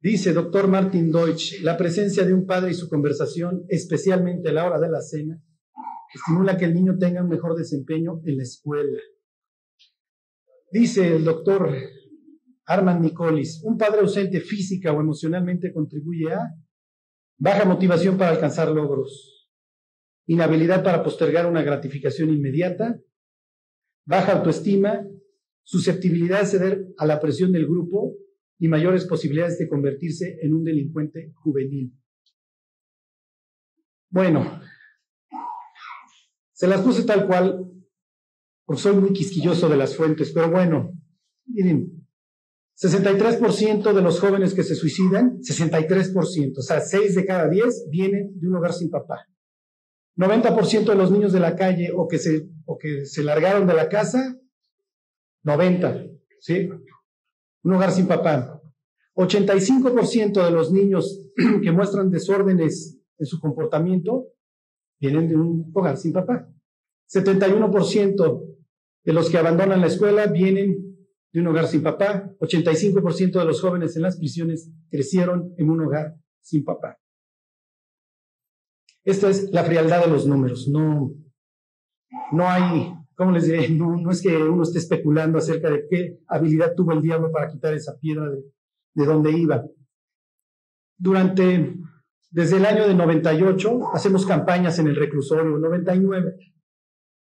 Dice 0.00 0.32
doctor 0.32 0.68
Martin 0.68 1.10
Deutsch, 1.10 1.60
la 1.62 1.76
presencia 1.76 2.24
de 2.24 2.32
un 2.32 2.46
padre 2.46 2.70
y 2.70 2.74
su 2.74 2.88
conversación, 2.88 3.64
especialmente 3.68 4.48
a 4.48 4.52
la 4.52 4.64
hora 4.64 4.78
de 4.78 4.88
la 4.88 5.02
cena, 5.02 5.42
estimula 6.14 6.56
que 6.56 6.66
el 6.66 6.74
niño 6.74 6.96
tenga 6.98 7.20
un 7.20 7.28
mejor 7.28 7.56
desempeño 7.56 8.20
en 8.24 8.36
la 8.36 8.44
escuela. 8.44 8.98
Dice 10.70 11.16
el 11.16 11.24
doctor 11.24 11.74
Armand 12.64 13.02
Nicolis, 13.02 13.60
un 13.64 13.76
padre 13.76 14.02
ausente 14.02 14.40
física 14.40 14.92
o 14.92 15.00
emocionalmente 15.00 15.72
contribuye 15.72 16.32
a 16.32 16.48
baja 17.36 17.64
motivación 17.64 18.16
para 18.16 18.30
alcanzar 18.30 18.68
logros, 18.68 19.39
inhabilidad 20.30 20.84
para 20.84 21.02
postergar 21.02 21.46
una 21.46 21.62
gratificación 21.62 22.30
inmediata, 22.30 23.00
baja 24.06 24.34
autoestima, 24.34 25.04
susceptibilidad 25.64 26.42
a 26.42 26.46
ceder 26.46 26.86
a 26.98 27.06
la 27.06 27.18
presión 27.18 27.50
del 27.50 27.66
grupo 27.66 28.14
y 28.56 28.68
mayores 28.68 29.06
posibilidades 29.06 29.58
de 29.58 29.68
convertirse 29.68 30.38
en 30.40 30.54
un 30.54 30.62
delincuente 30.62 31.32
juvenil. 31.34 31.92
Bueno, 34.08 34.60
se 36.52 36.68
las 36.68 36.80
puse 36.82 37.02
tal 37.02 37.26
cual, 37.26 37.64
porque 38.64 38.82
soy 38.82 38.94
muy 38.94 39.12
quisquilloso 39.12 39.68
de 39.68 39.78
las 39.78 39.96
fuentes, 39.96 40.30
pero 40.32 40.48
bueno, 40.48 40.92
miren, 41.46 42.06
63% 42.80 43.92
de 43.92 44.02
los 44.02 44.20
jóvenes 44.20 44.54
que 44.54 44.62
se 44.62 44.76
suicidan, 44.76 45.40
63%, 45.40 46.56
o 46.56 46.62
sea, 46.62 46.80
6 46.80 47.16
de 47.16 47.24
cada 47.26 47.48
10 47.48 47.88
vienen 47.90 48.38
de 48.38 48.46
un 48.46 48.54
hogar 48.54 48.72
sin 48.72 48.90
papá. 48.90 49.26
90% 50.20 50.84
de 50.84 50.94
los 50.94 51.10
niños 51.10 51.32
de 51.32 51.40
la 51.40 51.56
calle 51.56 51.90
o 51.96 52.06
que 52.06 52.18
se, 52.18 52.46
o 52.66 52.76
que 52.76 53.06
se 53.06 53.24
largaron 53.24 53.66
de 53.66 53.72
la 53.72 53.88
casa, 53.88 54.38
90, 55.44 56.04
¿sí? 56.40 56.68
un 57.62 57.72
hogar 57.72 57.90
sin 57.90 58.06
papá. 58.06 58.60
85% 59.14 60.44
de 60.44 60.50
los 60.50 60.72
niños 60.72 61.26
que 61.62 61.72
muestran 61.72 62.10
desórdenes 62.10 62.98
en 63.18 63.26
su 63.26 63.40
comportamiento 63.40 64.26
vienen 65.00 65.26
de 65.26 65.36
un 65.36 65.70
hogar 65.72 65.96
sin 65.96 66.12
papá. 66.12 66.46
71% 67.10 68.56
de 69.04 69.12
los 69.14 69.30
que 69.30 69.38
abandonan 69.38 69.80
la 69.80 69.86
escuela 69.86 70.26
vienen 70.26 70.98
de 71.32 71.40
un 71.40 71.46
hogar 71.46 71.66
sin 71.66 71.82
papá. 71.82 72.30
85% 72.40 73.38
de 73.38 73.44
los 73.46 73.62
jóvenes 73.62 73.96
en 73.96 74.02
las 74.02 74.18
prisiones 74.18 74.70
crecieron 74.90 75.54
en 75.56 75.70
un 75.70 75.80
hogar 75.80 76.14
sin 76.42 76.62
papá. 76.62 76.99
Esta 79.04 79.28
es 79.30 79.50
la 79.52 79.64
frialdad 79.64 80.04
de 80.04 80.10
los 80.10 80.26
números. 80.26 80.68
No, 80.68 81.12
no 82.32 82.48
hay 82.48 82.94
¿cómo 83.20 83.32
les 83.32 83.44
diré? 83.44 83.68
No, 83.68 83.98
no 83.98 84.10
es 84.10 84.22
que 84.22 84.34
uno 84.34 84.62
esté 84.62 84.78
especulando 84.78 85.36
acerca 85.36 85.68
de 85.68 85.86
qué 85.90 86.20
habilidad 86.26 86.72
tuvo 86.74 86.92
el 86.92 87.02
diablo 87.02 87.30
para 87.30 87.50
quitar 87.50 87.74
esa 87.74 87.98
piedra 87.98 88.30
de, 88.30 88.42
de 88.94 89.04
donde 89.04 89.30
iba. 89.30 89.62
Durante, 90.96 91.76
desde 92.30 92.56
el 92.56 92.64
año 92.64 92.88
de 92.88 92.94
98, 92.94 93.90
hacemos 93.92 94.24
campañas 94.24 94.78
en 94.78 94.86
el 94.86 94.96
reclusorio, 94.96 95.44
99. 95.58 96.34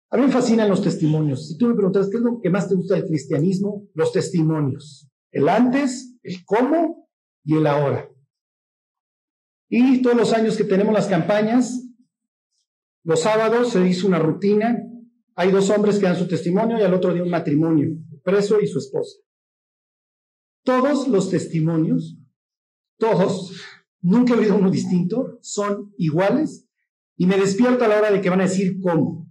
A 0.09 0.17
mí 0.17 0.23
me 0.23 0.31
fascinan 0.31 0.67
los 0.67 0.81
testimonios. 0.81 1.47
Si 1.49 1.59
tú 1.59 1.67
me 1.67 1.75
preguntas, 1.75 2.09
¿qué 2.09 2.17
es 2.17 2.23
lo 2.23 2.41
que 2.41 2.49
más 2.49 2.67
te 2.67 2.73
gusta 2.73 2.95
del 2.95 3.05
cristianismo? 3.05 3.87
Los 3.93 4.11
testimonios. 4.11 5.07
El 5.31 5.47
antes, 5.47 6.17
el 6.23 6.43
cómo 6.43 7.07
y 7.43 7.55
el 7.55 7.67
ahora. 7.67 8.09
Y 9.75 10.01
todos 10.01 10.15
los 10.15 10.33
años 10.33 10.55
que 10.55 10.65
tenemos 10.65 10.93
las 10.93 11.07
campañas, 11.07 11.81
los 13.03 13.21
sábados 13.21 13.71
se 13.71 13.87
hizo 13.87 14.05
una 14.07 14.19
rutina 14.19 14.77
hay 15.35 15.51
dos 15.51 15.69
hombres 15.69 15.97
que 15.97 16.05
dan 16.05 16.15
su 16.15 16.27
testimonio 16.27 16.77
y 16.77 16.83
al 16.83 16.93
otro 16.93 17.13
día 17.13 17.23
un 17.23 17.29
matrimonio, 17.29 17.89
preso 18.23 18.59
y 18.61 18.67
su 18.67 18.77
esposa. 18.77 19.17
Todos 20.63 21.07
los 21.07 21.29
testimonios, 21.29 22.17
todos, 22.97 23.53
nunca 24.01 24.33
he 24.33 24.37
oído 24.37 24.55
uno 24.55 24.69
distinto, 24.69 25.39
son 25.41 25.91
iguales 25.97 26.67
y 27.17 27.25
me 27.25 27.37
despierto 27.37 27.83
a 27.83 27.87
la 27.87 27.97
hora 27.97 28.11
de 28.11 28.21
que 28.21 28.29
van 28.29 28.41
a 28.41 28.45
decir 28.47 28.79
cómo. 28.81 29.27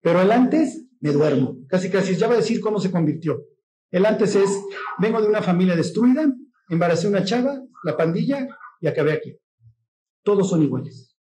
Pero 0.00 0.20
el 0.20 0.32
antes 0.32 0.84
me 1.00 1.12
duermo, 1.12 1.58
casi 1.68 1.90
casi 1.90 2.16
ya 2.16 2.26
va 2.26 2.34
a 2.34 2.38
decir 2.38 2.60
cómo 2.60 2.80
se 2.80 2.90
convirtió. 2.90 3.44
El 3.90 4.04
antes 4.06 4.34
es, 4.34 4.50
vengo 4.98 5.22
de 5.22 5.28
una 5.28 5.42
familia 5.42 5.76
destruida, 5.76 6.26
embaracé 6.68 7.06
una 7.06 7.24
chava, 7.24 7.62
la 7.84 7.96
pandilla 7.96 8.48
y 8.80 8.88
acabé 8.88 9.12
aquí. 9.12 9.38
Todos 10.24 10.48
son 10.48 10.62
iguales 10.62 11.14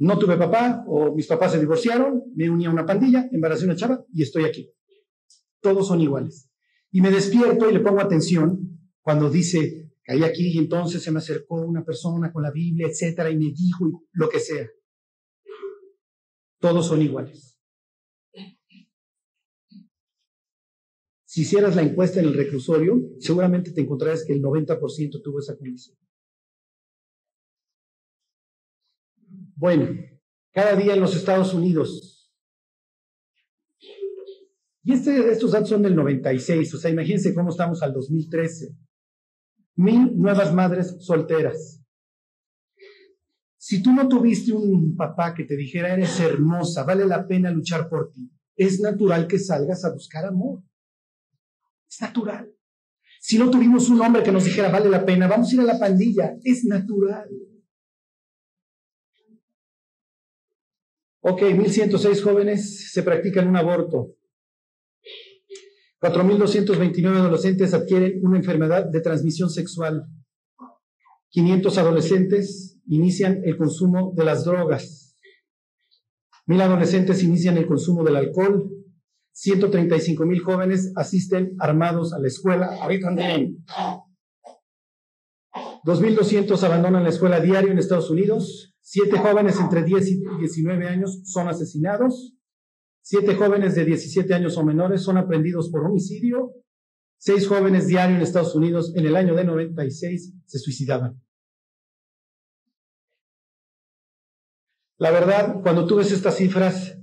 no 0.00 0.18
tuve 0.18 0.38
papá 0.38 0.82
o 0.86 1.14
mis 1.14 1.26
papás 1.26 1.52
se 1.52 1.60
divorciaron, 1.60 2.22
me 2.34 2.48
uní 2.48 2.64
a 2.64 2.70
una 2.70 2.86
pandilla, 2.86 3.28
embaracé 3.30 3.66
una 3.66 3.76
chava 3.76 4.02
y 4.12 4.22
estoy 4.22 4.44
aquí. 4.44 4.72
Todos 5.60 5.88
son 5.88 6.00
iguales. 6.00 6.50
Y 6.90 7.02
me 7.02 7.10
despierto 7.10 7.68
y 7.68 7.74
le 7.74 7.80
pongo 7.80 8.00
atención 8.00 8.80
cuando 9.02 9.28
dice, 9.28 9.92
caí 10.02 10.24
aquí 10.24 10.52
y 10.54 10.58
entonces 10.58 11.02
se 11.02 11.12
me 11.12 11.18
acercó 11.18 11.56
una 11.56 11.84
persona 11.84 12.32
con 12.32 12.42
la 12.42 12.50
Biblia, 12.50 12.88
etcétera, 12.88 13.30
y 13.30 13.36
me 13.36 13.52
dijo 13.52 14.06
lo 14.12 14.30
que 14.30 14.40
sea. 14.40 14.66
Todos 16.58 16.86
son 16.86 17.02
iguales. 17.02 17.58
Si 21.26 21.42
hicieras 21.42 21.76
la 21.76 21.82
encuesta 21.82 22.20
en 22.20 22.26
el 22.26 22.34
reclusorio, 22.34 22.98
seguramente 23.18 23.70
te 23.72 23.82
encontrarás 23.82 24.24
que 24.24 24.32
el 24.32 24.40
90% 24.40 25.20
tuvo 25.22 25.40
esa 25.40 25.58
condición. 25.58 25.98
Bueno, 29.60 29.90
cada 30.54 30.74
día 30.74 30.94
en 30.94 31.00
los 31.00 31.14
Estados 31.14 31.52
Unidos. 31.52 32.32
Y 34.82 34.94
este, 34.94 35.30
estos 35.30 35.52
datos 35.52 35.68
son 35.68 35.82
del 35.82 35.94
96, 35.94 36.72
o 36.72 36.78
sea, 36.78 36.90
imagínense 36.90 37.34
cómo 37.34 37.50
estamos 37.50 37.82
al 37.82 37.92
2013. 37.92 38.74
Mil 39.76 40.16
nuevas 40.16 40.54
madres 40.54 40.96
solteras. 41.00 41.78
Si 43.58 43.82
tú 43.82 43.92
no 43.92 44.08
tuviste 44.08 44.54
un 44.54 44.96
papá 44.96 45.34
que 45.34 45.44
te 45.44 45.56
dijera, 45.56 45.92
eres 45.92 46.18
hermosa, 46.18 46.84
vale 46.84 47.04
la 47.04 47.28
pena 47.28 47.50
luchar 47.50 47.86
por 47.90 48.10
ti, 48.10 48.32
es 48.56 48.80
natural 48.80 49.26
que 49.26 49.38
salgas 49.38 49.84
a 49.84 49.92
buscar 49.92 50.24
amor. 50.24 50.62
Es 51.86 52.00
natural. 52.00 52.50
Si 53.20 53.36
no 53.36 53.50
tuvimos 53.50 53.90
un 53.90 54.00
hombre 54.00 54.22
que 54.22 54.32
nos 54.32 54.46
dijera, 54.46 54.70
vale 54.70 54.88
la 54.88 55.04
pena, 55.04 55.28
vamos 55.28 55.50
a 55.50 55.54
ir 55.54 55.60
a 55.60 55.64
la 55.64 55.78
pandilla, 55.78 56.38
es 56.44 56.64
natural. 56.64 57.28
Ok, 61.22 61.42
1.106 61.42 62.22
jóvenes 62.22 62.92
se 62.92 63.02
practican 63.02 63.48
un 63.48 63.56
aborto. 63.56 64.16
4.229 66.00 67.14
adolescentes 67.14 67.74
adquieren 67.74 68.20
una 68.22 68.38
enfermedad 68.38 68.86
de 68.90 69.00
transmisión 69.02 69.50
sexual. 69.50 70.06
500 71.28 71.76
adolescentes 71.78 72.80
inician 72.86 73.42
el 73.44 73.58
consumo 73.58 74.14
de 74.16 74.24
las 74.24 74.44
drogas. 74.44 75.18
1.000 76.46 76.62
adolescentes 76.62 77.22
inician 77.22 77.58
el 77.58 77.66
consumo 77.66 78.02
del 78.02 78.16
alcohol. 78.16 78.70
135.000 79.34 80.40
jóvenes 80.42 80.92
asisten 80.96 81.54
armados 81.58 82.14
a 82.14 82.18
la 82.18 82.28
escuela. 82.28 82.78
Ahorita 82.80 83.08
andan. 83.08 83.58
2.200 85.84 86.62
abandonan 86.62 87.04
la 87.04 87.10
escuela 87.10 87.40
diario 87.40 87.70
en 87.70 87.78
Estados 87.78 88.10
Unidos. 88.10 88.69
Siete 88.92 89.18
jóvenes 89.18 89.56
entre 89.60 89.84
10 89.84 90.08
y 90.08 90.20
19 90.40 90.88
años 90.88 91.20
son 91.22 91.46
asesinados. 91.46 92.34
Siete 93.00 93.36
jóvenes 93.36 93.76
de 93.76 93.84
17 93.84 94.34
años 94.34 94.56
o 94.56 94.64
menores 94.64 95.02
son 95.02 95.16
aprendidos 95.16 95.70
por 95.70 95.86
homicidio. 95.86 96.50
Seis 97.16 97.46
jóvenes 97.46 97.86
diarios 97.86 98.16
en 98.16 98.22
Estados 98.24 98.52
Unidos 98.56 98.92
en 98.96 99.06
el 99.06 99.14
año 99.14 99.36
de 99.36 99.44
96 99.44 100.34
se 100.44 100.58
suicidaban. 100.58 101.22
La 104.98 105.12
verdad, 105.12 105.62
cuando 105.62 105.86
tú 105.86 105.94
ves 105.94 106.10
estas 106.10 106.36
cifras, 106.36 106.98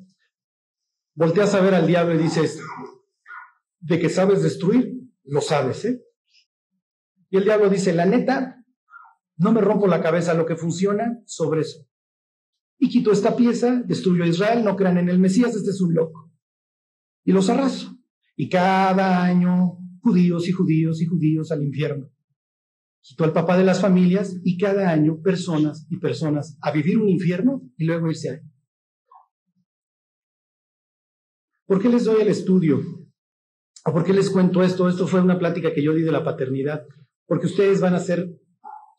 volteas 1.16 1.54
a 1.54 1.62
ver 1.62 1.74
al 1.74 1.88
diablo 1.88 2.16
y 2.16 2.18
dices, 2.18 2.60
de 3.80 3.98
que 3.98 4.10
sabes 4.10 4.44
destruir, 4.44 4.92
lo 5.24 5.40
sabes, 5.40 5.86
¿eh? 5.86 6.04
Y 7.30 7.38
el 7.38 7.46
diablo 7.46 7.70
dice, 7.70 7.94
la 7.94 8.06
neta, 8.06 8.58
no 9.38 9.52
me 9.52 9.62
rompo 9.62 9.88
la 9.88 10.02
cabeza 10.02 10.34
lo 10.34 10.46
que 10.46 10.56
funciona 10.56 11.22
sobre 11.26 11.62
eso. 11.62 11.88
Y 12.80 12.90
quito 12.90 13.12
esta 13.12 13.36
pieza, 13.36 13.82
destruyo 13.86 14.24
a 14.24 14.28
Israel, 14.28 14.64
no 14.64 14.76
crean 14.76 14.98
en 14.98 15.10
el 15.10 15.20
Mesías, 15.20 15.56
este 15.56 15.72
es 15.72 15.82
un 15.82 15.94
loco. 15.94 16.32
Y 17.24 17.32
los 17.32 17.50
arraso. 17.50 17.98
Y 18.36 18.50
cada 18.50 19.24
año 19.24 19.80
judíos 20.02 20.48
y 20.48 20.52
judíos 20.52 21.02
y 21.02 21.06
judíos 21.06 21.52
al 21.52 21.64
infierno. 21.64 22.10
Quito 23.02 23.24
al 23.24 23.34
papá 23.34 23.58
de 23.58 23.64
las 23.64 23.82
familias 23.82 24.40
y 24.44 24.58
cada 24.58 24.90
año 24.90 25.22
personas 25.22 25.88
y 25.90 25.98
personas 25.98 26.58
a 26.62 26.72
vivir 26.72 26.98
un 26.98 27.10
infierno 27.10 27.62
y 27.78 27.86
luego 27.86 28.10
irse 28.10 28.30
ahí. 28.30 28.40
¿Por 31.66 31.82
qué 31.82 31.90
les 31.90 32.06
doy 32.06 32.22
el 32.22 32.30
estudio? 32.30 32.82
¿O 33.86 33.92
por 33.92 34.04
qué 34.04 34.14
les 34.14 34.30
cuento 34.30 34.64
esto? 34.64 34.88
Esto 34.88 35.08
fue 35.08 35.22
una 35.22 35.40
plática 35.40 35.74
que 35.74 35.84
yo 35.84 35.94
di 35.94 36.04
de 36.04 36.12
la 36.12 36.24
paternidad. 36.24 36.86
Porque 37.26 37.48
ustedes 37.48 37.82
van 37.82 37.94
a 37.94 38.00
ser 38.00 38.30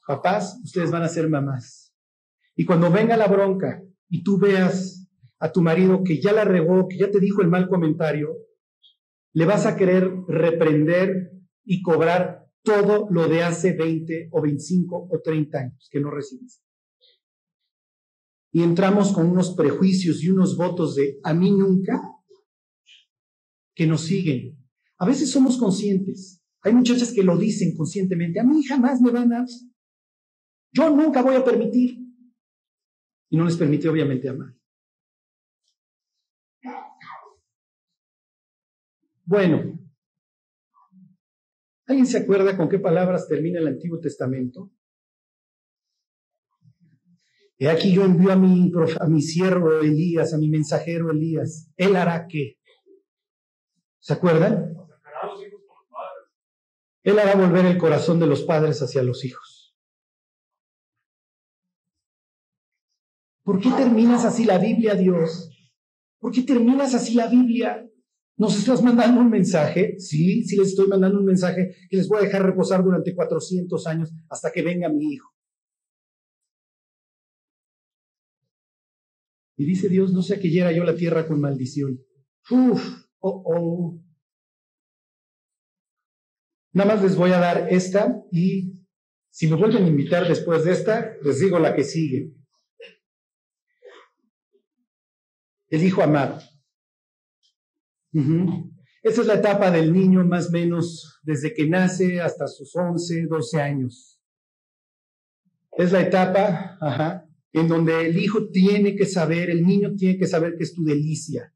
papás, 0.08 0.58
ustedes 0.64 0.90
van 0.90 1.02
a 1.02 1.08
ser 1.08 1.28
mamás. 1.28 1.94
Y 2.56 2.64
cuando 2.64 2.90
venga 2.90 3.18
la 3.18 3.28
bronca 3.28 3.84
y 4.08 4.24
tú 4.24 4.38
veas 4.38 5.06
a 5.38 5.52
tu 5.52 5.60
marido 5.60 6.02
que 6.02 6.18
ya 6.18 6.32
la 6.32 6.44
regó, 6.44 6.88
que 6.88 6.96
ya 6.96 7.10
te 7.10 7.20
dijo 7.20 7.42
el 7.42 7.48
mal 7.48 7.68
comentario, 7.68 8.34
le 9.34 9.44
vas 9.44 9.66
a 9.66 9.76
querer 9.76 10.10
reprender 10.26 11.32
y 11.62 11.82
cobrar 11.82 12.46
todo 12.62 13.06
lo 13.10 13.28
de 13.28 13.42
hace 13.42 13.74
20 13.74 14.30
o 14.32 14.40
25 14.40 15.08
o 15.10 15.20
30 15.22 15.58
años 15.58 15.88
que 15.92 16.00
no 16.00 16.10
recibiste. 16.10 16.64
Y 18.50 18.62
entramos 18.62 19.12
con 19.12 19.28
unos 19.28 19.54
prejuicios 19.54 20.24
y 20.24 20.30
unos 20.30 20.56
votos 20.56 20.96
de 20.96 21.20
a 21.22 21.34
mí 21.34 21.50
nunca 21.50 22.00
que 23.74 23.86
nos 23.86 24.00
siguen. 24.00 24.56
A 24.96 25.06
veces 25.06 25.30
somos 25.30 25.58
conscientes. 25.58 26.40
Hay 26.62 26.72
muchachas 26.72 27.12
que 27.12 27.22
lo 27.22 27.36
dicen 27.36 27.76
conscientemente. 27.76 28.40
A 28.40 28.44
mí 28.44 28.64
jamás 28.64 29.02
me 29.02 29.10
van 29.10 29.34
a... 29.34 29.44
Yo 30.78 30.90
nunca 30.90 31.22
voy 31.22 31.34
a 31.34 31.44
permitir. 31.44 31.98
Y 33.30 33.36
no 33.36 33.44
les 33.44 33.56
permite 33.56 33.88
obviamente 33.88 34.28
amar. 34.28 34.54
Bueno, 39.24 39.76
¿alguien 41.84 42.06
se 42.06 42.18
acuerda 42.18 42.56
con 42.56 42.68
qué 42.68 42.78
palabras 42.78 43.26
termina 43.26 43.58
el 43.58 43.66
Antiguo 43.66 43.98
Testamento? 43.98 44.70
He 47.58 47.68
aquí 47.68 47.92
yo 47.92 48.04
envío 48.04 48.30
a 48.30 48.36
mi, 48.36 48.70
a 49.00 49.06
mi 49.08 49.20
siervo 49.20 49.80
Elías, 49.80 50.32
a 50.32 50.38
mi 50.38 50.48
mensajero 50.48 51.10
Elías. 51.10 51.72
Él 51.76 51.96
hará 51.96 52.28
qué? 52.28 52.56
¿Se 53.98 54.12
acuerdan? 54.12 54.76
Él 57.02 57.18
hará 57.18 57.34
volver 57.34 57.66
el 57.66 57.78
corazón 57.78 58.20
de 58.20 58.28
los 58.28 58.44
padres 58.44 58.80
hacia 58.80 59.02
los 59.02 59.24
hijos. 59.24 59.57
¿Por 63.48 63.60
qué 63.60 63.70
terminas 63.70 64.26
así 64.26 64.44
la 64.44 64.58
Biblia, 64.58 64.94
Dios? 64.94 65.48
¿Por 66.20 66.32
qué 66.32 66.42
terminas 66.42 66.94
así 66.94 67.14
la 67.14 67.28
Biblia? 67.28 67.82
¿Nos 68.36 68.58
estás 68.58 68.82
mandando 68.82 69.22
un 69.22 69.30
mensaje? 69.30 69.98
Sí, 69.98 70.44
sí 70.44 70.54
les 70.54 70.68
estoy 70.68 70.86
mandando 70.86 71.18
un 71.18 71.24
mensaje 71.24 71.74
que 71.88 71.96
les 71.96 72.08
voy 72.08 72.18
a 72.18 72.24
dejar 72.24 72.44
reposar 72.44 72.84
durante 72.84 73.14
400 73.14 73.86
años 73.86 74.12
hasta 74.28 74.52
que 74.52 74.60
venga 74.60 74.90
mi 74.90 75.14
hijo. 75.14 75.30
Y 79.56 79.64
dice 79.64 79.88
Dios, 79.88 80.12
no 80.12 80.20
sé 80.20 80.38
que 80.38 80.50
hiera 80.50 80.70
yo 80.72 80.84
la 80.84 80.94
tierra 80.94 81.26
con 81.26 81.40
maldición. 81.40 82.04
Uf, 82.50 82.82
oh, 83.20 83.42
oh. 83.46 84.04
Nada 86.74 86.96
más 86.96 87.02
les 87.02 87.16
voy 87.16 87.30
a 87.30 87.38
dar 87.38 87.68
esta 87.72 88.22
y 88.30 88.74
si 89.30 89.46
me 89.46 89.56
vuelven 89.56 89.84
a 89.84 89.88
invitar 89.88 90.28
después 90.28 90.66
de 90.66 90.72
esta, 90.72 91.16
les 91.22 91.40
digo 91.40 91.58
la 91.58 91.74
que 91.74 91.84
sigue. 91.84 92.37
El 95.68 95.84
hijo 95.84 96.02
amado. 96.02 96.38
Esa 99.02 99.20
es 99.20 99.26
la 99.26 99.34
etapa 99.34 99.70
del 99.70 99.92
niño 99.92 100.24
más 100.24 100.48
o 100.48 100.52
menos 100.52 101.20
desde 101.22 101.54
que 101.54 101.68
nace 101.68 102.20
hasta 102.20 102.46
sus 102.46 102.74
11, 102.74 103.26
12 103.28 103.60
años. 103.60 104.20
Es 105.72 105.92
la 105.92 106.02
etapa 106.02 106.78
en 107.52 107.68
donde 107.68 108.06
el 108.06 108.18
hijo 108.18 108.48
tiene 108.50 108.96
que 108.96 109.06
saber, 109.06 109.50
el 109.50 109.64
niño 109.64 109.94
tiene 109.96 110.18
que 110.18 110.26
saber 110.26 110.56
que 110.56 110.64
es 110.64 110.74
tu 110.74 110.82
delicia, 110.84 111.54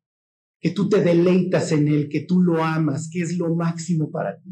que 0.60 0.70
tú 0.70 0.88
te 0.88 1.02
deleitas 1.02 1.72
en 1.72 1.88
él, 1.88 2.08
que 2.08 2.20
tú 2.20 2.40
lo 2.40 2.62
amas, 2.62 3.08
que 3.12 3.20
es 3.20 3.36
lo 3.36 3.54
máximo 3.54 4.10
para 4.10 4.40
ti. 4.40 4.50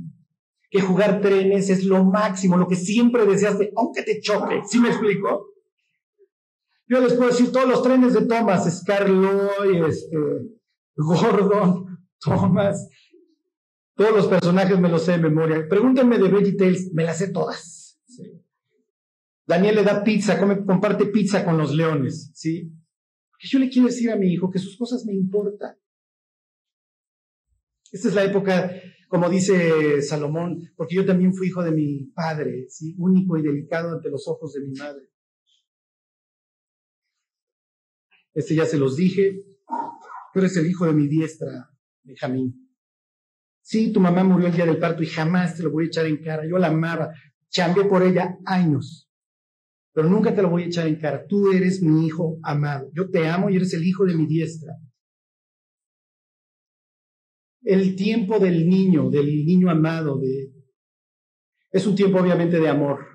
Que 0.71 0.81
jugar 0.81 1.21
trenes 1.21 1.69
es 1.69 1.85
lo 1.85 2.05
máximo, 2.05 2.57
lo 2.57 2.69
que 2.69 2.77
siempre 2.77 3.27
deseaste, 3.27 3.73
aunque 3.77 4.03
te 4.03 4.21
choque. 4.21 4.61
¿Sí 4.69 4.81
me 4.81 4.89
explico? 4.89 5.50
Yo 6.91 7.01
les 7.01 7.13
puedo 7.13 7.31
decir 7.31 7.53
todos 7.53 7.69
los 7.69 7.85
trenes 7.85 8.15
de 8.15 8.27
Thomas, 8.27 8.81
Scarloy, 8.81 9.87
este, 9.89 10.17
Gordon, 10.97 12.05
Thomas. 12.19 12.89
Todos 13.95 14.17
los 14.17 14.27
personajes 14.27 14.77
me 14.81 14.89
los 14.89 15.05
sé 15.05 15.13
de 15.13 15.19
memoria. 15.19 15.69
Pregúntenme 15.69 16.19
de 16.19 16.29
VeggieTales, 16.29 16.93
me 16.93 17.05
las 17.05 17.19
sé 17.19 17.29
todas. 17.29 17.97
Daniel 19.47 19.77
le 19.77 19.85
da 19.85 20.03
pizza, 20.03 20.37
comparte 20.39 21.07
pizza 21.07 21.45
con 21.45 21.59
los 21.59 21.75
leones, 21.75 22.33
¿sí? 22.35 22.73
yo 23.43 23.59
le 23.59 23.71
quiero 23.71 23.89
decir 23.89 24.11
a 24.11 24.17
mi 24.17 24.33
hijo 24.33 24.51
que 24.51 24.59
sus 24.59 24.77
cosas 24.77 25.05
me 25.07 25.15
importan. 25.15 25.77
Esta 27.91 28.09
es 28.09 28.15
la 28.15 28.25
época, 28.25 28.71
como 29.09 29.29
dice 29.29 30.03
Salomón, 30.03 30.71
porque 30.77 30.97
yo 30.97 31.07
también 31.07 31.35
fui 31.35 31.49
hijo 31.49 31.63
de 31.63 31.73
mi 31.73 32.05
padre, 32.15 32.67
¿sí? 32.69 32.95
único 32.99 33.37
y 33.39 33.43
delicado 33.43 33.93
ante 33.93 34.11
los 34.11 34.27
ojos 34.29 34.53
de 34.53 34.61
mi 34.61 34.73
madre. 34.73 35.10
Este 38.35 38.55
ya 38.55 38.65
se 38.65 38.79
los 38.79 38.97
dije, 38.97 39.43
tú 40.33 40.39
eres 40.39 40.57
el 40.57 40.67
hijo 40.67 40.87
de 40.87 40.93
mi 40.93 41.09
diestra, 41.09 41.71
Benjamín. 42.03 42.71
Sí, 43.63 43.93
tu 43.93 44.01
mamá 44.01 44.25
murió 44.25 44.49
el 44.49 44.55
día 44.55 44.67
del 44.67 44.79
parto 44.79 45.03
y 45.03 45.07
jamás 45.07 45.57
te 45.57 45.63
lo 45.63 45.71
voy 45.71 45.85
a 45.85 45.87
echar 45.89 46.07
en 46.07 46.23
cara. 46.23 46.47
Yo 46.49 46.59
la 46.59 46.69
amaba, 46.69 47.13
chambeé 47.51 47.85
por 47.85 48.03
ella 48.03 48.37
años, 48.45 49.09
pero 49.93 50.09
nunca 50.09 50.35
te 50.35 50.43
lo 50.43 50.51
voy 50.51 50.65
a 50.65 50.67
echar 50.67 50.87
en 50.87 50.97
cara. 50.97 51.27
Tú 51.27 51.53
eres 51.53 51.83
mi 51.83 52.07
hijo 52.07 52.39
amado. 52.43 52.91
Yo 52.95 53.11
te 53.11 53.29
amo 53.29 53.51
y 53.51 53.57
eres 53.57 53.75
el 53.75 53.85
hijo 53.85 54.05
de 54.05 54.15
mi 54.15 54.27
diestra. 54.27 54.73
El 57.63 57.95
tiempo 57.95 58.39
del 58.39 58.69
niño, 58.69 59.11
del 59.11 59.45
niño 59.45 59.71
amado, 59.71 60.21
es 61.71 61.87
un 61.87 61.95
tiempo 61.95 62.19
obviamente 62.19 62.59
de 62.59 62.69
amor. 62.69 63.07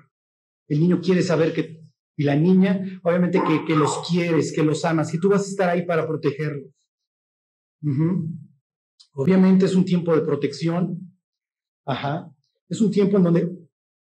El 0.68 0.80
niño 0.80 1.00
quiere 1.00 1.22
saber 1.22 1.52
que, 1.52 1.82
y 2.16 2.24
la 2.24 2.34
niña, 2.34 3.00
obviamente 3.02 3.40
que, 3.66 3.76
los 3.76 4.08
quieres, 4.08 4.52
que 4.54 4.62
los 4.62 4.84
amas, 4.84 5.12
que 5.12 5.18
tú 5.18 5.28
vas 5.28 5.42
a 5.42 5.50
estar 5.50 5.68
ahí 5.68 5.84
para 5.84 6.06
protegerlos. 6.06 6.70
Obviamente 9.12 9.66
es 9.66 9.74
un 9.74 9.84
tiempo 9.84 10.14
de 10.14 10.22
protección, 10.22 11.14
ajá, 11.84 12.32
es 12.68 12.80
un 12.80 12.90
tiempo 12.90 13.18
en 13.18 13.22
donde 13.22 13.48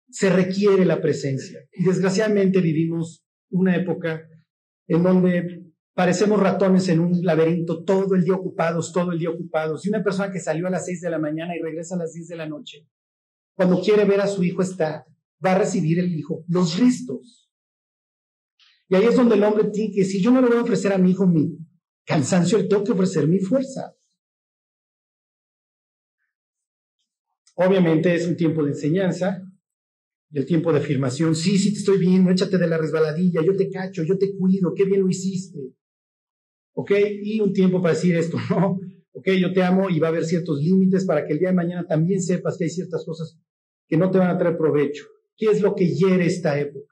se 0.10 0.30
requiere 0.30 0.86
la 0.86 1.02
presencia. 1.02 1.60
Y 1.72 1.86
desgraciadamente 1.86 2.60
vivimos 2.60 3.26
una 3.50 3.76
época 3.76 4.28
en 4.88 5.04
donde 5.04 5.72
parecemos 5.94 6.40
ratones 6.40 6.90
en 6.90 7.00
un 7.00 7.24
laberinto, 7.24 7.84
todo 7.84 8.16
el 8.16 8.24
día 8.24 8.36
ocupados, 8.36 8.92
todo 8.92 9.12
el 9.12 9.20
día 9.20 9.30
ocupados. 9.30 9.86
Y 9.86 9.90
una 9.90 10.04
persona 10.04 10.32
que 10.32 10.40
salió 10.40 10.68
a 10.68 10.72
las 10.72 10.86
seis 10.86 11.02
de 11.02 11.10
la 11.10 11.20
mañana 11.20 11.56
y 11.56 11.62
regresa 11.62 11.96
a 11.96 12.00
las 12.00 12.14
diez 12.14 12.28
de 12.28 12.36
la 12.36 12.48
noche, 12.48 12.88
cuando 13.56 13.82
quiere 13.82 14.06
ver 14.06 14.22
a 14.22 14.28
su 14.28 14.44
hijo 14.44 14.62
está, 14.62 15.06
va 15.44 15.54
a 15.54 15.60
recibir 15.60 16.00
el 16.00 16.14
hijo 16.14 16.44
los 16.48 16.78
restos. 16.80 17.41
Y 18.92 18.96
ahí 18.98 19.06
es 19.06 19.16
donde 19.16 19.36
el 19.36 19.44
hombre 19.46 19.70
tiene 19.70 19.94
que 19.94 20.02
decir, 20.02 20.22
yo 20.22 20.32
no 20.32 20.42
le 20.42 20.48
voy 20.48 20.58
a 20.58 20.64
ofrecer 20.64 20.92
a 20.92 20.98
mi 20.98 21.12
hijo 21.12 21.26
mi 21.26 21.58
cansancio, 22.06 22.58
le 22.58 22.66
tengo 22.66 22.84
que 22.84 22.92
ofrecer 22.92 23.26
mi 23.26 23.40
fuerza. 23.40 23.96
Obviamente 27.56 28.14
es 28.14 28.28
un 28.28 28.36
tiempo 28.36 28.62
de 28.64 28.72
enseñanza 28.72 29.50
y 30.30 30.40
el 30.40 30.46
tiempo 30.46 30.74
de 30.74 30.80
afirmación. 30.80 31.36
Sí, 31.36 31.58
sí 31.58 31.72
te 31.72 31.80
estoy 31.80 32.00
viendo, 32.00 32.32
échate 32.32 32.58
de 32.58 32.68
la 32.68 32.78
resbaladilla, 32.78 33.42
yo 33.42 33.56
te 33.56 33.70
cacho, 33.70 34.04
yo 34.04 34.18
te 34.18 34.36
cuido, 34.36 34.74
qué 34.76 34.84
bien 34.84 35.00
lo 35.00 35.08
hiciste. 35.08 35.74
¿Ok? 36.74 36.92
Y 37.24 37.40
un 37.40 37.54
tiempo 37.54 37.82
para 37.82 37.94
decir 37.94 38.18
esto, 38.18 38.38
¿no? 38.50 38.78
¿Ok? 39.14 39.30
Yo 39.40 39.54
te 39.54 39.64
amo 39.64 39.90
y 39.90 40.00
va 40.00 40.08
a 40.08 40.10
haber 40.10 40.26
ciertos 40.26 40.60
límites 40.60 41.06
para 41.06 41.26
que 41.26 41.32
el 41.32 41.40
día 41.40 41.50
de 41.50 41.56
mañana 41.56 41.88
también 41.88 42.22
sepas 42.22 42.58
que 42.58 42.66
hay 42.66 42.70
ciertas 42.70 43.06
cosas 43.06 43.40
que 43.88 43.96
no 43.96 44.12
te 44.12 44.18
van 44.18 44.32
a 44.32 44.38
traer 44.38 44.58
provecho. 44.58 45.06
¿Qué 45.38 45.46
es 45.46 45.62
lo 45.62 45.76
que 45.76 45.88
hiere 45.88 46.26
esta 46.26 46.60
época? 46.60 46.91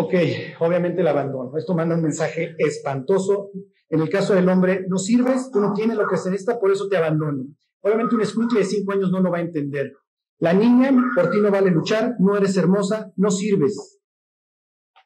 Ok, 0.00 0.14
obviamente 0.60 1.00
el 1.00 1.08
abandono. 1.08 1.58
Esto 1.58 1.74
manda 1.74 1.96
un 1.96 2.02
mensaje 2.02 2.54
espantoso. 2.56 3.50
En 3.88 4.00
el 4.00 4.08
caso 4.08 4.32
del 4.32 4.48
hombre, 4.48 4.84
no 4.88 4.96
sirves, 4.96 5.50
tú 5.50 5.60
no 5.60 5.72
tienes 5.72 5.96
lo 5.96 6.06
que 6.06 6.16
se 6.16 6.30
necesita, 6.30 6.60
por 6.60 6.70
eso 6.70 6.88
te 6.88 6.96
abandono. 6.96 7.46
Obviamente 7.80 8.14
un 8.14 8.20
escuincle 8.20 8.60
de 8.60 8.64
cinco 8.64 8.92
años 8.92 9.10
no 9.10 9.18
lo 9.18 9.32
va 9.32 9.38
a 9.38 9.40
entender. 9.40 9.92
La 10.38 10.52
niña, 10.52 10.92
por 11.16 11.32
ti 11.32 11.40
no 11.40 11.50
vale 11.50 11.72
luchar, 11.72 12.14
no 12.20 12.36
eres 12.36 12.56
hermosa, 12.56 13.10
no 13.16 13.28
sirves. 13.32 13.98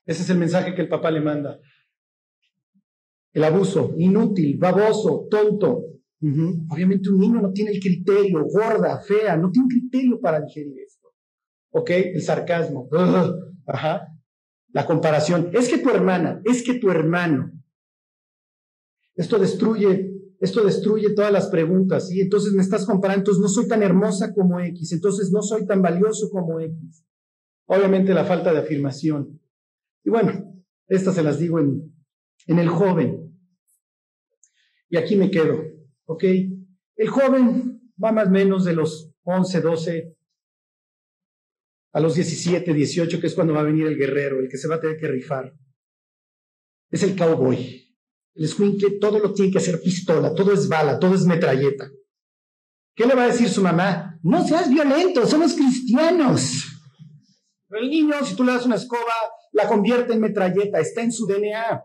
Ese 0.04 0.24
es 0.24 0.28
el 0.28 0.36
mensaje 0.36 0.74
que 0.74 0.82
el 0.82 0.90
papá 0.90 1.10
le 1.10 1.22
manda. 1.22 1.58
El 3.32 3.44
abuso, 3.44 3.94
inútil, 3.96 4.58
baboso, 4.58 5.26
tonto. 5.30 5.84
Obviamente 6.68 7.08
un 7.08 7.18
niño 7.18 7.40
no 7.40 7.50
tiene 7.52 7.70
el 7.70 7.80
criterio, 7.80 8.44
gorda, 8.44 9.00
fea, 9.00 9.38
no 9.38 9.50
tiene 9.50 9.68
criterio 9.68 10.20
para 10.20 10.42
digerir 10.42 10.80
esto. 10.86 11.08
¿Ok? 11.70 11.88
El 11.88 12.20
sarcasmo. 12.20 12.90
Ajá. 13.66 14.11
La 14.72 14.86
comparación. 14.86 15.50
Es 15.52 15.68
que 15.68 15.78
tu 15.78 15.90
hermana, 15.90 16.40
es 16.44 16.62
que 16.62 16.74
tu 16.74 16.90
hermano. 16.90 17.52
Esto 19.14 19.38
destruye 19.38 20.12
esto 20.42 20.64
destruye 20.64 21.14
todas 21.14 21.30
las 21.30 21.46
preguntas, 21.46 22.10
y 22.10 22.20
entonces 22.20 22.52
me 22.52 22.62
estás 22.62 22.84
comparando, 22.84 23.20
entonces 23.20 23.40
no 23.40 23.48
soy 23.48 23.68
tan 23.68 23.80
hermosa 23.80 24.34
como 24.34 24.58
X, 24.58 24.90
entonces 24.90 25.30
no 25.30 25.40
soy 25.40 25.64
tan 25.66 25.80
valioso 25.80 26.30
como 26.30 26.58
X. 26.58 27.06
Obviamente 27.66 28.12
la 28.12 28.24
falta 28.24 28.52
de 28.52 28.58
afirmación. 28.58 29.40
Y 30.02 30.10
bueno, 30.10 30.64
estas 30.88 31.14
se 31.14 31.22
las 31.22 31.38
digo 31.38 31.60
en, 31.60 31.94
en 32.48 32.58
el 32.58 32.68
joven. 32.68 33.32
Y 34.88 34.96
aquí 34.96 35.14
me 35.14 35.30
quedo, 35.30 35.62
¿Ok? 36.06 36.24
El 36.24 37.08
joven 37.08 37.80
va 38.02 38.10
más 38.10 38.26
o 38.26 38.30
menos 38.32 38.64
de 38.64 38.72
los 38.72 39.14
11, 39.22 39.60
12 39.60 40.11
a 41.92 42.00
los 42.00 42.14
17, 42.14 42.72
18, 42.72 43.20
que 43.20 43.26
es 43.26 43.34
cuando 43.34 43.54
va 43.54 43.60
a 43.60 43.64
venir 43.64 43.86
el 43.86 43.96
guerrero, 43.96 44.40
el 44.40 44.48
que 44.48 44.56
se 44.56 44.68
va 44.68 44.76
a 44.76 44.80
tener 44.80 44.96
que 44.96 45.08
rifar. 45.08 45.52
Es 46.90 47.02
el 47.02 47.16
cowboy. 47.16 47.82
El 48.34 48.44
escuincle 48.44 48.98
todo 48.98 49.18
lo 49.18 49.34
tiene 49.34 49.52
que 49.52 49.58
hacer 49.58 49.80
pistola, 49.80 50.34
todo 50.34 50.52
es 50.52 50.68
bala, 50.68 50.98
todo 50.98 51.14
es 51.14 51.26
metralleta. 51.26 51.90
¿Qué 52.94 53.06
le 53.06 53.14
va 53.14 53.24
a 53.24 53.28
decir 53.28 53.48
su 53.48 53.62
mamá? 53.62 54.18
No 54.22 54.46
seas 54.46 54.70
violento, 54.70 55.26
somos 55.26 55.54
cristianos. 55.54 56.64
el 57.70 57.90
niño, 57.90 58.14
si 58.24 58.34
tú 58.34 58.44
le 58.44 58.52
das 58.52 58.66
una 58.66 58.76
escoba, 58.76 59.12
la 59.52 59.68
convierte 59.68 60.14
en 60.14 60.20
metralleta, 60.20 60.78
está 60.80 61.02
en 61.02 61.12
su 61.12 61.26
DNA. 61.26 61.82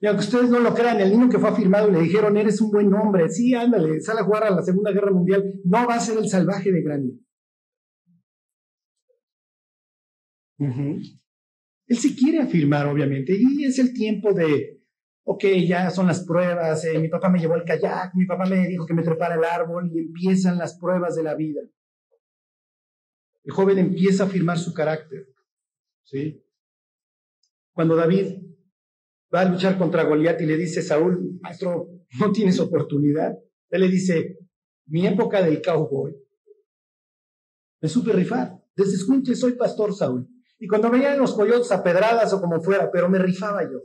Y 0.00 0.06
aunque 0.06 0.24
ustedes 0.24 0.48
no 0.48 0.60
lo 0.60 0.74
crean, 0.74 1.00
el 1.00 1.10
niño 1.10 1.28
que 1.28 1.38
fue 1.38 1.50
afirmado 1.50 1.90
le 1.90 2.00
dijeron, 2.00 2.36
eres 2.36 2.60
un 2.60 2.70
buen 2.70 2.92
hombre, 2.94 3.28
sí, 3.28 3.54
ándale, 3.54 4.00
sale 4.00 4.20
a 4.20 4.24
jugar 4.24 4.44
a 4.44 4.50
la 4.50 4.62
Segunda 4.62 4.92
Guerra 4.92 5.12
Mundial, 5.12 5.44
no 5.64 5.86
va 5.86 5.96
a 5.96 6.00
ser 6.00 6.18
el 6.18 6.28
salvaje 6.28 6.72
de 6.72 6.82
grande. 6.82 7.12
Él 10.60 11.98
se 11.98 12.14
quiere 12.14 12.40
afirmar, 12.40 12.86
obviamente, 12.86 13.36
y 13.38 13.64
es 13.64 13.78
el 13.78 13.92
tiempo 13.94 14.32
de, 14.32 14.80
ok, 15.24 15.44
ya 15.66 15.90
son 15.90 16.06
las 16.06 16.24
pruebas, 16.24 16.84
eh, 16.84 16.98
mi 16.98 17.08
papá 17.08 17.30
me 17.30 17.38
llevó 17.38 17.54
al 17.54 17.64
kayak, 17.64 18.14
mi 18.14 18.26
papá 18.26 18.44
me 18.46 18.68
dijo 18.68 18.86
que 18.86 18.94
me 18.94 19.02
trepara 19.02 19.36
el 19.36 19.44
árbol 19.44 19.90
y 19.92 19.98
empiezan 19.98 20.58
las 20.58 20.78
pruebas 20.78 21.16
de 21.16 21.22
la 21.22 21.34
vida. 21.34 21.62
El 23.42 23.52
joven 23.52 23.78
empieza 23.78 24.24
a 24.24 24.26
afirmar 24.26 24.58
su 24.58 24.74
carácter, 24.74 25.26
¿sí? 26.04 26.44
Cuando 27.72 27.96
David 27.96 28.36
va 29.34 29.40
a 29.40 29.44
luchar 29.46 29.78
contra 29.78 30.04
Goliat 30.04 30.40
y 30.42 30.46
le 30.46 30.56
dice, 30.56 30.82
Saúl, 30.82 31.38
maestro, 31.40 31.88
no 32.18 32.32
tienes 32.32 32.60
oportunidad. 32.60 33.32
Él 33.70 33.80
le 33.80 33.88
dice, 33.88 34.36
mi 34.86 35.06
época 35.06 35.42
del 35.42 35.62
cowboy, 35.62 36.14
me 37.80 37.88
supe 37.88 38.12
rifar. 38.12 38.60
Desde 38.76 38.96
escuche 38.96 39.34
soy 39.34 39.52
pastor, 39.52 39.94
Saúl. 39.94 40.28
Y 40.60 40.68
cuando 40.68 40.90
venían 40.90 41.18
los 41.18 41.34
coyotes 41.34 41.72
a 41.72 41.82
pedradas 41.82 42.32
o 42.34 42.40
como 42.40 42.60
fuera, 42.60 42.90
pero 42.92 43.08
me 43.08 43.18
rifaba 43.18 43.64
yo. 43.64 43.80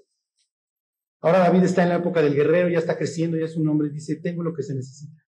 Ahora 1.22 1.40
David 1.40 1.64
está 1.64 1.84
en 1.84 1.90
la 1.90 1.96
época 1.96 2.22
del 2.22 2.36
guerrero, 2.36 2.70
ya 2.70 2.80
está 2.80 2.98
creciendo, 2.98 3.38
ya 3.38 3.46
es 3.46 3.56
un 3.56 3.68
hombre, 3.70 3.90
dice, 3.90 4.20
tengo 4.22 4.44
lo 4.44 4.54
que 4.54 4.62
se 4.62 4.76
necesita. 4.76 5.24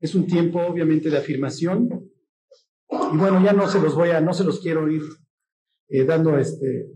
Es 0.00 0.14
un 0.14 0.26
tiempo, 0.26 0.60
obviamente, 0.60 1.08
de 1.08 1.18
afirmación. 1.18 1.88
Y 2.90 3.16
bueno, 3.16 3.42
ya 3.42 3.52
no 3.52 3.68
se 3.68 3.80
los 3.80 3.94
voy 3.94 4.10
a, 4.10 4.20
no 4.20 4.34
se 4.34 4.44
los 4.44 4.60
quiero 4.60 4.90
ir 4.90 5.02
eh, 5.88 6.04
dando 6.04 6.36
este, 6.36 6.90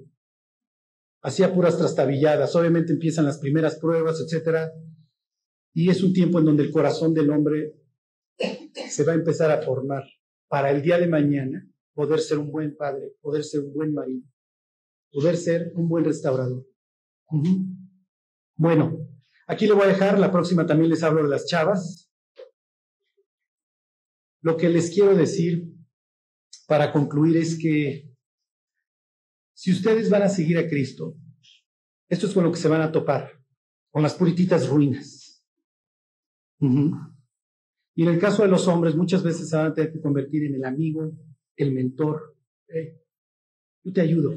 hacía 1.22 1.54
puras 1.54 1.78
trastabilladas. 1.78 2.54
Obviamente 2.56 2.92
empiezan 2.92 3.24
las 3.24 3.38
primeras 3.38 3.78
pruebas, 3.78 4.20
etcétera. 4.20 4.70
Y 5.74 5.88
es 5.90 6.02
un 6.02 6.12
tiempo 6.12 6.38
en 6.38 6.44
donde 6.44 6.64
el 6.64 6.70
corazón 6.70 7.14
del 7.14 7.30
hombre 7.30 7.74
se 8.88 9.04
va 9.04 9.12
a 9.12 9.16
empezar 9.16 9.50
a 9.50 9.62
formar 9.62 10.04
para 10.48 10.70
el 10.70 10.82
día 10.82 10.98
de 10.98 11.08
mañana 11.08 11.66
poder 11.94 12.20
ser 12.20 12.38
un 12.38 12.50
buen 12.50 12.76
padre, 12.76 13.14
poder 13.20 13.44
ser 13.44 13.60
un 13.60 13.72
buen 13.72 13.92
marido, 13.94 14.26
poder 15.10 15.36
ser 15.36 15.72
un 15.74 15.88
buen 15.88 16.04
restaurador. 16.04 16.66
Bueno, 18.56 18.98
aquí 19.46 19.66
le 19.66 19.72
voy 19.72 19.84
a 19.84 19.88
dejar, 19.88 20.18
la 20.18 20.30
próxima 20.30 20.66
también 20.66 20.90
les 20.90 21.02
hablo 21.02 21.22
de 21.22 21.30
las 21.30 21.46
chavas. 21.46 22.10
Lo 24.40 24.56
que 24.56 24.68
les 24.68 24.90
quiero 24.90 25.14
decir 25.14 25.72
para 26.66 26.92
concluir 26.92 27.36
es 27.36 27.58
que 27.58 28.12
si 29.54 29.70
ustedes 29.70 30.10
van 30.10 30.22
a 30.22 30.28
seguir 30.28 30.58
a 30.58 30.68
Cristo, 30.68 31.16
esto 32.08 32.26
es 32.26 32.34
con 32.34 32.44
lo 32.44 32.50
que 32.50 32.58
se 32.58 32.68
van 32.68 32.82
a 32.82 32.90
topar, 32.90 33.30
con 33.90 34.02
las 34.02 34.14
purititas 34.14 34.68
ruinas. 34.68 35.21
Y 37.94 38.02
en 38.02 38.08
el 38.08 38.18
caso 38.18 38.42
de 38.42 38.48
los 38.48 38.68
hombres, 38.68 38.94
muchas 38.94 39.22
veces 39.22 39.48
se 39.48 39.56
van 39.56 39.66
a 39.66 39.74
tener 39.74 39.92
que 39.92 40.00
convertir 40.00 40.44
en 40.44 40.54
el 40.54 40.64
amigo, 40.64 41.12
el 41.56 41.72
mentor. 41.72 42.36
yo 43.82 43.92
te 43.92 44.00
ayudo. 44.00 44.34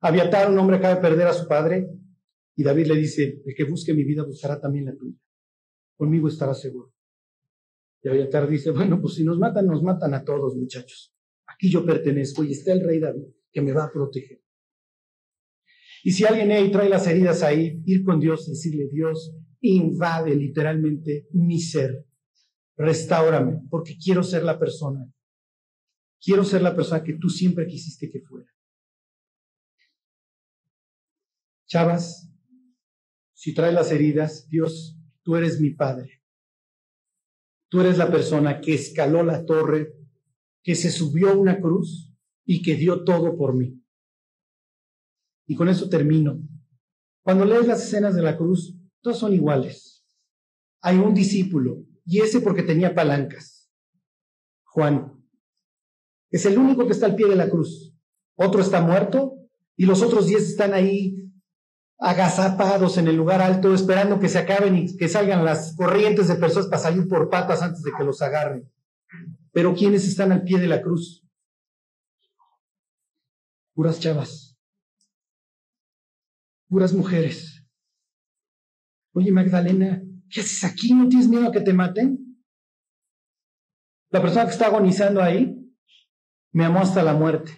Aviatar, 0.00 0.50
un 0.50 0.58
hombre 0.58 0.76
acaba 0.76 0.96
de 0.96 1.00
perder 1.00 1.26
a 1.28 1.32
su 1.32 1.48
padre, 1.48 1.88
y 2.54 2.62
David 2.62 2.86
le 2.88 2.96
dice, 2.96 3.40
el 3.44 3.54
que 3.54 3.64
busque 3.64 3.94
mi 3.94 4.04
vida 4.04 4.24
buscará 4.24 4.60
también 4.60 4.84
la 4.86 4.94
tuya. 4.94 5.16
Conmigo 5.96 6.28
estará 6.28 6.54
seguro. 6.54 6.92
Y 8.02 8.08
Aviatar 8.08 8.48
dice, 8.48 8.70
bueno, 8.70 9.00
pues 9.00 9.14
si 9.14 9.24
nos 9.24 9.38
matan, 9.38 9.66
nos 9.66 9.82
matan 9.82 10.12
a 10.14 10.24
todos, 10.24 10.54
muchachos. 10.56 11.14
Aquí 11.46 11.70
yo 11.70 11.86
pertenezco 11.86 12.44
y 12.44 12.52
está 12.52 12.72
el 12.72 12.84
rey 12.84 12.98
David 12.98 13.24
que 13.50 13.62
me 13.62 13.72
va 13.72 13.84
a 13.84 13.92
proteger. 13.92 14.42
Y 16.04 16.10
si 16.10 16.24
alguien 16.24 16.50
ahí 16.50 16.70
trae 16.70 16.88
las 16.88 17.06
heridas 17.06 17.42
ahí, 17.42 17.80
ir 17.86 18.02
con 18.04 18.18
Dios 18.18 18.48
y 18.48 18.52
decirle, 18.52 18.88
Dios, 18.90 19.36
invade 19.62 20.34
literalmente 20.34 21.28
mi 21.32 21.60
ser. 21.60 22.06
Restáurame, 22.76 23.62
porque 23.70 23.96
quiero 23.96 24.22
ser 24.22 24.42
la 24.42 24.58
persona. 24.58 25.06
Quiero 26.20 26.44
ser 26.44 26.62
la 26.62 26.74
persona 26.74 27.02
que 27.02 27.14
tú 27.14 27.28
siempre 27.28 27.66
quisiste 27.66 28.10
que 28.10 28.20
fuera. 28.20 28.48
Chavas, 31.66 32.30
si 33.32 33.54
trae 33.54 33.72
las 33.72 33.90
heridas, 33.90 34.48
Dios, 34.48 34.98
tú 35.22 35.36
eres 35.36 35.60
mi 35.60 35.70
Padre. 35.70 36.22
Tú 37.68 37.80
eres 37.80 37.96
la 37.98 38.10
persona 38.10 38.60
que 38.60 38.74
escaló 38.74 39.22
la 39.22 39.44
torre, 39.46 39.94
que 40.62 40.74
se 40.74 40.90
subió 40.90 41.30
a 41.30 41.36
una 41.36 41.60
cruz 41.60 42.12
y 42.44 42.62
que 42.62 42.74
dio 42.74 43.04
todo 43.04 43.36
por 43.36 43.56
mí. 43.56 43.82
Y 45.46 45.54
con 45.54 45.68
eso 45.68 45.88
termino. 45.88 46.38
Cuando 47.22 47.44
lees 47.44 47.66
las 47.66 47.82
escenas 47.82 48.14
de 48.14 48.22
la 48.22 48.36
cruz, 48.36 48.76
todos 49.02 49.18
son 49.18 49.34
iguales. 49.34 50.04
Hay 50.80 50.96
un 50.96 51.12
discípulo, 51.12 51.84
y 52.04 52.20
ese 52.20 52.40
porque 52.40 52.62
tenía 52.62 52.94
palancas. 52.94 53.70
Juan. 54.64 55.12
Es 56.30 56.46
el 56.46 56.56
único 56.56 56.86
que 56.86 56.92
está 56.92 57.06
al 57.06 57.16
pie 57.16 57.28
de 57.28 57.36
la 57.36 57.50
cruz. 57.50 57.94
Otro 58.36 58.62
está 58.62 58.80
muerto 58.80 59.34
y 59.76 59.84
los 59.84 60.02
otros 60.02 60.26
diez 60.26 60.48
están 60.48 60.72
ahí 60.72 61.30
agazapados 61.98 62.96
en 62.98 63.06
el 63.06 63.16
lugar 63.16 63.42
alto, 63.42 63.74
esperando 63.74 64.18
que 64.18 64.28
se 64.28 64.38
acaben 64.38 64.76
y 64.76 64.96
que 64.96 65.08
salgan 65.08 65.44
las 65.44 65.76
corrientes 65.76 66.26
de 66.28 66.36
personas 66.36 66.68
para 66.68 66.82
salir 66.82 67.06
por 67.06 67.28
patas 67.28 67.62
antes 67.62 67.82
de 67.82 67.92
que 67.96 68.02
los 68.02 68.22
agarren. 68.22 68.68
Pero 69.52 69.74
¿quiénes 69.74 70.08
están 70.08 70.32
al 70.32 70.42
pie 70.42 70.58
de 70.58 70.66
la 70.66 70.80
cruz? 70.80 71.22
Puras 73.74 74.00
chavas. 74.00 74.58
Puras 76.68 76.92
mujeres. 76.94 77.51
Oye, 79.14 79.30
Magdalena, 79.30 80.02
¿qué 80.30 80.40
haces 80.40 80.64
aquí? 80.64 80.94
¿No 80.94 81.08
tienes 81.08 81.28
miedo 81.28 81.48
a 81.48 81.52
que 81.52 81.60
te 81.60 81.74
maten? 81.74 82.18
La 84.10 84.22
persona 84.22 84.46
que 84.46 84.52
está 84.52 84.66
agonizando 84.66 85.22
ahí 85.22 85.54
me 86.52 86.64
amó 86.64 86.80
hasta 86.80 87.02
la 87.02 87.14
muerte. 87.14 87.52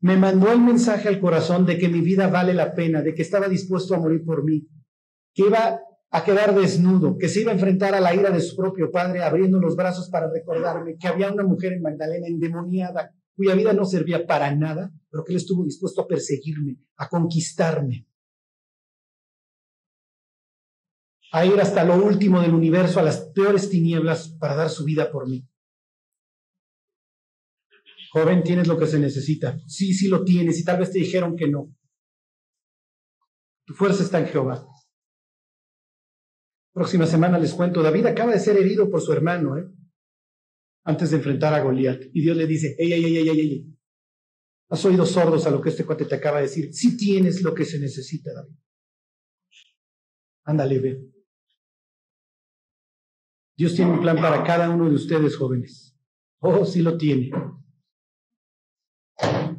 Me 0.00 0.16
mandó 0.16 0.52
el 0.52 0.60
mensaje 0.60 1.08
al 1.08 1.20
corazón 1.20 1.66
de 1.66 1.76
que 1.76 1.88
mi 1.88 2.00
vida 2.00 2.28
vale 2.28 2.54
la 2.54 2.74
pena, 2.74 3.02
de 3.02 3.14
que 3.14 3.22
estaba 3.22 3.48
dispuesto 3.48 3.94
a 3.94 3.98
morir 3.98 4.24
por 4.24 4.44
mí, 4.44 4.66
que 5.34 5.42
iba 5.42 5.80
a 6.12 6.24
quedar 6.24 6.54
desnudo, 6.54 7.16
que 7.18 7.28
se 7.28 7.42
iba 7.42 7.50
a 7.50 7.54
enfrentar 7.54 7.94
a 7.94 8.00
la 8.00 8.14
ira 8.14 8.30
de 8.30 8.40
su 8.40 8.56
propio 8.56 8.90
padre, 8.90 9.22
abriendo 9.22 9.60
los 9.60 9.76
brazos 9.76 10.08
para 10.08 10.30
recordarme 10.30 10.96
que 10.98 11.08
había 11.08 11.30
una 11.30 11.44
mujer 11.44 11.74
en 11.74 11.82
Magdalena 11.82 12.26
endemoniada, 12.26 13.12
cuya 13.34 13.54
vida 13.54 13.72
no 13.72 13.84
servía 13.84 14.26
para 14.26 14.54
nada, 14.54 14.90
pero 15.10 15.24
que 15.24 15.32
él 15.32 15.36
estuvo 15.36 15.64
dispuesto 15.64 16.02
a 16.02 16.06
perseguirme, 16.06 16.78
a 16.96 17.08
conquistarme, 17.08 18.06
a 21.32 21.46
ir 21.46 21.60
hasta 21.60 21.84
lo 21.84 21.96
último 21.96 22.40
del 22.40 22.54
universo, 22.54 23.00
a 23.00 23.02
las 23.02 23.30
peores 23.34 23.70
tinieblas, 23.70 24.36
para 24.38 24.56
dar 24.56 24.70
su 24.70 24.84
vida 24.84 25.10
por 25.10 25.28
mí. 25.28 25.46
Joven, 28.12 28.42
tienes 28.42 28.66
lo 28.66 28.76
que 28.76 28.86
se 28.86 28.98
necesita. 28.98 29.58
Sí, 29.66 29.94
sí 29.94 30.08
lo 30.08 30.24
tienes 30.24 30.58
y 30.58 30.64
tal 30.64 30.80
vez 30.80 30.90
te 30.90 30.98
dijeron 30.98 31.36
que 31.36 31.48
no. 31.48 31.72
Tu 33.64 33.74
fuerza 33.74 34.02
está 34.02 34.18
en 34.18 34.26
Jehová. 34.26 34.66
Próxima 36.72 37.06
semana 37.06 37.38
les 37.38 37.54
cuento, 37.54 37.82
David 37.82 38.06
acaba 38.06 38.32
de 38.32 38.40
ser 38.40 38.56
herido 38.56 38.90
por 38.90 39.00
su 39.00 39.12
hermano, 39.12 39.58
¿eh? 39.58 39.68
antes 40.84 41.10
de 41.10 41.18
enfrentar 41.18 41.54
a 41.54 41.62
Goliat. 41.62 42.02
Y 42.12 42.22
Dios 42.22 42.36
le 42.36 42.46
dice, 42.46 42.74
ey, 42.78 42.92
ey, 42.92 43.04
ey, 43.04 43.28
ey, 43.28 43.40
ey. 43.40 43.76
Has 44.68 44.84
oído 44.84 45.04
sordos 45.04 45.46
a 45.46 45.50
lo 45.50 45.60
que 45.60 45.68
este 45.68 45.84
cuate 45.84 46.04
te 46.04 46.14
acaba 46.14 46.38
de 46.38 46.44
decir. 46.44 46.72
Sí 46.72 46.96
tienes 46.96 47.42
lo 47.42 47.54
que 47.54 47.64
se 47.64 47.78
necesita, 47.78 48.32
David. 48.32 48.56
Ándale, 50.44 50.78
ve. 50.78 51.19
Dios 53.60 53.74
tiene 53.74 53.90
un 53.90 54.00
plan 54.00 54.16
para 54.16 54.42
cada 54.42 54.70
uno 54.70 54.88
de 54.88 54.94
ustedes, 54.94 55.36
jóvenes. 55.36 55.94
Oh, 56.38 56.64
sí 56.64 56.80
lo 56.80 56.96
tiene. 56.96 57.30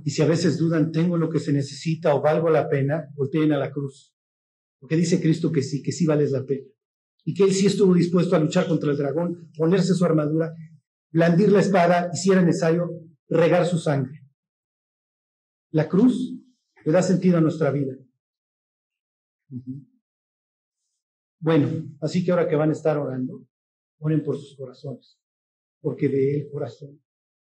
Y 0.03 0.09
si 0.09 0.23
a 0.23 0.25
veces 0.25 0.57
dudan, 0.57 0.91
tengo 0.91 1.17
lo 1.17 1.29
que 1.29 1.37
se 1.37 1.53
necesita 1.53 2.15
o 2.15 2.19
valgo 2.19 2.49
la 2.49 2.67
pena, 2.67 3.11
volteen 3.13 3.51
a 3.51 3.59
la 3.59 3.71
cruz. 3.71 4.11
Porque 4.79 4.95
dice 4.95 5.21
Cristo 5.21 5.51
que 5.51 5.61
sí, 5.61 5.83
que 5.83 5.91
sí 5.91 6.07
vales 6.07 6.31
la 6.31 6.43
pena. 6.43 6.65
Y 7.25 7.35
que 7.35 7.43
Él 7.43 7.53
sí 7.53 7.67
estuvo 7.67 7.93
dispuesto 7.93 8.35
a 8.35 8.39
luchar 8.39 8.67
contra 8.67 8.89
el 8.89 8.97
dragón, 8.97 9.51
ponerse 9.55 9.93
su 9.93 10.03
armadura, 10.03 10.51
blandir 11.11 11.51
la 11.51 11.59
espada 11.59 12.09
y 12.11 12.17
si 12.17 12.31
era 12.31 12.41
necesario, 12.41 12.89
regar 13.29 13.67
su 13.67 13.77
sangre. 13.77 14.27
La 15.69 15.87
cruz 15.87 16.33
le 16.83 16.91
da 16.91 17.03
sentido 17.03 17.37
a 17.37 17.41
nuestra 17.41 17.69
vida. 17.69 17.95
Bueno, 21.39 21.67
así 22.01 22.25
que 22.25 22.31
ahora 22.31 22.49
que 22.49 22.55
van 22.55 22.69
a 22.69 22.73
estar 22.73 22.97
orando, 22.97 23.45
oren 24.01 24.23
por 24.23 24.37
sus 24.37 24.55
corazones, 24.57 25.19
porque 25.79 26.09
de 26.09 26.41
el 26.41 26.49
corazón 26.49 27.01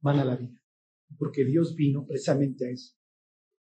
van 0.02 0.20
a 0.20 0.26
la 0.26 0.36
vida, 0.36 0.62
porque 1.18 1.46
Dios 1.46 1.76
vino 1.76 2.06
precisamente 2.06 2.68
a 2.68 2.70
eso, 2.70 2.96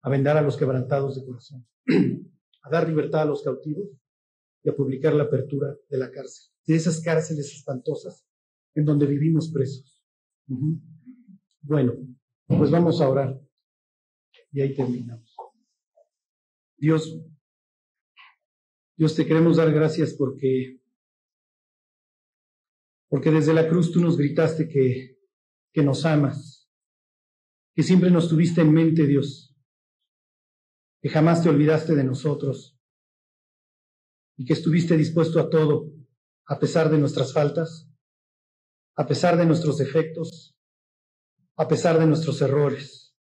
a 0.02 0.10
vendar 0.10 0.38
a 0.38 0.42
los 0.42 0.58
quebrantados 0.58 1.16
de 1.16 1.26
corazón, 1.26 1.68
a 2.64 2.70
dar 2.70 2.88
libertad 2.88 3.24
a 3.24 3.26
los 3.26 3.44
cautivos 3.44 3.90
y 4.64 4.70
a 4.70 4.76
publicar 4.76 5.14
la 5.14 5.24
apertura 5.24 5.76
de 5.90 5.98
la 5.98 6.12
cárcel, 6.12 6.54
de 6.66 6.76
esas 6.76 7.02
cárceles 7.02 7.54
espantosas 7.54 8.26
en 8.76 8.86
donde 8.86 9.08
vivimos 9.08 9.52
presos. 9.52 10.04
Bueno, 11.62 11.94
pues 12.48 12.72
vamos 12.72 13.02
a 13.02 13.10
orar 13.10 13.42
y 14.52 14.62
ahí 14.62 14.74
terminamos. 14.76 15.36
Dios, 16.78 17.20
Dios 18.96 19.16
te 19.16 19.26
queremos 19.26 19.58
dar 19.58 19.72
gracias 19.74 20.14
porque, 20.14 20.77
porque 23.10 23.32
desde 23.32 23.54
la 23.54 23.68
cruz 23.68 23.92
tú 23.92 24.02
nos 24.02 24.18
gritaste 24.18 24.68
que, 24.68 25.18
que 25.74 25.84
nos 25.84 26.06
amas, 26.06 26.70
que 27.74 27.84
siempre 27.84 28.12
nos 28.12 28.28
tuviste 28.28 28.62
en 28.62 28.74
mente, 28.74 29.06
Dios, 29.06 29.56
que 31.02 31.10
jamás 31.10 31.44
te 31.44 31.50
olvidaste 31.50 31.96
de 31.96 32.04
nosotros 32.04 32.78
y 34.36 34.46
que 34.46 34.54
estuviste 34.54 34.98
dispuesto 34.98 35.40
a 35.40 35.50
todo 35.50 35.94
a 36.48 36.60
pesar 36.60 36.90
de 36.90 36.98
nuestras 36.98 37.34
faltas, 37.34 37.90
a 38.96 39.06
pesar 39.06 39.38
de 39.38 39.46
nuestros 39.46 39.78
defectos, 39.78 40.58
a 41.58 41.68
pesar 41.68 42.00
de 42.00 42.06
nuestros 42.06 42.42
errores. 42.42 43.16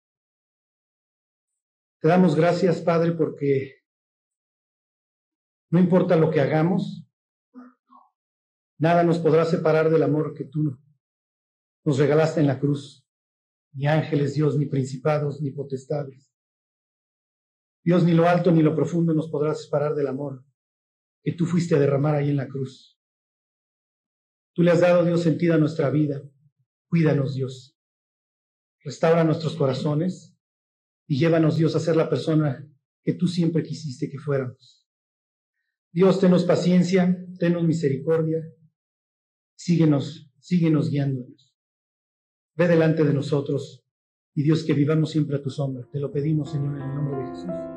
Te 2.02 2.10
damos 2.10 2.36
gracias, 2.36 2.82
Padre, 2.82 3.14
porque 3.14 3.84
no 5.72 5.80
importa 5.80 6.18
lo 6.18 6.30
que 6.30 6.42
hagamos, 6.42 7.03
nada 8.78 9.04
nos 9.04 9.20
podrá 9.20 9.46
separar 9.46 9.90
del 9.90 10.04
amor 10.04 10.34
que 10.34 10.46
tú 10.46 10.78
nos 11.86 11.98
regalaste 11.98 12.40
en 12.40 12.48
la 12.48 12.60
cruz. 12.60 13.06
Ni 13.74 13.88
ángeles, 13.88 14.36
Dios, 14.36 14.58
ni 14.58 14.68
principados, 14.68 15.42
ni 15.42 15.52
potestades. 15.52 16.32
Dios, 17.84 18.04
ni 18.04 18.14
lo 18.14 18.28
alto 18.28 18.52
ni 18.52 18.62
lo 18.62 18.76
profundo 18.76 19.14
nos 19.14 19.30
podrá 19.30 19.54
separar 19.56 19.94
del 19.96 20.08
amor 20.08 20.46
que 21.24 21.34
tú 21.34 21.46
fuiste 21.46 21.76
a 21.76 21.80
derramar 21.80 22.16
ahí 22.16 22.30
en 22.30 22.38
la 22.38 22.48
cruz. 22.48 23.00
Tú 24.54 24.62
le 24.62 24.72
has 24.72 24.82
dado, 24.82 25.04
Dios, 25.04 25.22
sentido 25.22 25.56
a 25.56 25.58
nuestra 25.58 25.90
vida. 25.90 26.22
Cuídanos, 26.88 27.34
Dios. 27.34 27.78
Restaura 28.84 29.24
nuestros 29.24 29.56
corazones 29.56 30.38
y 31.08 31.18
llévanos, 31.18 31.58
Dios, 31.58 31.76
a 31.76 31.80
ser 31.80 31.96
la 31.96 32.10
persona 32.10 32.70
que 33.04 33.14
tú 33.14 33.28
siempre 33.28 33.64
quisiste 33.64 34.10
que 34.10 34.20
fuéramos. 34.20 34.88
Dios, 35.92 36.20
tenos 36.20 36.44
paciencia, 36.44 37.18
tenos 37.40 37.64
misericordia, 37.64 38.40
síguenos, 39.56 40.30
síguenos 40.40 40.90
guiándonos. 40.90 41.54
Ve 42.56 42.68
delante 42.68 43.04
de 43.04 43.14
nosotros 43.14 43.84
y 44.36 44.44
Dios 44.44 44.64
que 44.64 44.74
vivamos 44.74 45.12
siempre 45.12 45.38
a 45.38 45.42
tu 45.42 45.50
sombra. 45.50 45.88
Te 45.92 46.00
lo 46.00 46.12
pedimos, 46.12 46.52
Señor, 46.52 46.76
en 46.78 46.84
el 46.84 46.96
nombre 46.96 47.18
de 47.18 47.30
Jesús. 47.30 47.73